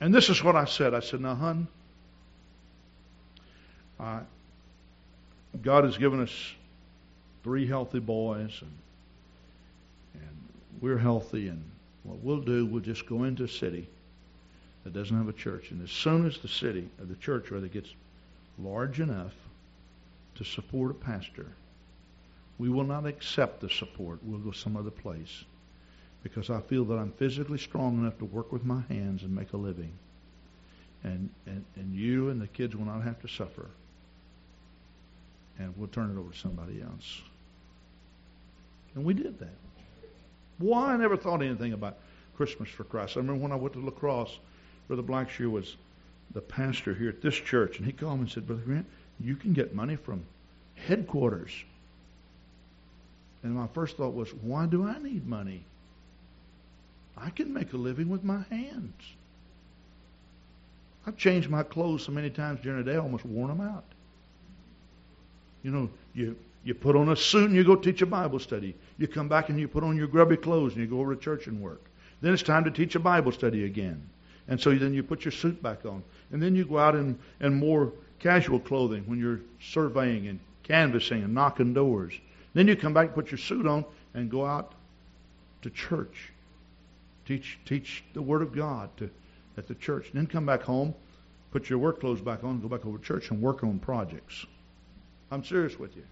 And 0.00 0.14
this 0.14 0.28
is 0.28 0.42
what 0.42 0.56
I 0.56 0.64
said. 0.64 0.94
I 0.94 1.00
said, 1.00 1.20
now, 1.20 1.34
hun, 1.34 1.68
I, 3.98 4.20
God 5.62 5.84
has 5.84 5.98
given 5.98 6.20
us 6.22 6.32
three 7.44 7.66
healthy 7.66 8.00
boys, 8.00 8.58
and, 8.62 8.72
and 10.14 10.36
we're 10.80 10.98
healthy, 10.98 11.48
and 11.48 11.62
what 12.02 12.18
we'll 12.18 12.40
do, 12.40 12.66
we'll 12.66 12.82
just 12.82 13.06
go 13.06 13.24
into 13.24 13.44
a 13.44 13.48
city 13.48 13.88
that 14.84 14.94
doesn't 14.94 15.16
have 15.16 15.28
a 15.28 15.34
church. 15.34 15.70
And 15.70 15.82
as 15.82 15.90
soon 15.90 16.26
as 16.26 16.38
the 16.38 16.48
city, 16.48 16.88
or 16.98 17.04
the 17.04 17.16
church 17.16 17.50
rather, 17.50 17.68
gets 17.68 17.90
large 18.58 19.00
enough 19.00 19.34
to 20.36 20.44
support 20.44 20.90
a 20.90 20.94
pastor, 20.94 21.46
we 22.60 22.68
will 22.68 22.84
not 22.84 23.06
accept 23.06 23.62
the 23.62 23.70
support. 23.70 24.18
We'll 24.22 24.38
go 24.38 24.50
some 24.50 24.76
other 24.76 24.90
place 24.90 25.44
because 26.22 26.50
I 26.50 26.60
feel 26.60 26.84
that 26.84 26.96
I'm 26.96 27.10
physically 27.12 27.56
strong 27.56 27.98
enough 27.98 28.18
to 28.18 28.26
work 28.26 28.52
with 28.52 28.66
my 28.66 28.82
hands 28.90 29.22
and 29.22 29.34
make 29.34 29.54
a 29.54 29.56
living. 29.56 29.92
And, 31.02 31.30
and, 31.46 31.64
and 31.76 31.94
you 31.94 32.28
and 32.28 32.38
the 32.38 32.46
kids 32.46 32.76
will 32.76 32.84
not 32.84 33.02
have 33.02 33.18
to 33.22 33.28
suffer. 33.28 33.64
And 35.58 35.72
we'll 35.78 35.88
turn 35.88 36.14
it 36.14 36.20
over 36.20 36.32
to 36.32 36.38
somebody 36.38 36.82
else. 36.82 37.22
And 38.94 39.06
we 39.06 39.14
did 39.14 39.38
that. 39.38 39.56
Why 40.58 40.92
I 40.92 40.98
never 40.98 41.16
thought 41.16 41.40
anything 41.40 41.72
about 41.72 41.96
Christmas 42.36 42.68
for 42.68 42.84
Christ. 42.84 43.16
I 43.16 43.20
remember 43.20 43.42
when 43.42 43.52
I 43.52 43.56
went 43.56 43.72
to 43.72 43.80
La 43.80 43.90
Crosse, 43.90 44.38
Brother 44.86 45.02
Blackshear 45.02 45.50
was 45.50 45.76
the 46.34 46.42
pastor 46.42 46.92
here 46.92 47.08
at 47.08 47.22
this 47.22 47.36
church, 47.36 47.78
and 47.78 47.86
he 47.86 47.92
called 47.92 48.16
me 48.16 48.24
and 48.24 48.30
said, 48.30 48.46
Brother 48.46 48.62
Grant, 48.66 48.86
you 49.18 49.34
can 49.34 49.54
get 49.54 49.74
money 49.74 49.96
from 49.96 50.26
headquarters. 50.74 51.52
And 53.42 53.54
my 53.54 53.66
first 53.68 53.96
thought 53.96 54.14
was, 54.14 54.28
why 54.42 54.66
do 54.66 54.86
I 54.86 54.98
need 54.98 55.26
money? 55.26 55.64
I 57.16 57.30
can 57.30 57.52
make 57.52 57.72
a 57.72 57.76
living 57.76 58.08
with 58.08 58.24
my 58.24 58.42
hands. 58.50 59.02
I've 61.06 61.16
changed 61.16 61.48
my 61.48 61.62
clothes 61.62 62.04
so 62.04 62.12
many 62.12 62.30
times 62.30 62.60
during 62.62 62.84
the 62.84 62.90
day, 62.90 62.96
I 62.96 63.00
almost 63.00 63.24
worn 63.24 63.48
them 63.48 63.60
out. 63.60 63.84
You 65.62 65.70
know, 65.70 65.90
you 66.14 66.36
you 66.64 66.74
put 66.74 66.94
on 66.94 67.08
a 67.08 67.16
suit 67.16 67.46
and 67.46 67.54
you 67.54 67.64
go 67.64 67.74
teach 67.74 68.02
a 68.02 68.06
Bible 68.06 68.38
study. 68.38 68.74
You 68.98 69.08
come 69.08 69.28
back 69.28 69.48
and 69.48 69.58
you 69.58 69.66
put 69.66 69.82
on 69.82 69.96
your 69.96 70.06
grubby 70.06 70.36
clothes 70.36 70.72
and 70.72 70.82
you 70.82 70.86
go 70.86 71.00
over 71.00 71.14
to 71.14 71.20
church 71.20 71.46
and 71.46 71.60
work. 71.60 71.80
Then 72.20 72.34
it's 72.34 72.42
time 72.42 72.64
to 72.64 72.70
teach 72.70 72.94
a 72.94 73.00
Bible 73.00 73.32
study 73.32 73.64
again. 73.64 74.08
And 74.46 74.60
so 74.60 74.74
then 74.74 74.92
you 74.92 75.02
put 75.02 75.24
your 75.24 75.32
suit 75.32 75.62
back 75.62 75.86
on. 75.86 76.02
And 76.32 76.42
then 76.42 76.54
you 76.54 76.66
go 76.66 76.78
out 76.78 76.94
in, 76.94 77.18
in 77.40 77.54
more 77.54 77.92
casual 78.18 78.60
clothing 78.60 79.04
when 79.06 79.18
you're 79.18 79.40
surveying 79.60 80.28
and 80.28 80.38
canvassing 80.62 81.22
and 81.22 81.32
knocking 81.32 81.72
doors. 81.72 82.12
Then 82.54 82.68
you 82.68 82.76
come 82.76 82.92
back, 82.92 83.14
put 83.14 83.30
your 83.30 83.38
suit 83.38 83.66
on, 83.66 83.84
and 84.14 84.30
go 84.30 84.44
out 84.44 84.74
to 85.62 85.70
church. 85.70 86.32
Teach, 87.26 87.58
teach 87.64 88.02
the 88.12 88.22
Word 88.22 88.42
of 88.42 88.54
God 88.54 88.90
to, 88.96 89.10
at 89.56 89.68
the 89.68 89.74
church. 89.74 90.06
And 90.06 90.14
then 90.16 90.26
come 90.26 90.46
back 90.46 90.62
home, 90.62 90.94
put 91.52 91.70
your 91.70 91.78
work 91.78 92.00
clothes 92.00 92.20
back 92.20 92.42
on, 92.42 92.60
go 92.60 92.68
back 92.68 92.84
over 92.84 92.98
to 92.98 93.04
church 93.04 93.30
and 93.30 93.40
work 93.40 93.62
on 93.62 93.78
projects. 93.78 94.46
I'm 95.30 95.44
serious 95.44 95.78
with 95.78 95.94
you. 95.96 96.04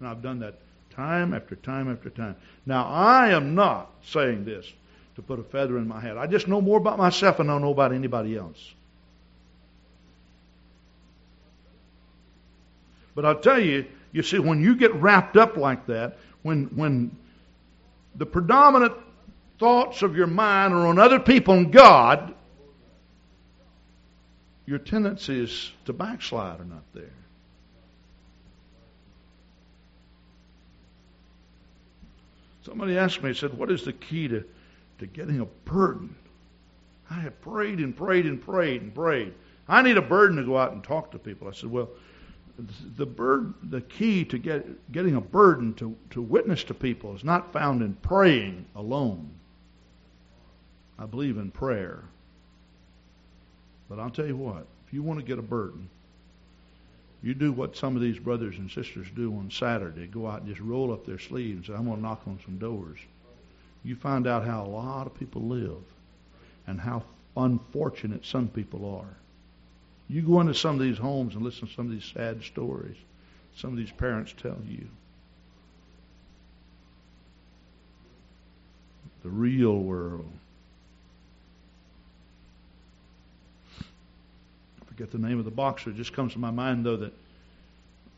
And 0.00 0.08
I've 0.08 0.22
done 0.22 0.40
that 0.40 0.58
time 0.90 1.34
after 1.34 1.54
time 1.56 1.90
after 1.90 2.10
time. 2.10 2.36
Now, 2.64 2.86
I 2.86 3.28
am 3.28 3.54
not 3.54 3.90
saying 4.02 4.44
this 4.44 4.66
to 5.14 5.22
put 5.22 5.38
a 5.38 5.42
feather 5.42 5.78
in 5.78 5.86
my 5.86 6.00
hat. 6.00 6.18
I 6.18 6.26
just 6.26 6.48
know 6.48 6.60
more 6.60 6.78
about 6.78 6.98
myself 6.98 7.36
than 7.36 7.48
I 7.48 7.58
know 7.58 7.70
about 7.70 7.92
anybody 7.92 8.36
else. 8.36 8.74
But 13.14 13.24
I'll 13.24 13.38
tell 13.38 13.60
you, 13.60 13.86
you 14.16 14.22
see, 14.22 14.38
when 14.38 14.62
you 14.62 14.74
get 14.74 14.94
wrapped 14.94 15.36
up 15.36 15.58
like 15.58 15.88
that, 15.88 16.16
when, 16.40 16.64
when 16.74 17.14
the 18.14 18.24
predominant 18.24 18.94
thoughts 19.58 20.00
of 20.00 20.16
your 20.16 20.26
mind 20.26 20.72
are 20.72 20.86
on 20.86 20.98
other 20.98 21.20
people 21.20 21.52
and 21.52 21.70
God, 21.70 22.34
your 24.64 24.78
tendencies 24.78 25.70
to 25.84 25.92
backslide 25.92 26.60
are 26.60 26.64
not 26.64 26.82
there. 26.94 27.12
Somebody 32.62 32.96
asked 32.96 33.22
me, 33.22 33.34
said, 33.34 33.52
What 33.52 33.70
is 33.70 33.84
the 33.84 33.92
key 33.92 34.28
to, 34.28 34.42
to 34.98 35.06
getting 35.06 35.40
a 35.40 35.44
burden? 35.44 36.16
I 37.10 37.20
have 37.20 37.38
prayed 37.42 37.80
and 37.80 37.94
prayed 37.94 38.24
and 38.24 38.40
prayed 38.40 38.80
and 38.80 38.94
prayed. 38.94 39.34
I 39.68 39.82
need 39.82 39.98
a 39.98 40.02
burden 40.02 40.38
to 40.38 40.42
go 40.42 40.56
out 40.56 40.72
and 40.72 40.82
talk 40.82 41.10
to 41.10 41.18
people. 41.18 41.48
I 41.48 41.52
said, 41.52 41.70
Well, 41.70 41.90
the 42.96 43.06
bird, 43.06 43.54
the 43.62 43.82
key 43.82 44.24
to 44.24 44.38
get, 44.38 44.92
getting 44.92 45.16
a 45.16 45.20
burden 45.20 45.74
to, 45.74 45.94
to 46.10 46.22
witness 46.22 46.64
to 46.64 46.74
people 46.74 47.14
is 47.14 47.24
not 47.24 47.52
found 47.52 47.82
in 47.82 47.94
praying 47.94 48.66
alone. 48.74 49.30
I 50.98 51.04
believe 51.06 51.36
in 51.36 51.50
prayer. 51.50 52.00
But 53.88 53.98
I'll 53.98 54.10
tell 54.10 54.26
you 54.26 54.36
what, 54.36 54.66
if 54.86 54.94
you 54.94 55.02
want 55.02 55.20
to 55.20 55.26
get 55.26 55.38
a 55.38 55.42
burden, 55.42 55.88
you 57.22 57.34
do 57.34 57.52
what 57.52 57.76
some 57.76 57.96
of 57.96 58.02
these 58.02 58.18
brothers 58.18 58.56
and 58.56 58.70
sisters 58.70 59.06
do 59.14 59.32
on 59.34 59.50
Saturday. 59.50 60.06
Go 60.06 60.26
out 60.26 60.42
and 60.42 60.48
just 60.48 60.60
roll 60.60 60.92
up 60.92 61.04
their 61.04 61.18
sleeves 61.18 61.56
and 61.56 61.66
say, 61.66 61.72
I'm 61.74 61.86
going 61.86 61.96
to 61.96 62.02
knock 62.02 62.22
on 62.26 62.38
some 62.44 62.58
doors. 62.58 62.98
You 63.84 63.96
find 63.96 64.26
out 64.26 64.44
how 64.44 64.64
a 64.64 64.68
lot 64.68 65.06
of 65.06 65.18
people 65.18 65.42
live 65.42 65.82
and 66.66 66.80
how 66.80 67.04
unfortunate 67.36 68.24
some 68.24 68.48
people 68.48 68.94
are. 68.96 69.16
You 70.08 70.22
go 70.22 70.40
into 70.40 70.54
some 70.54 70.76
of 70.76 70.80
these 70.80 70.98
homes 70.98 71.34
and 71.34 71.42
listen 71.42 71.66
to 71.68 71.74
some 71.74 71.86
of 71.86 71.92
these 71.92 72.10
sad 72.14 72.42
stories 72.42 72.96
some 73.56 73.70
of 73.70 73.78
these 73.78 73.90
parents 73.90 74.34
tell 74.40 74.58
you. 74.68 74.86
The 79.22 79.30
real 79.30 79.78
world. 79.78 80.30
forget 84.86 85.10
the 85.10 85.18
name 85.18 85.38
of 85.38 85.44
the 85.44 85.50
boxer. 85.50 85.90
It 85.90 85.96
just 85.96 86.14
comes 86.14 86.32
to 86.32 86.38
my 86.38 86.50
mind, 86.50 86.86
though, 86.86 86.96
that 86.96 87.12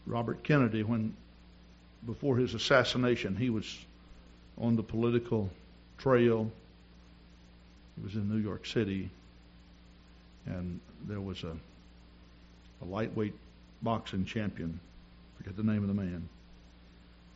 Robert 0.07 0.45
Kennedy, 0.45 0.85
when 0.85 1.13
before 2.07 2.37
his 2.37 2.55
assassination, 2.55 3.35
he 3.35 3.51
was 3.51 3.79
on 4.59 4.77
the 4.77 4.83
political 4.83 5.51
trail. 5.99 6.49
He 7.97 8.05
was 8.05 8.15
in 8.15 8.29
New 8.29 8.37
York 8.37 8.65
City, 8.65 9.11
and 10.47 10.79
there 11.09 11.21
was 11.21 11.43
a, 11.43 11.57
a 12.83 12.85
lightweight 12.85 13.35
boxing 13.83 14.25
champion. 14.25 14.81
Forget 15.37 15.57
the 15.57 15.63
name 15.63 15.83
of 15.83 15.89
the 15.89 15.95
man. 15.95 16.29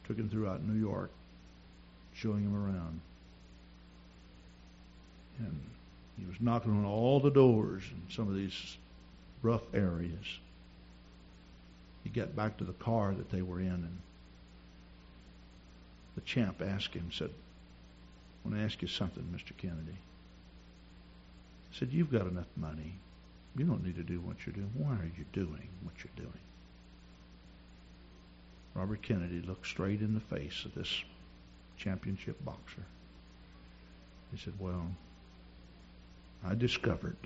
Took 0.07 0.19
him 0.19 0.29
throughout 0.29 0.63
New 0.63 0.81
York, 0.81 1.11
showing 2.15 2.43
him 2.45 2.55
around. 2.55 3.01
And 5.39 5.61
he 6.19 6.27
was 6.27 6.37
knocking 6.41 6.73
on 6.73 6.85
all 6.85 7.21
the 7.21 7.31
doors 7.31 7.83
in 7.91 8.15
some 8.15 8.29
of 8.29 8.35
these 8.35 8.77
rough 9.43 9.63
areas. 9.73 10.39
He 12.05 12.11
got 12.11 12.35
back 12.35 12.59
to 12.59 12.65
the 12.65 12.73
car 12.73 13.15
that 13.15 13.31
they 13.31 13.43
were 13.43 13.61
in, 13.61 13.69
and 13.69 13.99
the 16.15 16.21
champ 16.23 16.61
asked 16.61 16.95
him, 16.95 17.11
said, 17.13 17.31
I 17.31 18.49
want 18.49 18.59
to 18.59 18.65
ask 18.65 18.83
you 18.83 18.89
something, 18.89 19.23
Mr. 19.33 19.57
Kennedy. 19.57 19.99
He 21.71 21.79
said, 21.79 21.93
You've 21.93 22.11
got 22.11 22.27
enough 22.27 22.49
money. 22.57 22.95
You 23.57 23.65
don't 23.65 23.85
need 23.85 23.97
to 23.97 24.03
do 24.03 24.21
what 24.21 24.37
you're 24.47 24.55
doing. 24.55 24.71
Why 24.75 24.93
are 24.93 25.11
you 25.17 25.25
doing 25.33 25.69
what 25.83 25.95
you're 25.99 26.17
doing? 26.17 26.41
Robert 28.75 29.03
Kennedy 29.03 29.43
looked 29.43 29.67
straight 29.67 30.01
in 30.01 30.15
the 30.15 30.37
face 30.37 30.65
of 30.65 30.75
this 30.75 30.89
championship 31.77 32.43
boxer. 32.45 32.85
He 34.33 34.39
said, 34.39 34.55
Well, 34.59 34.87
I 36.45 36.55
discovered 36.55 37.19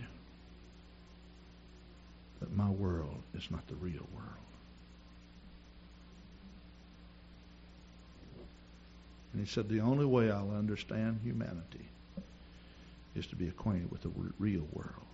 that 2.40 2.54
my 2.54 2.68
world 2.68 3.22
is 3.36 3.48
not 3.50 3.66
the 3.68 3.76
real 3.76 4.06
world. 4.14 4.46
And 9.32 9.46
he 9.46 9.52
said, 9.52 9.68
The 9.68 9.80
only 9.80 10.04
way 10.06 10.30
I'll 10.30 10.50
understand 10.50 11.20
humanity 11.22 11.86
is 13.14 13.26
to 13.28 13.36
be 13.36 13.48
acquainted 13.48 13.90
with 13.90 14.02
the 14.02 14.10
real 14.38 14.66
world. 14.72 15.05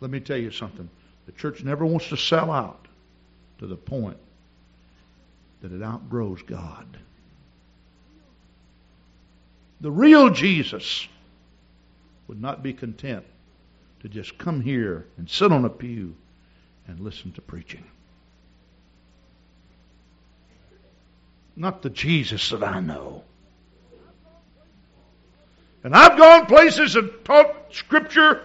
Let 0.00 0.10
me 0.10 0.20
tell 0.20 0.36
you 0.36 0.50
something. 0.50 0.88
The 1.26 1.32
church 1.32 1.62
never 1.62 1.84
wants 1.84 2.08
to 2.08 2.16
sell 2.16 2.50
out 2.50 2.86
to 3.58 3.66
the 3.66 3.76
point 3.76 4.16
that 5.60 5.72
it 5.72 5.82
outgrows 5.82 6.42
God. 6.42 6.86
The 9.80 9.90
real 9.90 10.30
Jesus 10.30 11.06
would 12.28 12.40
not 12.40 12.62
be 12.62 12.72
content 12.72 13.24
to 14.00 14.08
just 14.08 14.38
come 14.38 14.60
here 14.60 15.06
and 15.18 15.28
sit 15.28 15.52
on 15.52 15.64
a 15.64 15.70
pew 15.70 16.14
and 16.86 17.00
listen 17.00 17.32
to 17.32 17.40
preaching. 17.40 17.84
Not 21.56 21.82
the 21.82 21.90
Jesus 21.90 22.48
that 22.50 22.62
I 22.62 22.80
know. 22.80 23.22
And 25.84 25.94
I've 25.94 26.16
gone 26.16 26.46
places 26.46 26.96
and 26.96 27.10
taught 27.24 27.74
Scripture 27.74 28.42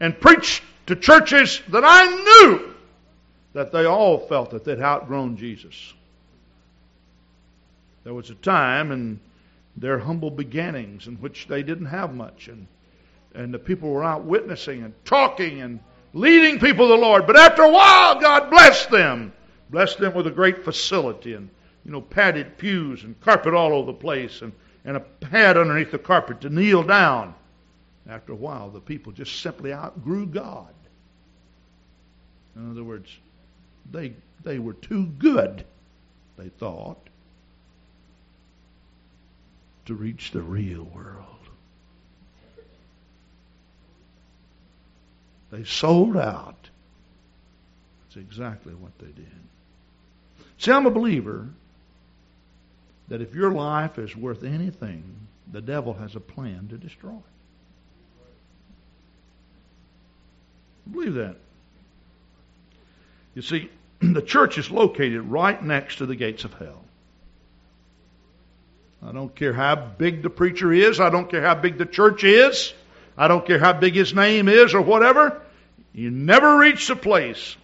and 0.00 0.18
preached 0.20 0.62
to 0.86 0.96
churches 0.96 1.62
that 1.68 1.84
I 1.84 2.06
knew 2.06 2.74
that 3.52 3.72
they 3.72 3.86
all 3.86 4.18
felt 4.18 4.50
that 4.50 4.64
they'd 4.64 4.80
outgrown 4.80 5.36
Jesus. 5.36 5.94
There 8.04 8.14
was 8.14 8.30
a 8.30 8.34
time 8.34 8.92
in 8.92 9.18
their 9.76 9.98
humble 9.98 10.30
beginnings 10.30 11.06
in 11.06 11.16
which 11.16 11.48
they 11.48 11.62
didn't 11.62 11.86
have 11.86 12.14
much 12.14 12.48
and 12.48 12.66
and 13.34 13.52
the 13.52 13.58
people 13.58 13.90
were 13.90 14.02
out 14.02 14.24
witnessing 14.24 14.82
and 14.82 14.94
talking 15.04 15.60
and 15.60 15.78
leading 16.14 16.58
people 16.58 16.86
to 16.86 16.94
the 16.94 17.00
Lord. 17.00 17.26
But 17.26 17.36
after 17.36 17.62
a 17.62 17.70
while, 17.70 18.18
God 18.18 18.48
blessed 18.48 18.90
them, 18.90 19.30
blessed 19.68 19.98
them 19.98 20.14
with 20.14 20.26
a 20.26 20.30
great 20.30 20.64
facility 20.64 21.34
and 21.34 21.50
you 21.84 21.92
know 21.92 22.00
padded 22.00 22.58
pews 22.58 23.04
and 23.04 23.20
carpet 23.20 23.54
all 23.54 23.72
over 23.72 23.92
the 23.92 23.98
place 23.98 24.42
and 24.42 24.52
and 24.84 24.96
a 24.96 25.00
pad 25.00 25.56
underneath 25.56 25.90
the 25.90 25.98
carpet 25.98 26.40
to 26.42 26.50
kneel 26.50 26.82
down. 26.82 27.34
After 28.08 28.32
a 28.32 28.36
while, 28.36 28.70
the 28.70 28.80
people 28.80 29.12
just 29.12 29.40
simply 29.40 29.72
outgrew 29.72 30.26
God. 30.26 30.72
In 32.54 32.70
other 32.70 32.84
words, 32.84 33.10
they 33.90 34.14
they 34.44 34.58
were 34.58 34.74
too 34.74 35.06
good, 35.06 35.64
they 36.36 36.48
thought, 36.48 36.98
to 39.86 39.94
reach 39.94 40.30
the 40.30 40.42
real 40.42 40.84
world. 40.84 41.26
They 45.50 45.64
sold 45.64 46.16
out. 46.16 46.68
That's 48.02 48.16
exactly 48.16 48.74
what 48.74 48.96
they 48.98 49.06
did. 49.06 49.26
See, 50.58 50.72
I'm 50.72 50.86
a 50.86 50.90
believer 50.90 51.48
that 53.08 53.20
if 53.20 53.34
your 53.34 53.52
life 53.52 53.98
is 53.98 54.16
worth 54.16 54.42
anything, 54.42 55.04
the 55.50 55.60
devil 55.60 55.94
has 55.94 56.16
a 56.16 56.20
plan 56.20 56.68
to 56.68 56.76
destroy 56.76 57.12
it. 57.12 57.35
Believe 60.90 61.14
that. 61.14 61.36
You 63.34 63.42
see, 63.42 63.70
the 64.00 64.22
church 64.22 64.58
is 64.58 64.70
located 64.70 65.22
right 65.22 65.62
next 65.62 65.96
to 65.96 66.06
the 66.06 66.16
gates 66.16 66.44
of 66.44 66.54
hell. 66.54 66.82
I 69.02 69.12
don't 69.12 69.34
care 69.34 69.52
how 69.52 69.76
big 69.76 70.22
the 70.22 70.30
preacher 70.30 70.72
is. 70.72 71.00
I 71.00 71.10
don't 71.10 71.30
care 71.30 71.42
how 71.42 71.54
big 71.54 71.78
the 71.78 71.86
church 71.86 72.24
is. 72.24 72.72
I 73.16 73.28
don't 73.28 73.46
care 73.46 73.58
how 73.58 73.72
big 73.72 73.94
his 73.94 74.14
name 74.14 74.48
is 74.48 74.74
or 74.74 74.80
whatever. 74.80 75.40
You 75.92 76.10
never 76.10 76.58
reach 76.58 76.88
the 76.88 76.96
place 76.96 77.56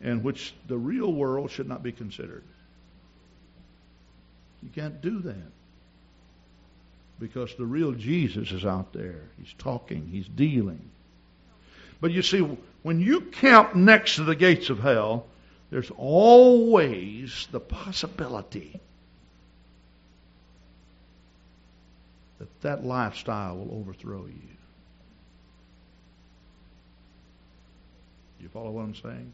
in 0.00 0.22
which 0.22 0.54
the 0.66 0.76
real 0.76 1.12
world 1.12 1.50
should 1.50 1.68
not 1.68 1.82
be 1.82 1.92
considered. 1.92 2.44
You 4.62 4.70
can't 4.74 5.00
do 5.00 5.20
that. 5.20 5.52
Because 7.18 7.54
the 7.54 7.64
real 7.64 7.92
Jesus 7.92 8.52
is 8.52 8.64
out 8.64 8.92
there. 8.92 9.22
He's 9.38 9.52
talking, 9.58 10.08
he's 10.10 10.28
dealing. 10.28 10.90
But 12.00 12.12
you 12.12 12.22
see, 12.22 12.40
when 12.82 13.00
you 13.00 13.20
camp 13.20 13.74
next 13.74 14.16
to 14.16 14.24
the 14.24 14.36
gates 14.36 14.70
of 14.70 14.80
hell, 14.80 15.26
there's 15.70 15.90
always 15.96 17.48
the 17.50 17.60
possibility 17.60 18.80
that 22.38 22.60
that 22.62 22.84
lifestyle 22.84 23.56
will 23.56 23.78
overthrow 23.78 24.26
you. 24.26 24.48
You 28.40 28.48
follow 28.48 28.70
what 28.70 28.82
I'm 28.82 28.94
saying? 28.94 29.32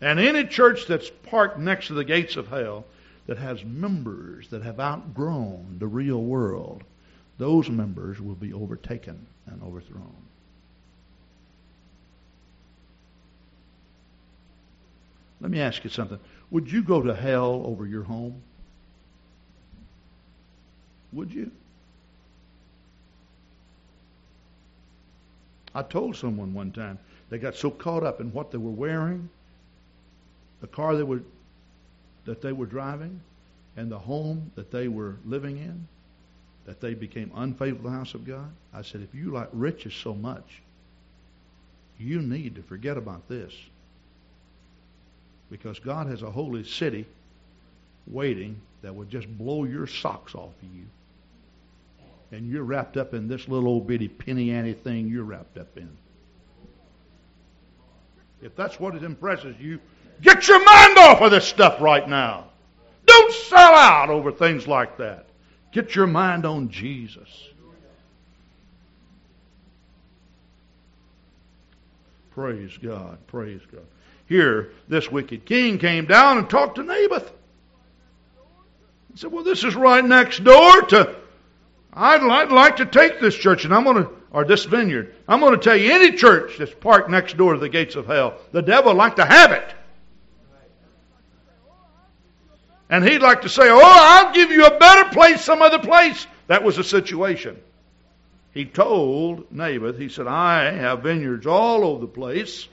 And 0.00 0.20
any 0.20 0.44
church 0.44 0.86
that's 0.86 1.10
parked 1.24 1.58
next 1.58 1.86
to 1.88 1.94
the 1.94 2.04
gates 2.04 2.36
of 2.36 2.48
hell 2.48 2.84
that 3.26 3.38
has 3.38 3.64
members 3.64 4.48
that 4.48 4.62
have 4.62 4.78
outgrown 4.78 5.76
the 5.78 5.86
real 5.86 6.22
world, 6.22 6.82
those 7.38 7.68
members 7.70 8.20
will 8.20 8.34
be 8.34 8.52
overtaken 8.52 9.26
and 9.46 9.62
overthrown. 9.62 10.14
Let 15.42 15.50
me 15.50 15.60
ask 15.60 15.82
you 15.82 15.90
something. 15.90 16.20
Would 16.52 16.70
you 16.70 16.82
go 16.82 17.02
to 17.02 17.14
hell 17.14 17.64
over 17.66 17.84
your 17.84 18.04
home? 18.04 18.40
Would 21.12 21.32
you? 21.34 21.50
I 25.74 25.82
told 25.82 26.16
someone 26.16 26.54
one 26.54 26.70
time 26.70 26.98
they 27.28 27.38
got 27.38 27.56
so 27.56 27.70
caught 27.70 28.04
up 28.04 28.20
in 28.20 28.32
what 28.32 28.52
they 28.52 28.58
were 28.58 28.70
wearing, 28.70 29.28
the 30.60 30.68
car 30.68 30.94
they 30.94 31.02
were 31.02 31.22
that 32.24 32.40
they 32.40 32.52
were 32.52 32.66
driving, 32.66 33.20
and 33.76 33.90
the 33.90 33.98
home 33.98 34.52
that 34.54 34.70
they 34.70 34.86
were 34.86 35.16
living 35.26 35.58
in, 35.58 35.88
that 36.66 36.80
they 36.80 36.94
became 36.94 37.32
unfaithful 37.34 37.82
to 37.82 37.90
the 37.90 37.96
house 37.96 38.14
of 38.14 38.24
God. 38.24 38.48
I 38.72 38.82
said, 38.82 39.00
if 39.00 39.12
you 39.12 39.32
like 39.32 39.48
riches 39.52 39.92
so 39.92 40.14
much, 40.14 40.62
you 41.98 42.22
need 42.22 42.54
to 42.54 42.62
forget 42.62 42.96
about 42.96 43.28
this. 43.28 43.52
Because 45.52 45.78
God 45.78 46.06
has 46.06 46.22
a 46.22 46.30
holy 46.30 46.64
city 46.64 47.06
waiting 48.06 48.58
that 48.80 48.94
would 48.94 49.10
just 49.10 49.28
blow 49.36 49.64
your 49.64 49.86
socks 49.86 50.34
off 50.34 50.54
of 50.62 50.74
you. 50.74 50.86
And 52.32 52.50
you're 52.50 52.64
wrapped 52.64 52.96
up 52.96 53.12
in 53.12 53.28
this 53.28 53.46
little 53.48 53.68
old 53.68 53.86
bitty 53.86 54.08
penny 54.08 54.50
ante 54.50 54.72
thing 54.72 55.08
you're 55.08 55.24
wrapped 55.24 55.58
up 55.58 55.76
in. 55.76 55.90
If 58.40 58.56
that's 58.56 58.80
what 58.80 58.94
it 58.94 59.04
impresses 59.04 59.54
you, 59.60 59.78
get 60.22 60.48
your 60.48 60.64
mind 60.64 60.96
off 60.96 61.20
of 61.20 61.30
this 61.30 61.44
stuff 61.44 61.82
right 61.82 62.08
now. 62.08 62.46
Don't 63.04 63.34
sell 63.34 63.74
out 63.74 64.08
over 64.08 64.32
things 64.32 64.66
like 64.66 64.96
that. 64.96 65.26
Get 65.70 65.94
your 65.94 66.06
mind 66.06 66.46
on 66.46 66.70
Jesus. 66.70 67.28
Praise 72.30 72.78
God. 72.82 73.18
Praise 73.26 73.60
God. 73.70 73.84
Here, 74.26 74.72
this 74.88 75.10
wicked 75.10 75.44
king 75.44 75.78
came 75.78 76.06
down 76.06 76.38
and 76.38 76.48
talked 76.48 76.76
to 76.76 76.82
Naboth. 76.82 77.30
He 79.12 79.18
said, 79.18 79.32
Well, 79.32 79.44
this 79.44 79.64
is 79.64 79.74
right 79.74 80.04
next 80.04 80.42
door 80.42 80.82
to. 80.82 81.14
I'd, 81.92 82.22
I'd 82.22 82.50
like 82.50 82.76
to 82.76 82.86
take 82.86 83.20
this 83.20 83.34
church, 83.34 83.64
and 83.64 83.74
I'm 83.74 83.84
going 83.84 84.04
to, 84.04 84.10
or 84.30 84.44
this 84.44 84.64
vineyard. 84.64 85.14
I'm 85.28 85.40
going 85.40 85.52
to 85.52 85.62
tell 85.62 85.76
you, 85.76 85.92
any 85.92 86.12
church 86.12 86.56
that's 86.58 86.72
parked 86.72 87.10
next 87.10 87.36
door 87.36 87.52
to 87.52 87.60
the 87.60 87.68
gates 87.68 87.96
of 87.96 88.06
hell, 88.06 88.38
the 88.52 88.62
devil 88.62 88.92
would 88.92 88.98
like 88.98 89.16
to 89.16 89.24
have 89.26 89.52
it. 89.52 89.74
And 92.88 93.06
he'd 93.06 93.22
like 93.22 93.42
to 93.42 93.48
say, 93.48 93.64
Oh, 93.68 93.80
I'll 93.82 94.34
give 94.34 94.50
you 94.50 94.66
a 94.66 94.78
better 94.78 95.10
place 95.10 95.42
some 95.42 95.62
other 95.62 95.78
place. 95.78 96.26
That 96.46 96.62
was 96.62 96.76
the 96.76 96.84
situation. 96.84 97.58
He 98.52 98.66
told 98.66 99.50
Naboth, 99.50 99.96
he 99.96 100.10
said, 100.10 100.26
I 100.26 100.70
have 100.70 101.02
vineyards 101.02 101.46
all 101.46 101.84
over 101.84 102.02
the 102.02 102.06
place. 102.06 102.68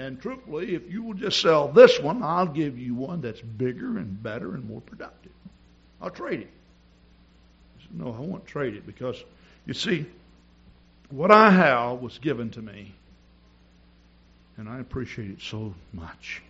And 0.00 0.18
truthfully, 0.18 0.74
if 0.74 0.90
you 0.90 1.02
will 1.02 1.12
just 1.12 1.42
sell 1.42 1.68
this 1.68 2.00
one, 2.00 2.22
I'll 2.22 2.46
give 2.46 2.78
you 2.78 2.94
one 2.94 3.20
that's 3.20 3.42
bigger 3.42 3.98
and 3.98 4.22
better 4.22 4.54
and 4.54 4.66
more 4.66 4.80
productive. 4.80 5.32
I'll 6.00 6.08
trade 6.08 6.40
it. 6.40 6.50
Said, 7.82 8.00
No, 8.00 8.14
I 8.14 8.20
won't 8.20 8.46
trade 8.46 8.76
it 8.76 8.86
because, 8.86 9.22
you 9.66 9.74
see, 9.74 10.06
what 11.10 11.30
I 11.30 11.50
have 11.50 12.00
was 12.00 12.16
given 12.16 12.48
to 12.52 12.62
me. 12.62 12.94
And 14.56 14.70
I 14.70 14.80
appreciate 14.80 15.32
it 15.32 15.42
so 15.42 15.74
much. 15.92 16.40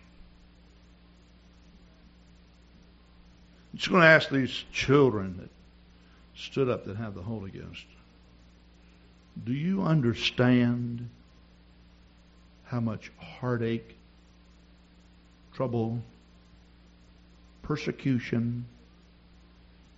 I'm 3.73 3.79
just 3.79 3.89
going 3.89 4.01
to 4.01 4.07
ask 4.07 4.29
these 4.29 4.63
children 4.71 5.35
that 5.41 5.49
stood 6.41 6.69
up 6.69 6.85
that 6.85 6.95
have 6.95 7.15
the 7.15 7.21
Holy 7.21 7.51
Ghost. 7.51 7.85
Do 9.43 9.51
you 9.51 9.81
understand 9.81 11.09
how 12.71 12.79
much 12.79 13.11
heartache, 13.17 13.97
trouble, 15.53 16.01
persecution. 17.63 18.65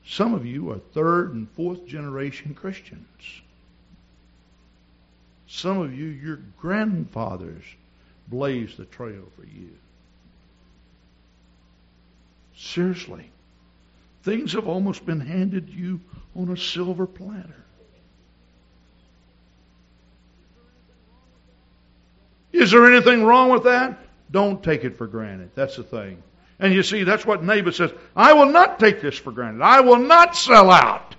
Some 0.07 0.33
of 0.33 0.43
you 0.43 0.71
are 0.71 0.79
third 0.79 1.35
and 1.35 1.47
fourth 1.51 1.85
generation 1.85 2.55
Christians. 2.55 3.05
Some 5.47 5.77
of 5.77 5.93
you, 5.93 6.07
your 6.07 6.39
grandfathers 6.59 7.63
blazed 8.27 8.77
the 8.77 8.85
trail 8.85 9.23
for 9.35 9.45
you. 9.45 9.69
Seriously. 12.57 13.29
Things 14.23 14.53
have 14.53 14.67
almost 14.67 15.05
been 15.05 15.19
handed 15.19 15.69
you 15.69 15.99
on 16.35 16.49
a 16.49 16.57
silver 16.57 17.05
platter. 17.05 17.62
Is 22.53 22.71
there 22.71 22.85
anything 22.89 23.23
wrong 23.23 23.49
with 23.49 23.63
that? 23.63 23.97
Don't 24.31 24.63
take 24.63 24.83
it 24.83 24.97
for 24.97 25.07
granted. 25.07 25.49
That's 25.55 25.75
the 25.75 25.83
thing. 25.83 26.21
And 26.59 26.73
you 26.73 26.83
see, 26.83 27.03
that's 27.03 27.25
what 27.25 27.43
Naboth 27.43 27.75
says. 27.75 27.91
I 28.15 28.33
will 28.33 28.45
not 28.45 28.79
take 28.79 29.01
this 29.01 29.17
for 29.17 29.31
granted. 29.31 29.63
I 29.63 29.81
will 29.81 29.97
not 29.97 30.35
sell 30.35 30.71
out. 30.71 31.15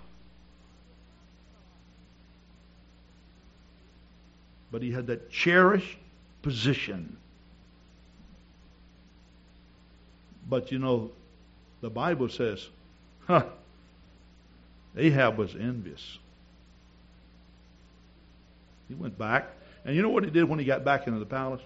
But 4.70 4.82
he 4.82 4.92
had 4.92 5.08
that 5.08 5.30
cherished 5.30 5.98
position. 6.42 7.16
But 10.48 10.72
you 10.72 10.78
know, 10.78 11.10
the 11.80 11.90
Bible 11.90 12.28
says, 12.28 12.66
huh, 13.26 13.44
Ahab 14.96 15.36
was 15.36 15.54
envious. 15.54 16.18
He 18.88 18.94
went 18.94 19.18
back 19.18 19.48
and 19.84 19.94
you 19.94 20.02
know 20.02 20.08
what 20.08 20.24
he 20.24 20.30
did 20.30 20.44
when 20.44 20.58
he 20.58 20.64
got 20.64 20.84
back 20.84 21.06
into 21.06 21.18
the 21.18 21.26
palace? 21.26 21.60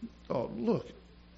He 0.00 0.08
thought, 0.26 0.56
look, 0.56 0.88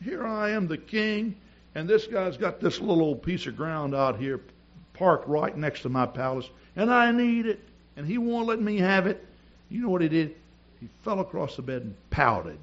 here 0.02 0.26
I 0.26 0.50
am, 0.50 0.68
the 0.68 0.78
king, 0.78 1.36
and 1.74 1.88
this 1.88 2.06
guy's 2.06 2.36
got 2.36 2.60
this 2.60 2.80
little 2.80 3.02
old 3.02 3.22
piece 3.22 3.46
of 3.46 3.56
ground 3.56 3.94
out 3.94 4.18
here 4.18 4.40
parked 4.94 5.28
right 5.28 5.56
next 5.56 5.82
to 5.82 5.88
my 5.88 6.06
palace, 6.06 6.48
and 6.76 6.90
I 6.92 7.10
need 7.10 7.46
it. 7.46 7.60
and 7.96 8.06
he 8.06 8.18
won't 8.18 8.46
let 8.46 8.60
me 8.60 8.78
have 8.78 9.06
it. 9.06 9.24
You 9.68 9.82
know 9.82 9.90
what 9.90 10.00
he 10.02 10.08
did? 10.08 10.34
He 10.80 10.88
fell 11.02 11.20
across 11.20 11.56
the 11.56 11.62
bed 11.62 11.82
and 11.82 11.94
pouted. 12.10 12.58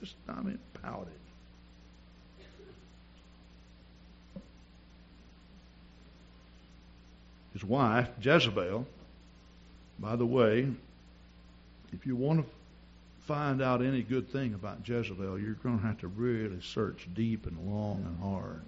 Just, 0.00 0.14
I 0.28 0.40
mean, 0.40 0.58
pouted. 0.82 1.12
His 7.52 7.62
wife, 7.62 8.08
Jezebel, 8.20 8.86
by 10.02 10.16
the 10.16 10.26
way, 10.26 10.68
if 11.92 12.04
you 12.04 12.16
want 12.16 12.40
to 12.40 12.46
find 13.20 13.62
out 13.62 13.80
any 13.82 14.02
good 14.02 14.28
thing 14.28 14.52
about 14.52 14.86
Jezebel, 14.86 15.38
you're 15.38 15.54
going 15.54 15.78
to 15.78 15.86
have 15.86 15.98
to 16.00 16.08
really 16.08 16.60
search 16.60 17.08
deep 17.14 17.46
and 17.46 17.56
long 17.72 18.04
and 18.04 18.18
hard 18.20 18.62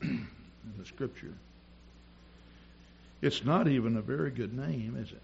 in 0.00 0.28
the 0.78 0.86
scripture. 0.86 1.34
It's 3.20 3.44
not 3.44 3.66
even 3.66 3.96
a 3.96 4.00
very 4.00 4.30
good 4.30 4.56
name, 4.56 4.96
is 4.96 5.10
it? 5.10 5.22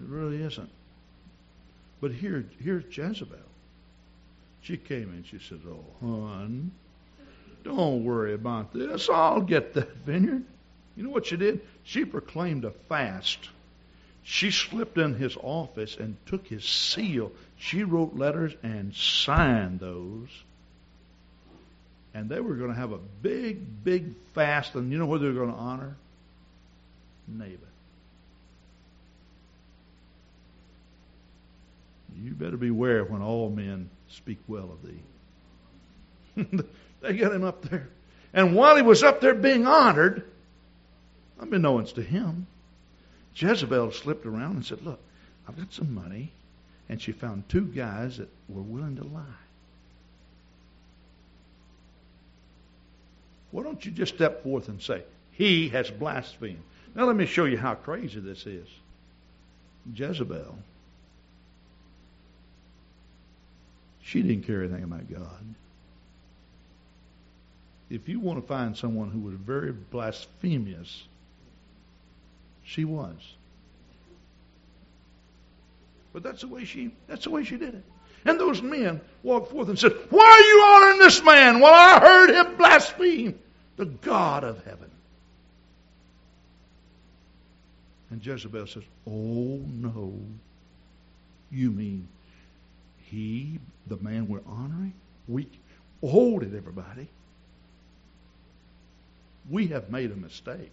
It 0.00 0.08
really 0.08 0.42
isn't. 0.42 0.70
But 2.00 2.12
here, 2.12 2.46
here's 2.62 2.84
Jezebel. 2.84 3.36
She 4.62 4.78
came 4.78 5.10
in. 5.10 5.22
She 5.24 5.38
said, 5.38 5.60
"Oh, 5.68 5.84
hon, 6.00 6.70
don't 7.62 8.04
worry 8.04 8.34
about 8.34 8.72
this. 8.72 9.08
I'll 9.08 9.40
get 9.40 9.74
that 9.74 9.94
vineyard." 9.98 10.44
You 10.96 11.02
know 11.02 11.10
what 11.10 11.26
she 11.26 11.36
did? 11.36 11.60
She 11.84 12.04
proclaimed 12.04 12.64
a 12.64 12.70
fast. 12.70 13.38
She 14.24 14.50
slipped 14.50 14.98
in 14.98 15.14
his 15.14 15.36
office 15.40 15.96
and 15.96 16.16
took 16.26 16.46
his 16.46 16.64
seal. 16.64 17.30
She 17.58 17.84
wrote 17.84 18.16
letters 18.16 18.54
and 18.62 18.94
signed 18.94 19.78
those. 19.78 20.28
And 22.14 22.28
they 22.28 22.40
were 22.40 22.54
going 22.54 22.70
to 22.70 22.76
have 22.76 22.92
a 22.92 22.98
big, 23.22 23.84
big 23.84 24.14
fast. 24.34 24.74
And 24.74 24.90
you 24.90 24.98
know 24.98 25.06
what 25.06 25.20
they 25.20 25.26
were 25.26 25.34
going 25.34 25.52
to 25.52 25.56
honor? 25.56 25.96
Naboth. 27.28 27.60
You 32.22 32.32
better 32.32 32.56
beware 32.56 33.04
when 33.04 33.20
all 33.20 33.50
men 33.50 33.90
speak 34.08 34.38
well 34.48 34.70
of 34.72 34.82
thee. 34.82 36.64
they 37.02 37.12
got 37.12 37.32
him 37.32 37.44
up 37.44 37.62
there. 37.62 37.88
And 38.32 38.54
while 38.54 38.76
he 38.76 38.82
was 38.82 39.02
up 39.02 39.20
there 39.20 39.34
being 39.34 39.66
honored, 39.66 40.24
unbeknownst 41.40 41.94
to 41.96 42.02
him, 42.02 42.46
Jezebel 43.34 43.92
slipped 43.92 44.26
around 44.26 44.56
and 44.56 44.64
said, 44.64 44.82
Look, 44.82 45.00
I've 45.46 45.56
got 45.56 45.72
some 45.72 45.94
money. 45.94 46.32
And 46.88 47.02
she 47.02 47.12
found 47.12 47.48
two 47.48 47.64
guys 47.66 48.18
that 48.18 48.28
were 48.48 48.62
willing 48.62 48.96
to 48.96 49.04
lie. 49.04 49.22
Why 53.50 53.62
don't 53.62 53.84
you 53.84 53.90
just 53.90 54.14
step 54.14 54.42
forth 54.42 54.68
and 54.68 54.80
say, 54.80 55.02
He 55.32 55.68
has 55.70 55.90
blasphemed? 55.90 56.62
Now 56.94 57.04
let 57.04 57.16
me 57.16 57.26
show 57.26 57.44
you 57.44 57.58
how 57.58 57.74
crazy 57.74 58.20
this 58.20 58.46
is. 58.46 58.68
Jezebel, 59.94 60.56
she 64.02 64.22
didn't 64.22 64.46
care 64.46 64.62
anything 64.62 64.84
about 64.84 65.10
God. 65.10 65.54
If 67.90 68.08
you 68.08 68.18
want 68.18 68.40
to 68.40 68.46
find 68.46 68.76
someone 68.76 69.10
who 69.10 69.20
was 69.20 69.34
very 69.34 69.72
blasphemous, 69.72 71.04
she 72.66 72.84
was. 72.84 73.14
But 76.12 76.22
that's 76.22 76.40
the 76.40 76.48
way 76.48 76.64
she 76.64 76.90
that's 77.06 77.24
the 77.24 77.30
way 77.30 77.44
she 77.44 77.56
did 77.56 77.74
it. 77.74 77.84
And 78.24 78.40
those 78.40 78.60
men 78.60 79.00
walked 79.22 79.52
forth 79.52 79.68
and 79.68 79.78
said, 79.78 79.92
Why 80.10 80.24
are 80.24 80.40
you 80.40 80.62
honoring 80.64 80.98
this 80.98 81.22
man? 81.22 81.60
Well, 81.60 81.72
I 81.72 82.00
heard 82.00 82.30
him 82.30 82.56
blaspheme 82.56 83.38
the 83.76 83.86
God 83.86 84.42
of 84.42 84.64
heaven. 84.64 84.90
And 88.10 88.24
Jezebel 88.24 88.66
says, 88.66 88.82
Oh 89.06 89.60
no. 89.66 90.12
You 91.52 91.70
mean 91.70 92.08
he, 93.10 93.60
the 93.86 93.96
man 93.98 94.26
we're 94.28 94.40
honoring? 94.46 94.94
We 95.28 95.46
hold 96.00 96.42
it, 96.42 96.54
everybody. 96.56 97.08
We 99.48 99.68
have 99.68 99.90
made 99.90 100.10
a 100.10 100.16
mistake. 100.16 100.72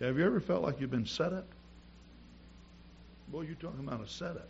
Have 0.00 0.16
you 0.16 0.24
ever 0.24 0.40
felt 0.40 0.62
like 0.62 0.80
you've 0.80 0.90
been 0.90 1.06
set 1.06 1.32
up? 1.32 1.46
Boy, 3.28 3.42
you're 3.42 3.56
talking 3.56 3.86
about 3.86 4.00
a 4.00 4.08
setup. 4.08 4.48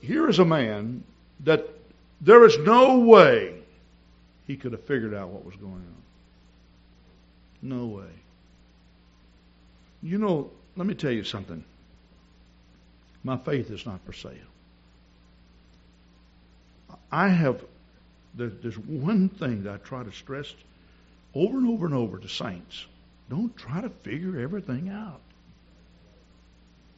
Here 0.00 0.28
is 0.28 0.38
a 0.38 0.44
man 0.44 1.02
that 1.44 1.66
there 2.20 2.44
is 2.44 2.58
no 2.58 2.98
way 2.98 3.54
he 4.46 4.56
could 4.56 4.72
have 4.72 4.84
figured 4.84 5.14
out 5.14 5.28
what 5.28 5.44
was 5.44 5.56
going 5.56 5.72
on. 5.72 6.02
No 7.62 7.86
way. 7.86 8.10
You 10.02 10.18
know, 10.18 10.50
let 10.76 10.86
me 10.86 10.94
tell 10.94 11.10
you 11.10 11.24
something. 11.24 11.64
My 13.24 13.36
faith 13.36 13.70
is 13.70 13.86
not 13.86 14.00
for 14.04 14.12
sale. 14.12 14.32
I 17.10 17.28
have, 17.28 17.64
there's 18.34 18.78
one 18.78 19.28
thing 19.28 19.64
that 19.64 19.74
I 19.74 19.76
try 19.78 20.04
to 20.04 20.12
stress 20.12 20.52
over 21.36 21.58
and 21.58 21.68
over 21.68 21.86
and 21.86 21.94
over 21.94 22.18
to 22.18 22.28
saints. 22.28 22.86
Don't 23.28 23.54
try 23.56 23.80
to 23.80 23.90
figure 23.90 24.40
everything 24.40 24.88
out. 24.88 25.20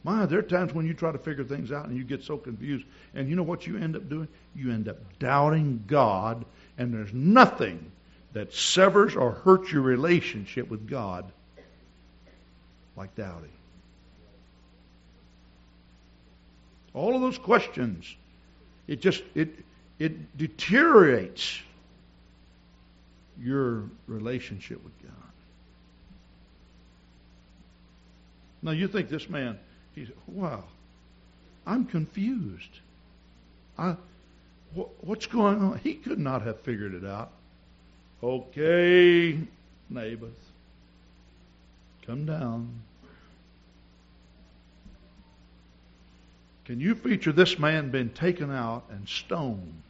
My, 0.03 0.25
there 0.25 0.39
are 0.39 0.43
times 0.43 0.73
when 0.73 0.87
you 0.87 0.93
try 0.93 1.11
to 1.11 1.17
figure 1.17 1.43
things 1.43 1.71
out 1.71 1.87
and 1.87 1.97
you 1.97 2.05
get 2.05 2.23
so 2.23 2.37
confused. 2.37 2.85
And 3.13 3.29
you 3.29 3.35
know 3.35 3.43
what 3.43 3.67
you 3.67 3.77
end 3.77 3.95
up 3.97 4.07
doing? 4.07 4.29
You 4.55 4.71
end 4.71 4.87
up 4.87 4.97
doubting 5.19 5.83
God, 5.87 6.45
and 6.77 6.93
there's 6.93 7.13
nothing 7.13 7.91
that 8.31 8.53
severs 8.53 9.15
or 9.15 9.31
hurts 9.31 9.71
your 9.71 9.81
relationship 9.81 10.69
with 10.69 10.87
God 10.87 11.29
like 12.95 13.13
doubting. 13.15 13.51
All 16.93 17.15
of 17.15 17.21
those 17.21 17.37
questions, 17.37 18.15
it 18.87 19.01
just 19.01 19.21
it 19.35 19.49
it 19.99 20.37
deteriorates 20.37 21.59
your 23.41 23.83
relationship 24.07 24.83
with 24.83 24.93
God. 25.03 25.13
Now 28.61 28.71
you 28.71 28.87
think 28.87 29.09
this 29.09 29.29
man, 29.29 29.57
he's 29.95 30.09
wow, 30.27 30.63
I'm 31.65 31.85
confused. 31.85 32.79
I, 33.77 33.95
wh- 34.75 35.03
what's 35.03 35.27
going 35.27 35.61
on? 35.61 35.79
He 35.79 35.93
could 35.93 36.19
not 36.19 36.41
have 36.41 36.59
figured 36.61 36.93
it 36.93 37.05
out. 37.05 37.31
Okay, 38.21 39.39
Naboth, 39.89 40.31
come 42.05 42.25
down. 42.25 42.81
Can 46.65 46.79
you 46.79 46.93
feature 46.93 47.31
this 47.31 47.57
man 47.57 47.89
being 47.89 48.09
taken 48.09 48.51
out 48.51 48.83
and 48.91 49.07
stoned? 49.07 49.81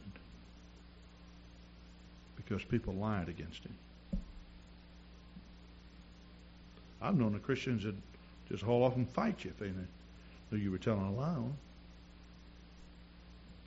Because 2.50 2.64
people 2.64 2.92
lied 2.94 3.28
against 3.28 3.64
him. 3.64 3.74
I've 7.00 7.14
known 7.14 7.32
the 7.32 7.38
Christians 7.38 7.84
that 7.84 7.94
just 8.48 8.62
haul 8.62 8.82
off 8.82 8.96
and 8.96 9.08
fight 9.08 9.44
you 9.44 9.50
if 9.50 9.58
they 9.58 9.70
knew 10.50 10.58
you 10.58 10.72
were 10.72 10.78
telling 10.78 11.06
a 11.06 11.12
lie. 11.12 11.36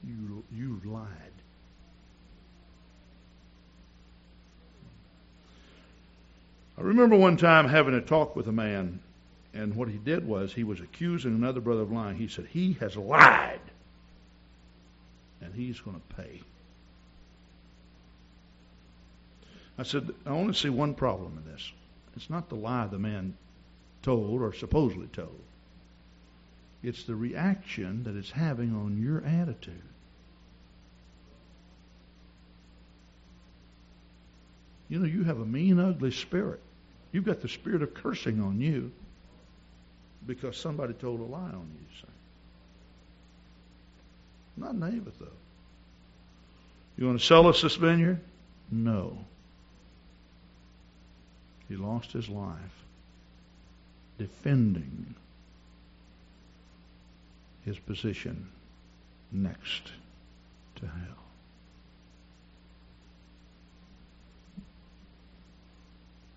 You 0.06 0.44
you 0.54 0.82
lied. 0.84 1.08
I 6.78 6.82
remember 6.82 7.16
one 7.16 7.38
time 7.38 7.70
having 7.70 7.94
a 7.94 8.02
talk 8.02 8.36
with 8.36 8.48
a 8.48 8.52
man, 8.52 9.00
and 9.54 9.76
what 9.76 9.88
he 9.88 9.98
did 9.98 10.28
was 10.28 10.54
he 10.54 10.66
was 10.66 10.82
accusing 10.82 11.34
another 11.34 11.62
brother 11.62 11.84
of 11.84 11.92
lying. 11.92 12.18
He 12.18 12.28
said 12.28 12.48
he 12.48 12.74
has 12.82 12.98
lied, 12.98 13.62
and 15.42 15.54
he's 15.56 15.80
going 15.80 16.02
to 16.02 16.16
pay. 16.16 16.42
I 19.78 19.84
said, 19.84 20.10
I 20.26 20.30
only 20.30 20.54
see 20.54 20.70
one 20.70 20.94
problem 20.94 21.42
in 21.44 21.52
this. 21.52 21.72
It's 22.16 22.30
not 22.30 22.50
the 22.50 22.56
lie 22.56 22.88
the 22.88 23.00
man 23.00 23.36
told 24.04 24.42
or 24.42 24.54
supposedly 24.54 25.08
told. 25.08 25.40
It's 26.84 27.04
the 27.06 27.16
reaction 27.16 28.04
that 28.04 28.16
it's 28.16 28.30
having 28.30 28.76
on 28.76 29.02
your 29.02 29.24
attitude. 29.24 29.82
You 34.90 35.00
know, 35.00 35.06
you 35.06 35.24
have 35.24 35.40
a 35.40 35.46
mean, 35.46 35.80
ugly 35.80 36.12
spirit. 36.12 36.60
You've 37.12 37.26
got 37.26 37.42
the 37.42 37.50
spirit 37.50 37.82
of 37.82 37.94
cursing 37.94 38.42
on 38.42 38.60
you 38.60 38.92
because 40.28 40.58
somebody 40.58 40.94
told 40.94 41.20
a 41.20 41.24
lie 41.24 41.40
on 41.40 41.68
you, 41.74 41.88
say. 42.00 42.08
Not 44.58 44.76
Naboth, 44.76 45.18
though. 45.20 45.28
You 46.98 47.08
want 47.08 47.20
to 47.20 47.26
sell 47.26 47.48
us 47.48 47.62
this 47.62 47.76
vineyard? 47.76 48.20
No. 48.70 49.18
He 51.70 51.76
lost 51.76 52.12
his 52.12 52.30
life 52.30 52.84
defending 54.18 55.16
his 57.66 57.80
position 57.80 58.48
next 59.32 59.92
to 60.76 60.86
hell. 60.86 61.24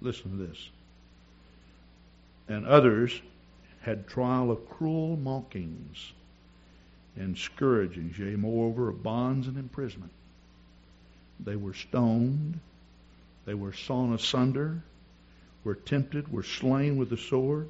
Listen 0.01 0.31
to 0.39 0.47
this. 0.47 0.71
And 2.49 2.67
others 2.67 3.21
had 3.81 4.07
trial 4.07 4.51
of 4.51 4.69
cruel 4.69 5.17
mockings 5.17 6.13
and 7.17 7.37
scourgings, 7.37 8.19
yea, 8.19 8.37
moreover, 8.37 8.89
of 8.89 9.03
bonds 9.03 9.49
and 9.49 9.57
imprisonment. 9.57 10.13
They 11.41 11.57
were 11.57 11.75
stoned, 11.75 12.61
they 13.47 13.55
were 13.55 13.73
sawn 13.73 14.13
asunder, 14.13 14.83
were 15.67 15.75
tempted, 15.75 16.33
were 16.33 16.45
slain 16.45 16.97
with 16.97 17.11
the 17.11 17.17
sword. 17.17 17.69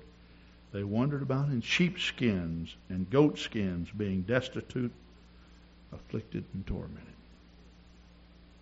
They 0.72 0.84
wandered 0.84 1.22
about 1.22 1.48
in 1.48 1.62
sheepskins 1.62 2.76
and 2.90 3.08
goatskins, 3.08 3.88
being 3.96 4.20
destitute, 4.20 4.92
afflicted, 5.90 6.44
and 6.52 6.66
tormented, 6.66 7.14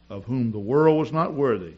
of 0.09 0.24
whom 0.26 0.53
the 0.53 0.59
world 0.61 1.01
was 1.01 1.11
not 1.11 1.35
worthy. 1.35 1.74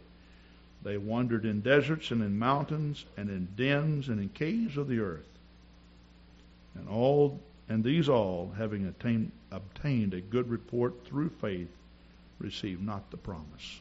They 0.83 0.99
wandered 0.99 1.47
in 1.47 1.63
deserts 1.63 2.11
and 2.11 2.23
in 2.23 2.39
mountains 2.39 3.07
and 3.17 3.31
in 3.31 3.49
dens 3.57 4.11
and 4.11 4.21
in 4.21 4.29
caves 4.29 4.77
of 4.77 4.87
the 4.87 5.01
earth. 5.01 5.27
And 6.75 6.87
all 6.91 7.41
and 7.71 7.83
these 7.83 8.09
all, 8.09 8.53
having 8.59 8.87
attained, 8.87 9.33
obtained 9.51 10.13
a 10.13 10.21
good 10.21 10.51
report 10.51 11.07
through 11.07 11.31
faith, 11.41 11.71
received 12.39 12.85
not 12.85 13.11
the 13.11 13.17
promise. 13.17 13.81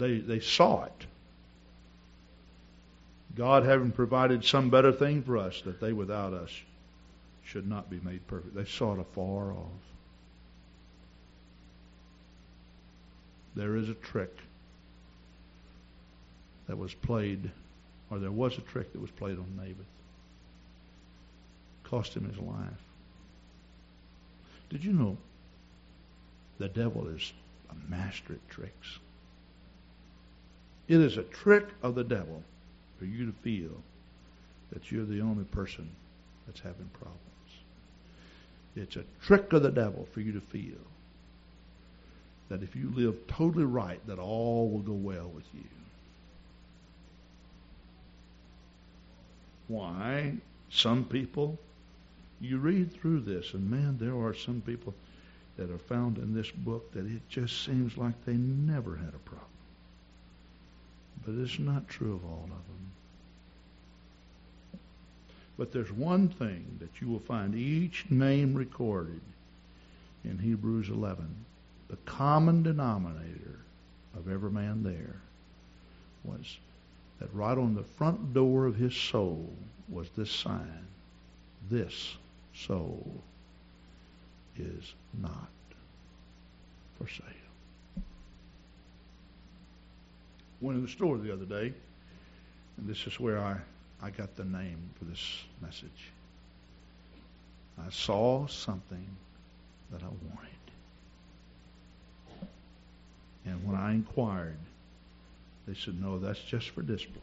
They, 0.00 0.18
they 0.18 0.40
saw 0.40 0.84
it. 0.84 1.06
God 3.36 3.64
having 3.64 3.92
provided 3.92 4.44
some 4.44 4.70
better 4.70 4.90
thing 4.90 5.22
for 5.22 5.38
us, 5.38 5.60
that 5.62 5.80
they 5.80 5.92
without 5.92 6.32
us 6.32 6.50
should 7.44 7.68
not 7.68 7.88
be 7.88 8.00
made 8.02 8.26
perfect. 8.26 8.56
They 8.56 8.64
saw 8.64 8.94
it 8.94 8.98
afar 8.98 9.52
off. 9.52 9.66
There 13.54 13.76
is 13.76 13.88
a 13.88 13.94
trick 13.94 14.36
that 16.66 16.76
was 16.76 16.92
played, 16.92 17.50
or 18.10 18.18
there 18.18 18.32
was 18.32 18.58
a 18.58 18.62
trick 18.62 18.92
that 18.92 19.00
was 19.00 19.10
played 19.12 19.38
on 19.38 19.56
Naboth 19.56 19.86
cost 21.90 22.14
him 22.14 22.28
his 22.28 22.38
life. 22.38 22.84
Did 24.70 24.84
you 24.84 24.92
know 24.92 25.16
the 26.58 26.68
devil 26.68 27.08
is 27.08 27.32
a 27.70 27.90
master 27.90 28.34
at 28.34 28.48
tricks? 28.48 28.98
It 30.90 31.00
is 31.00 31.18
a 31.18 31.22
trick 31.22 31.68
of 31.84 31.94
the 31.94 32.02
devil 32.02 32.42
for 32.98 33.04
you 33.04 33.24
to 33.24 33.32
feel 33.42 33.70
that 34.72 34.90
you're 34.90 35.04
the 35.04 35.20
only 35.20 35.44
person 35.44 35.88
that's 36.44 36.58
having 36.58 36.90
problems. 36.94 37.20
It's 38.74 38.96
a 38.96 39.04
trick 39.22 39.52
of 39.52 39.62
the 39.62 39.70
devil 39.70 40.08
for 40.12 40.20
you 40.20 40.32
to 40.32 40.40
feel 40.40 40.82
that 42.48 42.64
if 42.64 42.74
you 42.74 42.92
live 42.96 43.24
totally 43.28 43.66
right, 43.66 44.04
that 44.08 44.18
all 44.18 44.68
will 44.68 44.80
go 44.80 44.94
well 44.94 45.28
with 45.28 45.44
you. 45.54 45.62
Why? 49.68 50.32
Some 50.70 51.04
people 51.04 51.56
you 52.40 52.58
read 52.58 52.92
through 52.92 53.20
this, 53.20 53.54
and 53.54 53.70
man, 53.70 53.96
there 54.00 54.16
are 54.16 54.34
some 54.34 54.60
people 54.60 54.92
that 55.56 55.70
are 55.70 55.78
found 55.78 56.18
in 56.18 56.34
this 56.34 56.50
book 56.50 56.92
that 56.94 57.06
it 57.06 57.22
just 57.28 57.64
seems 57.64 57.96
like 57.96 58.24
they 58.24 58.34
never 58.34 58.96
had 58.96 59.14
a 59.14 59.18
problem. 59.18 59.49
But 61.24 61.34
it's 61.34 61.58
not 61.58 61.88
true 61.88 62.14
of 62.14 62.24
all 62.24 62.44
of 62.44 62.50
them. 62.50 62.92
But 65.58 65.72
there's 65.72 65.92
one 65.92 66.28
thing 66.28 66.78
that 66.80 67.00
you 67.00 67.08
will 67.08 67.20
find 67.20 67.54
each 67.54 68.06
name 68.10 68.54
recorded 68.54 69.20
in 70.24 70.38
Hebrews 70.38 70.88
11. 70.88 71.26
The 71.88 71.96
common 72.06 72.62
denominator 72.62 73.60
of 74.16 74.30
every 74.30 74.50
man 74.50 74.82
there 74.82 75.20
was 76.24 76.58
that 77.18 77.32
right 77.34 77.58
on 77.58 77.74
the 77.74 77.82
front 77.82 78.32
door 78.32 78.64
of 78.66 78.76
his 78.76 78.94
soul 78.94 79.50
was 79.88 80.08
this 80.16 80.30
sign. 80.30 80.86
This 81.70 82.16
soul 82.54 83.22
is 84.56 84.94
not 85.20 85.50
for 86.98 87.06
sale. 87.08 87.26
Went 90.60 90.78
in 90.78 90.84
the 90.84 90.90
store 90.90 91.16
the 91.18 91.32
other 91.32 91.44
day, 91.44 91.72
and 92.76 92.88
this 92.88 93.06
is 93.06 93.18
where 93.18 93.38
I, 93.38 93.56
I 94.02 94.10
got 94.10 94.36
the 94.36 94.44
name 94.44 94.90
for 94.98 95.04
this 95.06 95.38
message. 95.62 96.10
I 97.78 97.90
saw 97.90 98.46
something 98.46 99.06
that 99.90 100.02
I 100.02 100.06
wanted. 100.06 100.50
And 103.46 103.66
when 103.66 103.74
I 103.74 103.92
inquired, 103.92 104.58
they 105.66 105.74
said, 105.74 106.00
no, 106.00 106.18
that's 106.18 106.40
just 106.40 106.70
for 106.70 106.82
display. 106.82 107.16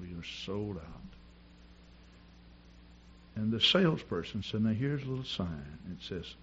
We 0.00 0.06
are 0.18 0.24
sold 0.44 0.78
out. 0.78 1.02
And 3.36 3.52
the 3.52 3.60
salesperson 3.60 4.42
said, 4.42 4.62
Now 4.62 4.72
here's 4.72 5.02
a 5.02 5.06
little 5.06 5.24
sign. 5.24 5.78
It 5.90 6.04
says, 6.06 6.34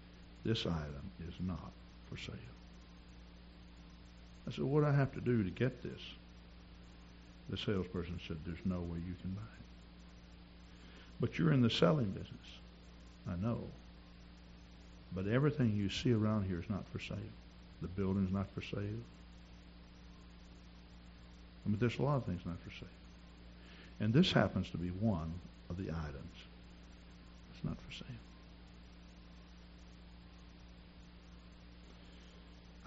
This 0.44 0.66
item 0.66 1.12
is 1.28 1.34
not 1.40 1.72
for 2.10 2.18
sale. 2.18 2.36
I 4.50 4.56
said, 4.56 4.66
What 4.66 4.82
do 4.82 4.88
I 4.88 4.92
have 4.92 5.14
to 5.14 5.22
do 5.22 5.44
to 5.44 5.50
get 5.50 5.84
this? 5.84 6.02
The 7.50 7.58
salesperson 7.58 8.20
said, 8.28 8.38
There's 8.46 8.66
no 8.66 8.80
way 8.80 8.98
you 8.98 9.16
can 9.22 9.32
buy 9.32 9.42
it. 9.42 9.66
But 11.20 11.38
you're 11.38 11.54
in 11.54 11.62
the 11.62 11.70
selling 11.70 12.12
business. 12.12 12.34
I 13.30 13.36
know. 13.36 13.60
But 15.14 15.28
everything 15.28 15.76
you 15.76 15.90
see 15.90 16.14
around 16.14 16.48
here 16.48 16.60
is 16.60 16.70
not 16.70 16.86
for 16.92 17.00
sale. 17.00 17.18
The 17.82 17.88
building's 17.88 18.32
not 18.32 18.48
for 18.54 18.62
sale. 18.62 19.04
I 21.66 21.70
mean, 21.70 21.78
there's 21.80 22.00
a 22.00 22.04
lot 22.04 22.18
of 22.18 22.26
things 22.26 22.42
not 22.46 22.58
for 22.64 22.72
sale. 22.72 22.88
And 24.00 24.14
this 24.14 24.32
happens 24.32 24.70
to 24.72 24.78
be 24.78 24.90
one 24.90 25.34
of 25.70 25.78
the 25.78 25.90
items. 25.92 26.36
It's 27.54 27.64
not 27.64 27.78
for 27.78 27.92
sale. 27.92 28.08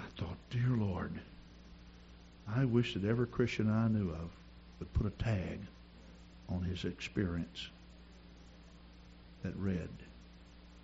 I 0.01 0.21
thought, 0.21 0.37
dear 0.51 0.77
Lord, 0.77 1.13
I 2.49 2.65
wish 2.65 2.95
that 2.95 3.05
every 3.05 3.27
Christian 3.27 3.71
I 3.71 3.89
knew 3.89 4.11
of 4.11 4.31
would 4.79 4.93
put 4.95 5.07
a 5.07 5.23
tag 5.23 5.61
on 6.49 6.63
his 6.63 6.85
experience 6.85 7.69
that 9.43 9.57
read, 9.57 9.89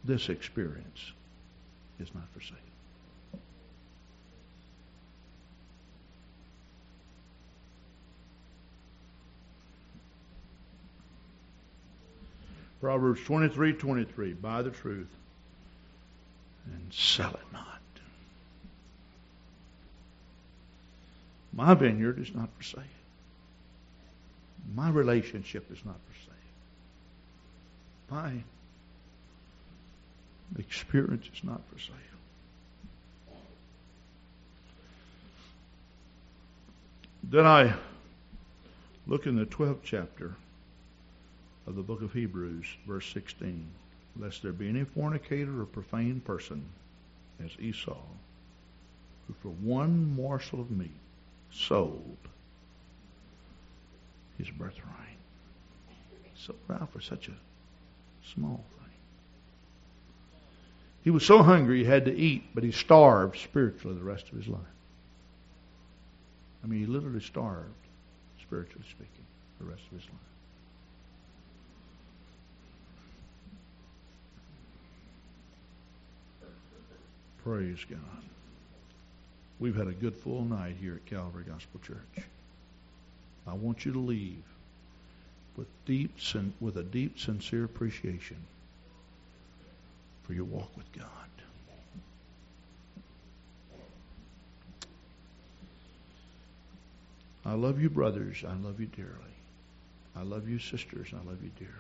this 0.05 0.29
experience 0.29 1.13
is 2.01 2.09
not 2.15 2.25
for 2.33 2.41
sale. 2.41 2.57
Proverbs 12.81 13.21
23, 13.25 13.73
23. 13.73 14.33
Buy 14.35 14.63
the 14.63 14.71
truth 14.71 15.09
and 16.67 16.93
sell 16.93 17.31
it 17.31 17.53
not. 17.53 17.78
My 21.59 21.75
vineyard 21.75 22.21
is 22.21 22.33
not 22.33 22.51
for 22.57 22.63
sale. 22.63 22.85
My 24.77 24.91
relationship 24.91 25.69
is 25.73 25.85
not 25.85 25.97
for 26.07 26.15
sale. 26.25 28.23
My 28.23 28.33
experience 30.57 31.27
is 31.35 31.43
not 31.43 31.61
for 31.69 31.81
sale. 31.81 31.97
Then 37.25 37.45
I 37.45 37.75
look 39.09 39.27
in 39.27 39.35
the 39.35 39.47
12th 39.47 39.83
chapter 39.83 40.37
of 41.67 41.75
the 41.75 41.83
book 41.83 42.03
of 42.03 42.13
Hebrews, 42.13 42.67
verse 42.87 43.13
16. 43.13 43.67
Lest 44.17 44.45
there 44.45 44.53
be 44.53 44.69
any 44.69 44.85
fornicator 44.85 45.61
or 45.61 45.67
profane 45.67 46.21
person, 46.21 46.65
as 47.45 47.51
Esau, 47.59 47.97
who 49.27 49.35
for 49.43 49.49
one 49.49 50.15
morsel 50.15 50.61
of 50.61 50.71
meat 50.71 50.93
sold 51.53 52.17
his 54.39 54.49
birthright. 54.51 54.95
Sold 56.37 56.59
out 56.71 56.93
for 56.93 57.01
such 57.01 57.29
a 57.29 57.35
small 58.35 58.65
thing. 58.79 58.93
He 61.03 61.11
was 61.11 61.25
so 61.25 61.43
hungry 61.43 61.79
he 61.79 61.85
had 61.85 62.05
to 62.05 62.17
eat, 62.17 62.45
but 62.55 62.63
he 62.63 62.71
starved 62.73 63.39
spiritually 63.39 63.97
the 63.97 64.05
rest 64.05 64.29
of 64.31 64.39
his 64.39 64.49
life. 64.49 64.61
I 66.63 66.67
mean, 66.67 66.81
he 66.81 66.87
literally 66.87 67.21
starved, 67.21 67.69
spiritually 68.43 68.85
speaking, 68.91 69.27
the 69.59 69.67
rest 69.67 69.83
of 69.91 69.99
his 69.99 70.07
life. 70.07 70.15
Praise 77.45 77.85
God. 77.89 77.99
We've 79.61 79.77
had 79.77 79.89
a 79.89 79.93
good 79.93 80.15
full 80.15 80.45
night 80.45 80.77
here 80.81 80.95
at 80.95 81.07
Calvary 81.07 81.45
Gospel 81.47 81.81
Church. 81.83 82.25
I 83.47 83.55
want 83.55 83.85
you 83.85 83.93
to 83.93 83.99
leave 83.99 84.43
with 85.57 85.67
deep, 85.85 86.13
with 86.61 86.77
a 86.77 86.83
deep, 86.85 87.19
sincere 87.19 87.65
appreciation 87.65 88.37
for 90.23 90.33
your 90.33 90.45
walk 90.45 90.71
with 90.77 90.91
God. 90.93 91.07
I 97.45 97.55
love 97.55 97.81
you, 97.81 97.89
brothers. 97.89 98.45
I 98.47 98.55
love 98.55 98.79
you 98.79 98.87
dearly. 98.87 99.11
I 100.15 100.23
love 100.23 100.49
you, 100.49 100.59
sisters. 100.59 101.09
I 101.13 101.27
love 101.27 101.43
you 101.43 101.51
dearly. 101.59 101.73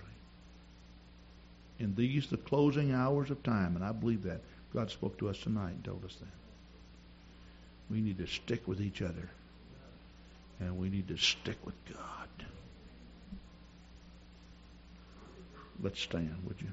In 1.78 1.94
these, 1.94 2.28
the 2.28 2.38
closing 2.38 2.92
hours 2.92 3.30
of 3.30 3.42
time, 3.42 3.76
and 3.76 3.84
I 3.84 3.92
believe 3.92 4.22
that, 4.24 4.40
God 4.72 4.90
spoke 4.90 5.18
to 5.18 5.28
us 5.28 5.38
tonight 5.38 5.72
and 5.72 5.84
told 5.84 6.04
us 6.04 6.16
that. 6.16 6.47
We 7.90 8.00
need 8.00 8.18
to 8.18 8.26
stick 8.26 8.66
with 8.66 8.80
each 8.80 9.02
other. 9.02 9.28
And 10.60 10.78
we 10.78 10.88
need 10.88 11.08
to 11.08 11.16
stick 11.16 11.56
with 11.64 11.74
God. 11.92 12.28
Let's 15.80 16.00
stand, 16.00 16.36
would 16.46 16.60
you? 16.60 16.68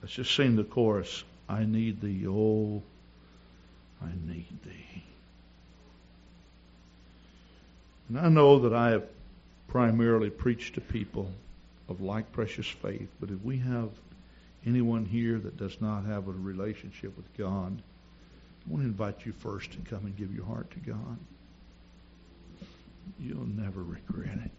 Let's 0.00 0.14
just 0.14 0.36
sing 0.36 0.54
the 0.54 0.62
chorus. 0.62 1.24
I 1.48 1.64
need 1.64 2.00
thee, 2.00 2.26
oh, 2.28 2.80
I 4.00 4.06
need 4.24 4.46
thee. 4.64 5.02
And 8.08 8.20
I 8.20 8.28
know 8.28 8.60
that 8.60 8.72
I 8.72 8.90
have 8.90 9.02
primarily 9.68 10.30
preach 10.30 10.72
to 10.72 10.80
people 10.80 11.30
of 11.88 12.00
like 12.00 12.32
precious 12.32 12.66
faith, 12.66 13.08
but 13.20 13.30
if 13.30 13.40
we 13.42 13.58
have 13.58 13.90
anyone 14.66 15.04
here 15.04 15.38
that 15.38 15.56
does 15.56 15.80
not 15.80 16.04
have 16.04 16.28
a 16.28 16.32
relationship 16.32 17.16
with 17.16 17.36
God, 17.36 17.80
I 18.66 18.70
want 18.70 18.82
to 18.82 18.88
invite 18.88 19.24
you 19.24 19.32
first 19.32 19.70
to 19.72 19.78
come 19.88 20.06
and 20.06 20.16
give 20.16 20.34
your 20.34 20.44
heart 20.44 20.70
to 20.72 20.78
God. 20.80 21.18
You'll 23.20 23.46
never 23.46 23.82
regret 23.82 24.38
it. 24.44 24.50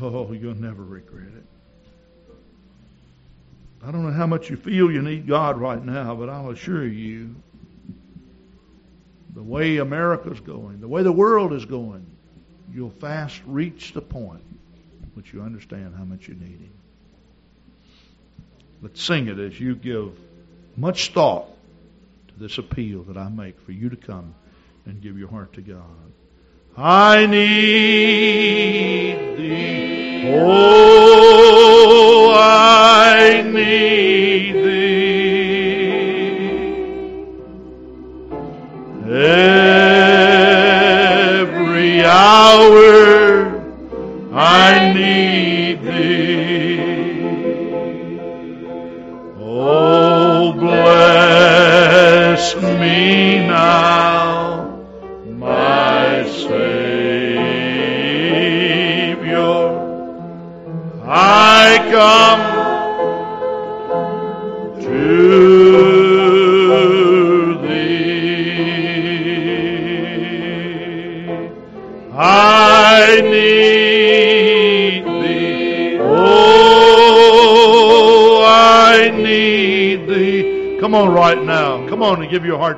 Oh, 0.00 0.32
you'll 0.32 0.54
never 0.54 0.82
regret 0.82 1.28
it. 1.36 1.44
I 3.84 3.90
don't 3.90 4.04
know 4.04 4.12
how 4.12 4.26
much 4.26 4.48
you 4.50 4.56
feel 4.56 4.90
you 4.90 5.02
need 5.02 5.26
God 5.26 5.58
right 5.58 5.82
now, 5.84 6.14
but 6.14 6.28
I'll 6.28 6.50
assure 6.50 6.86
you, 6.86 7.34
the 9.34 9.42
way 9.42 9.78
America's 9.78 10.40
going, 10.40 10.80
the 10.80 10.88
way 10.88 11.02
the 11.02 11.12
world 11.12 11.52
is 11.52 11.64
going, 11.64 12.06
you'll 12.72 12.90
fast 12.90 13.40
reach 13.46 13.92
the 13.92 14.02
point 14.02 14.42
which 15.14 15.32
you 15.32 15.42
understand 15.42 15.94
how 15.96 16.04
much 16.04 16.28
you 16.28 16.34
need 16.34 16.60
Him. 16.60 16.72
Let's 18.82 19.02
sing 19.02 19.28
it 19.28 19.38
as 19.38 19.58
you 19.60 19.74
give 19.74 20.18
much 20.76 21.12
thought 21.12 21.48
to 22.28 22.34
this 22.38 22.58
appeal 22.58 23.02
that 23.04 23.16
I 23.16 23.28
make 23.28 23.60
for 23.60 23.72
you 23.72 23.90
to 23.90 23.96
come 23.96 24.34
and 24.86 25.00
give 25.00 25.18
your 25.18 25.28
heart 25.28 25.52
to 25.54 25.60
God. 25.60 25.82
I 26.76 27.26
need 27.26 27.36
thee. 29.36 30.32
Oh, 30.34 32.11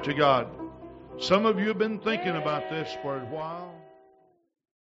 to 0.05 0.13
God. 0.13 0.49
Some 1.19 1.47
of 1.47 1.59
you 1.59 1.69
have 1.69 1.79
been 1.79 1.99
thinking 1.99 2.37
about 2.37 2.69
this 2.69 2.95
for 3.01 3.17
a 3.17 3.25
while. 3.27 3.64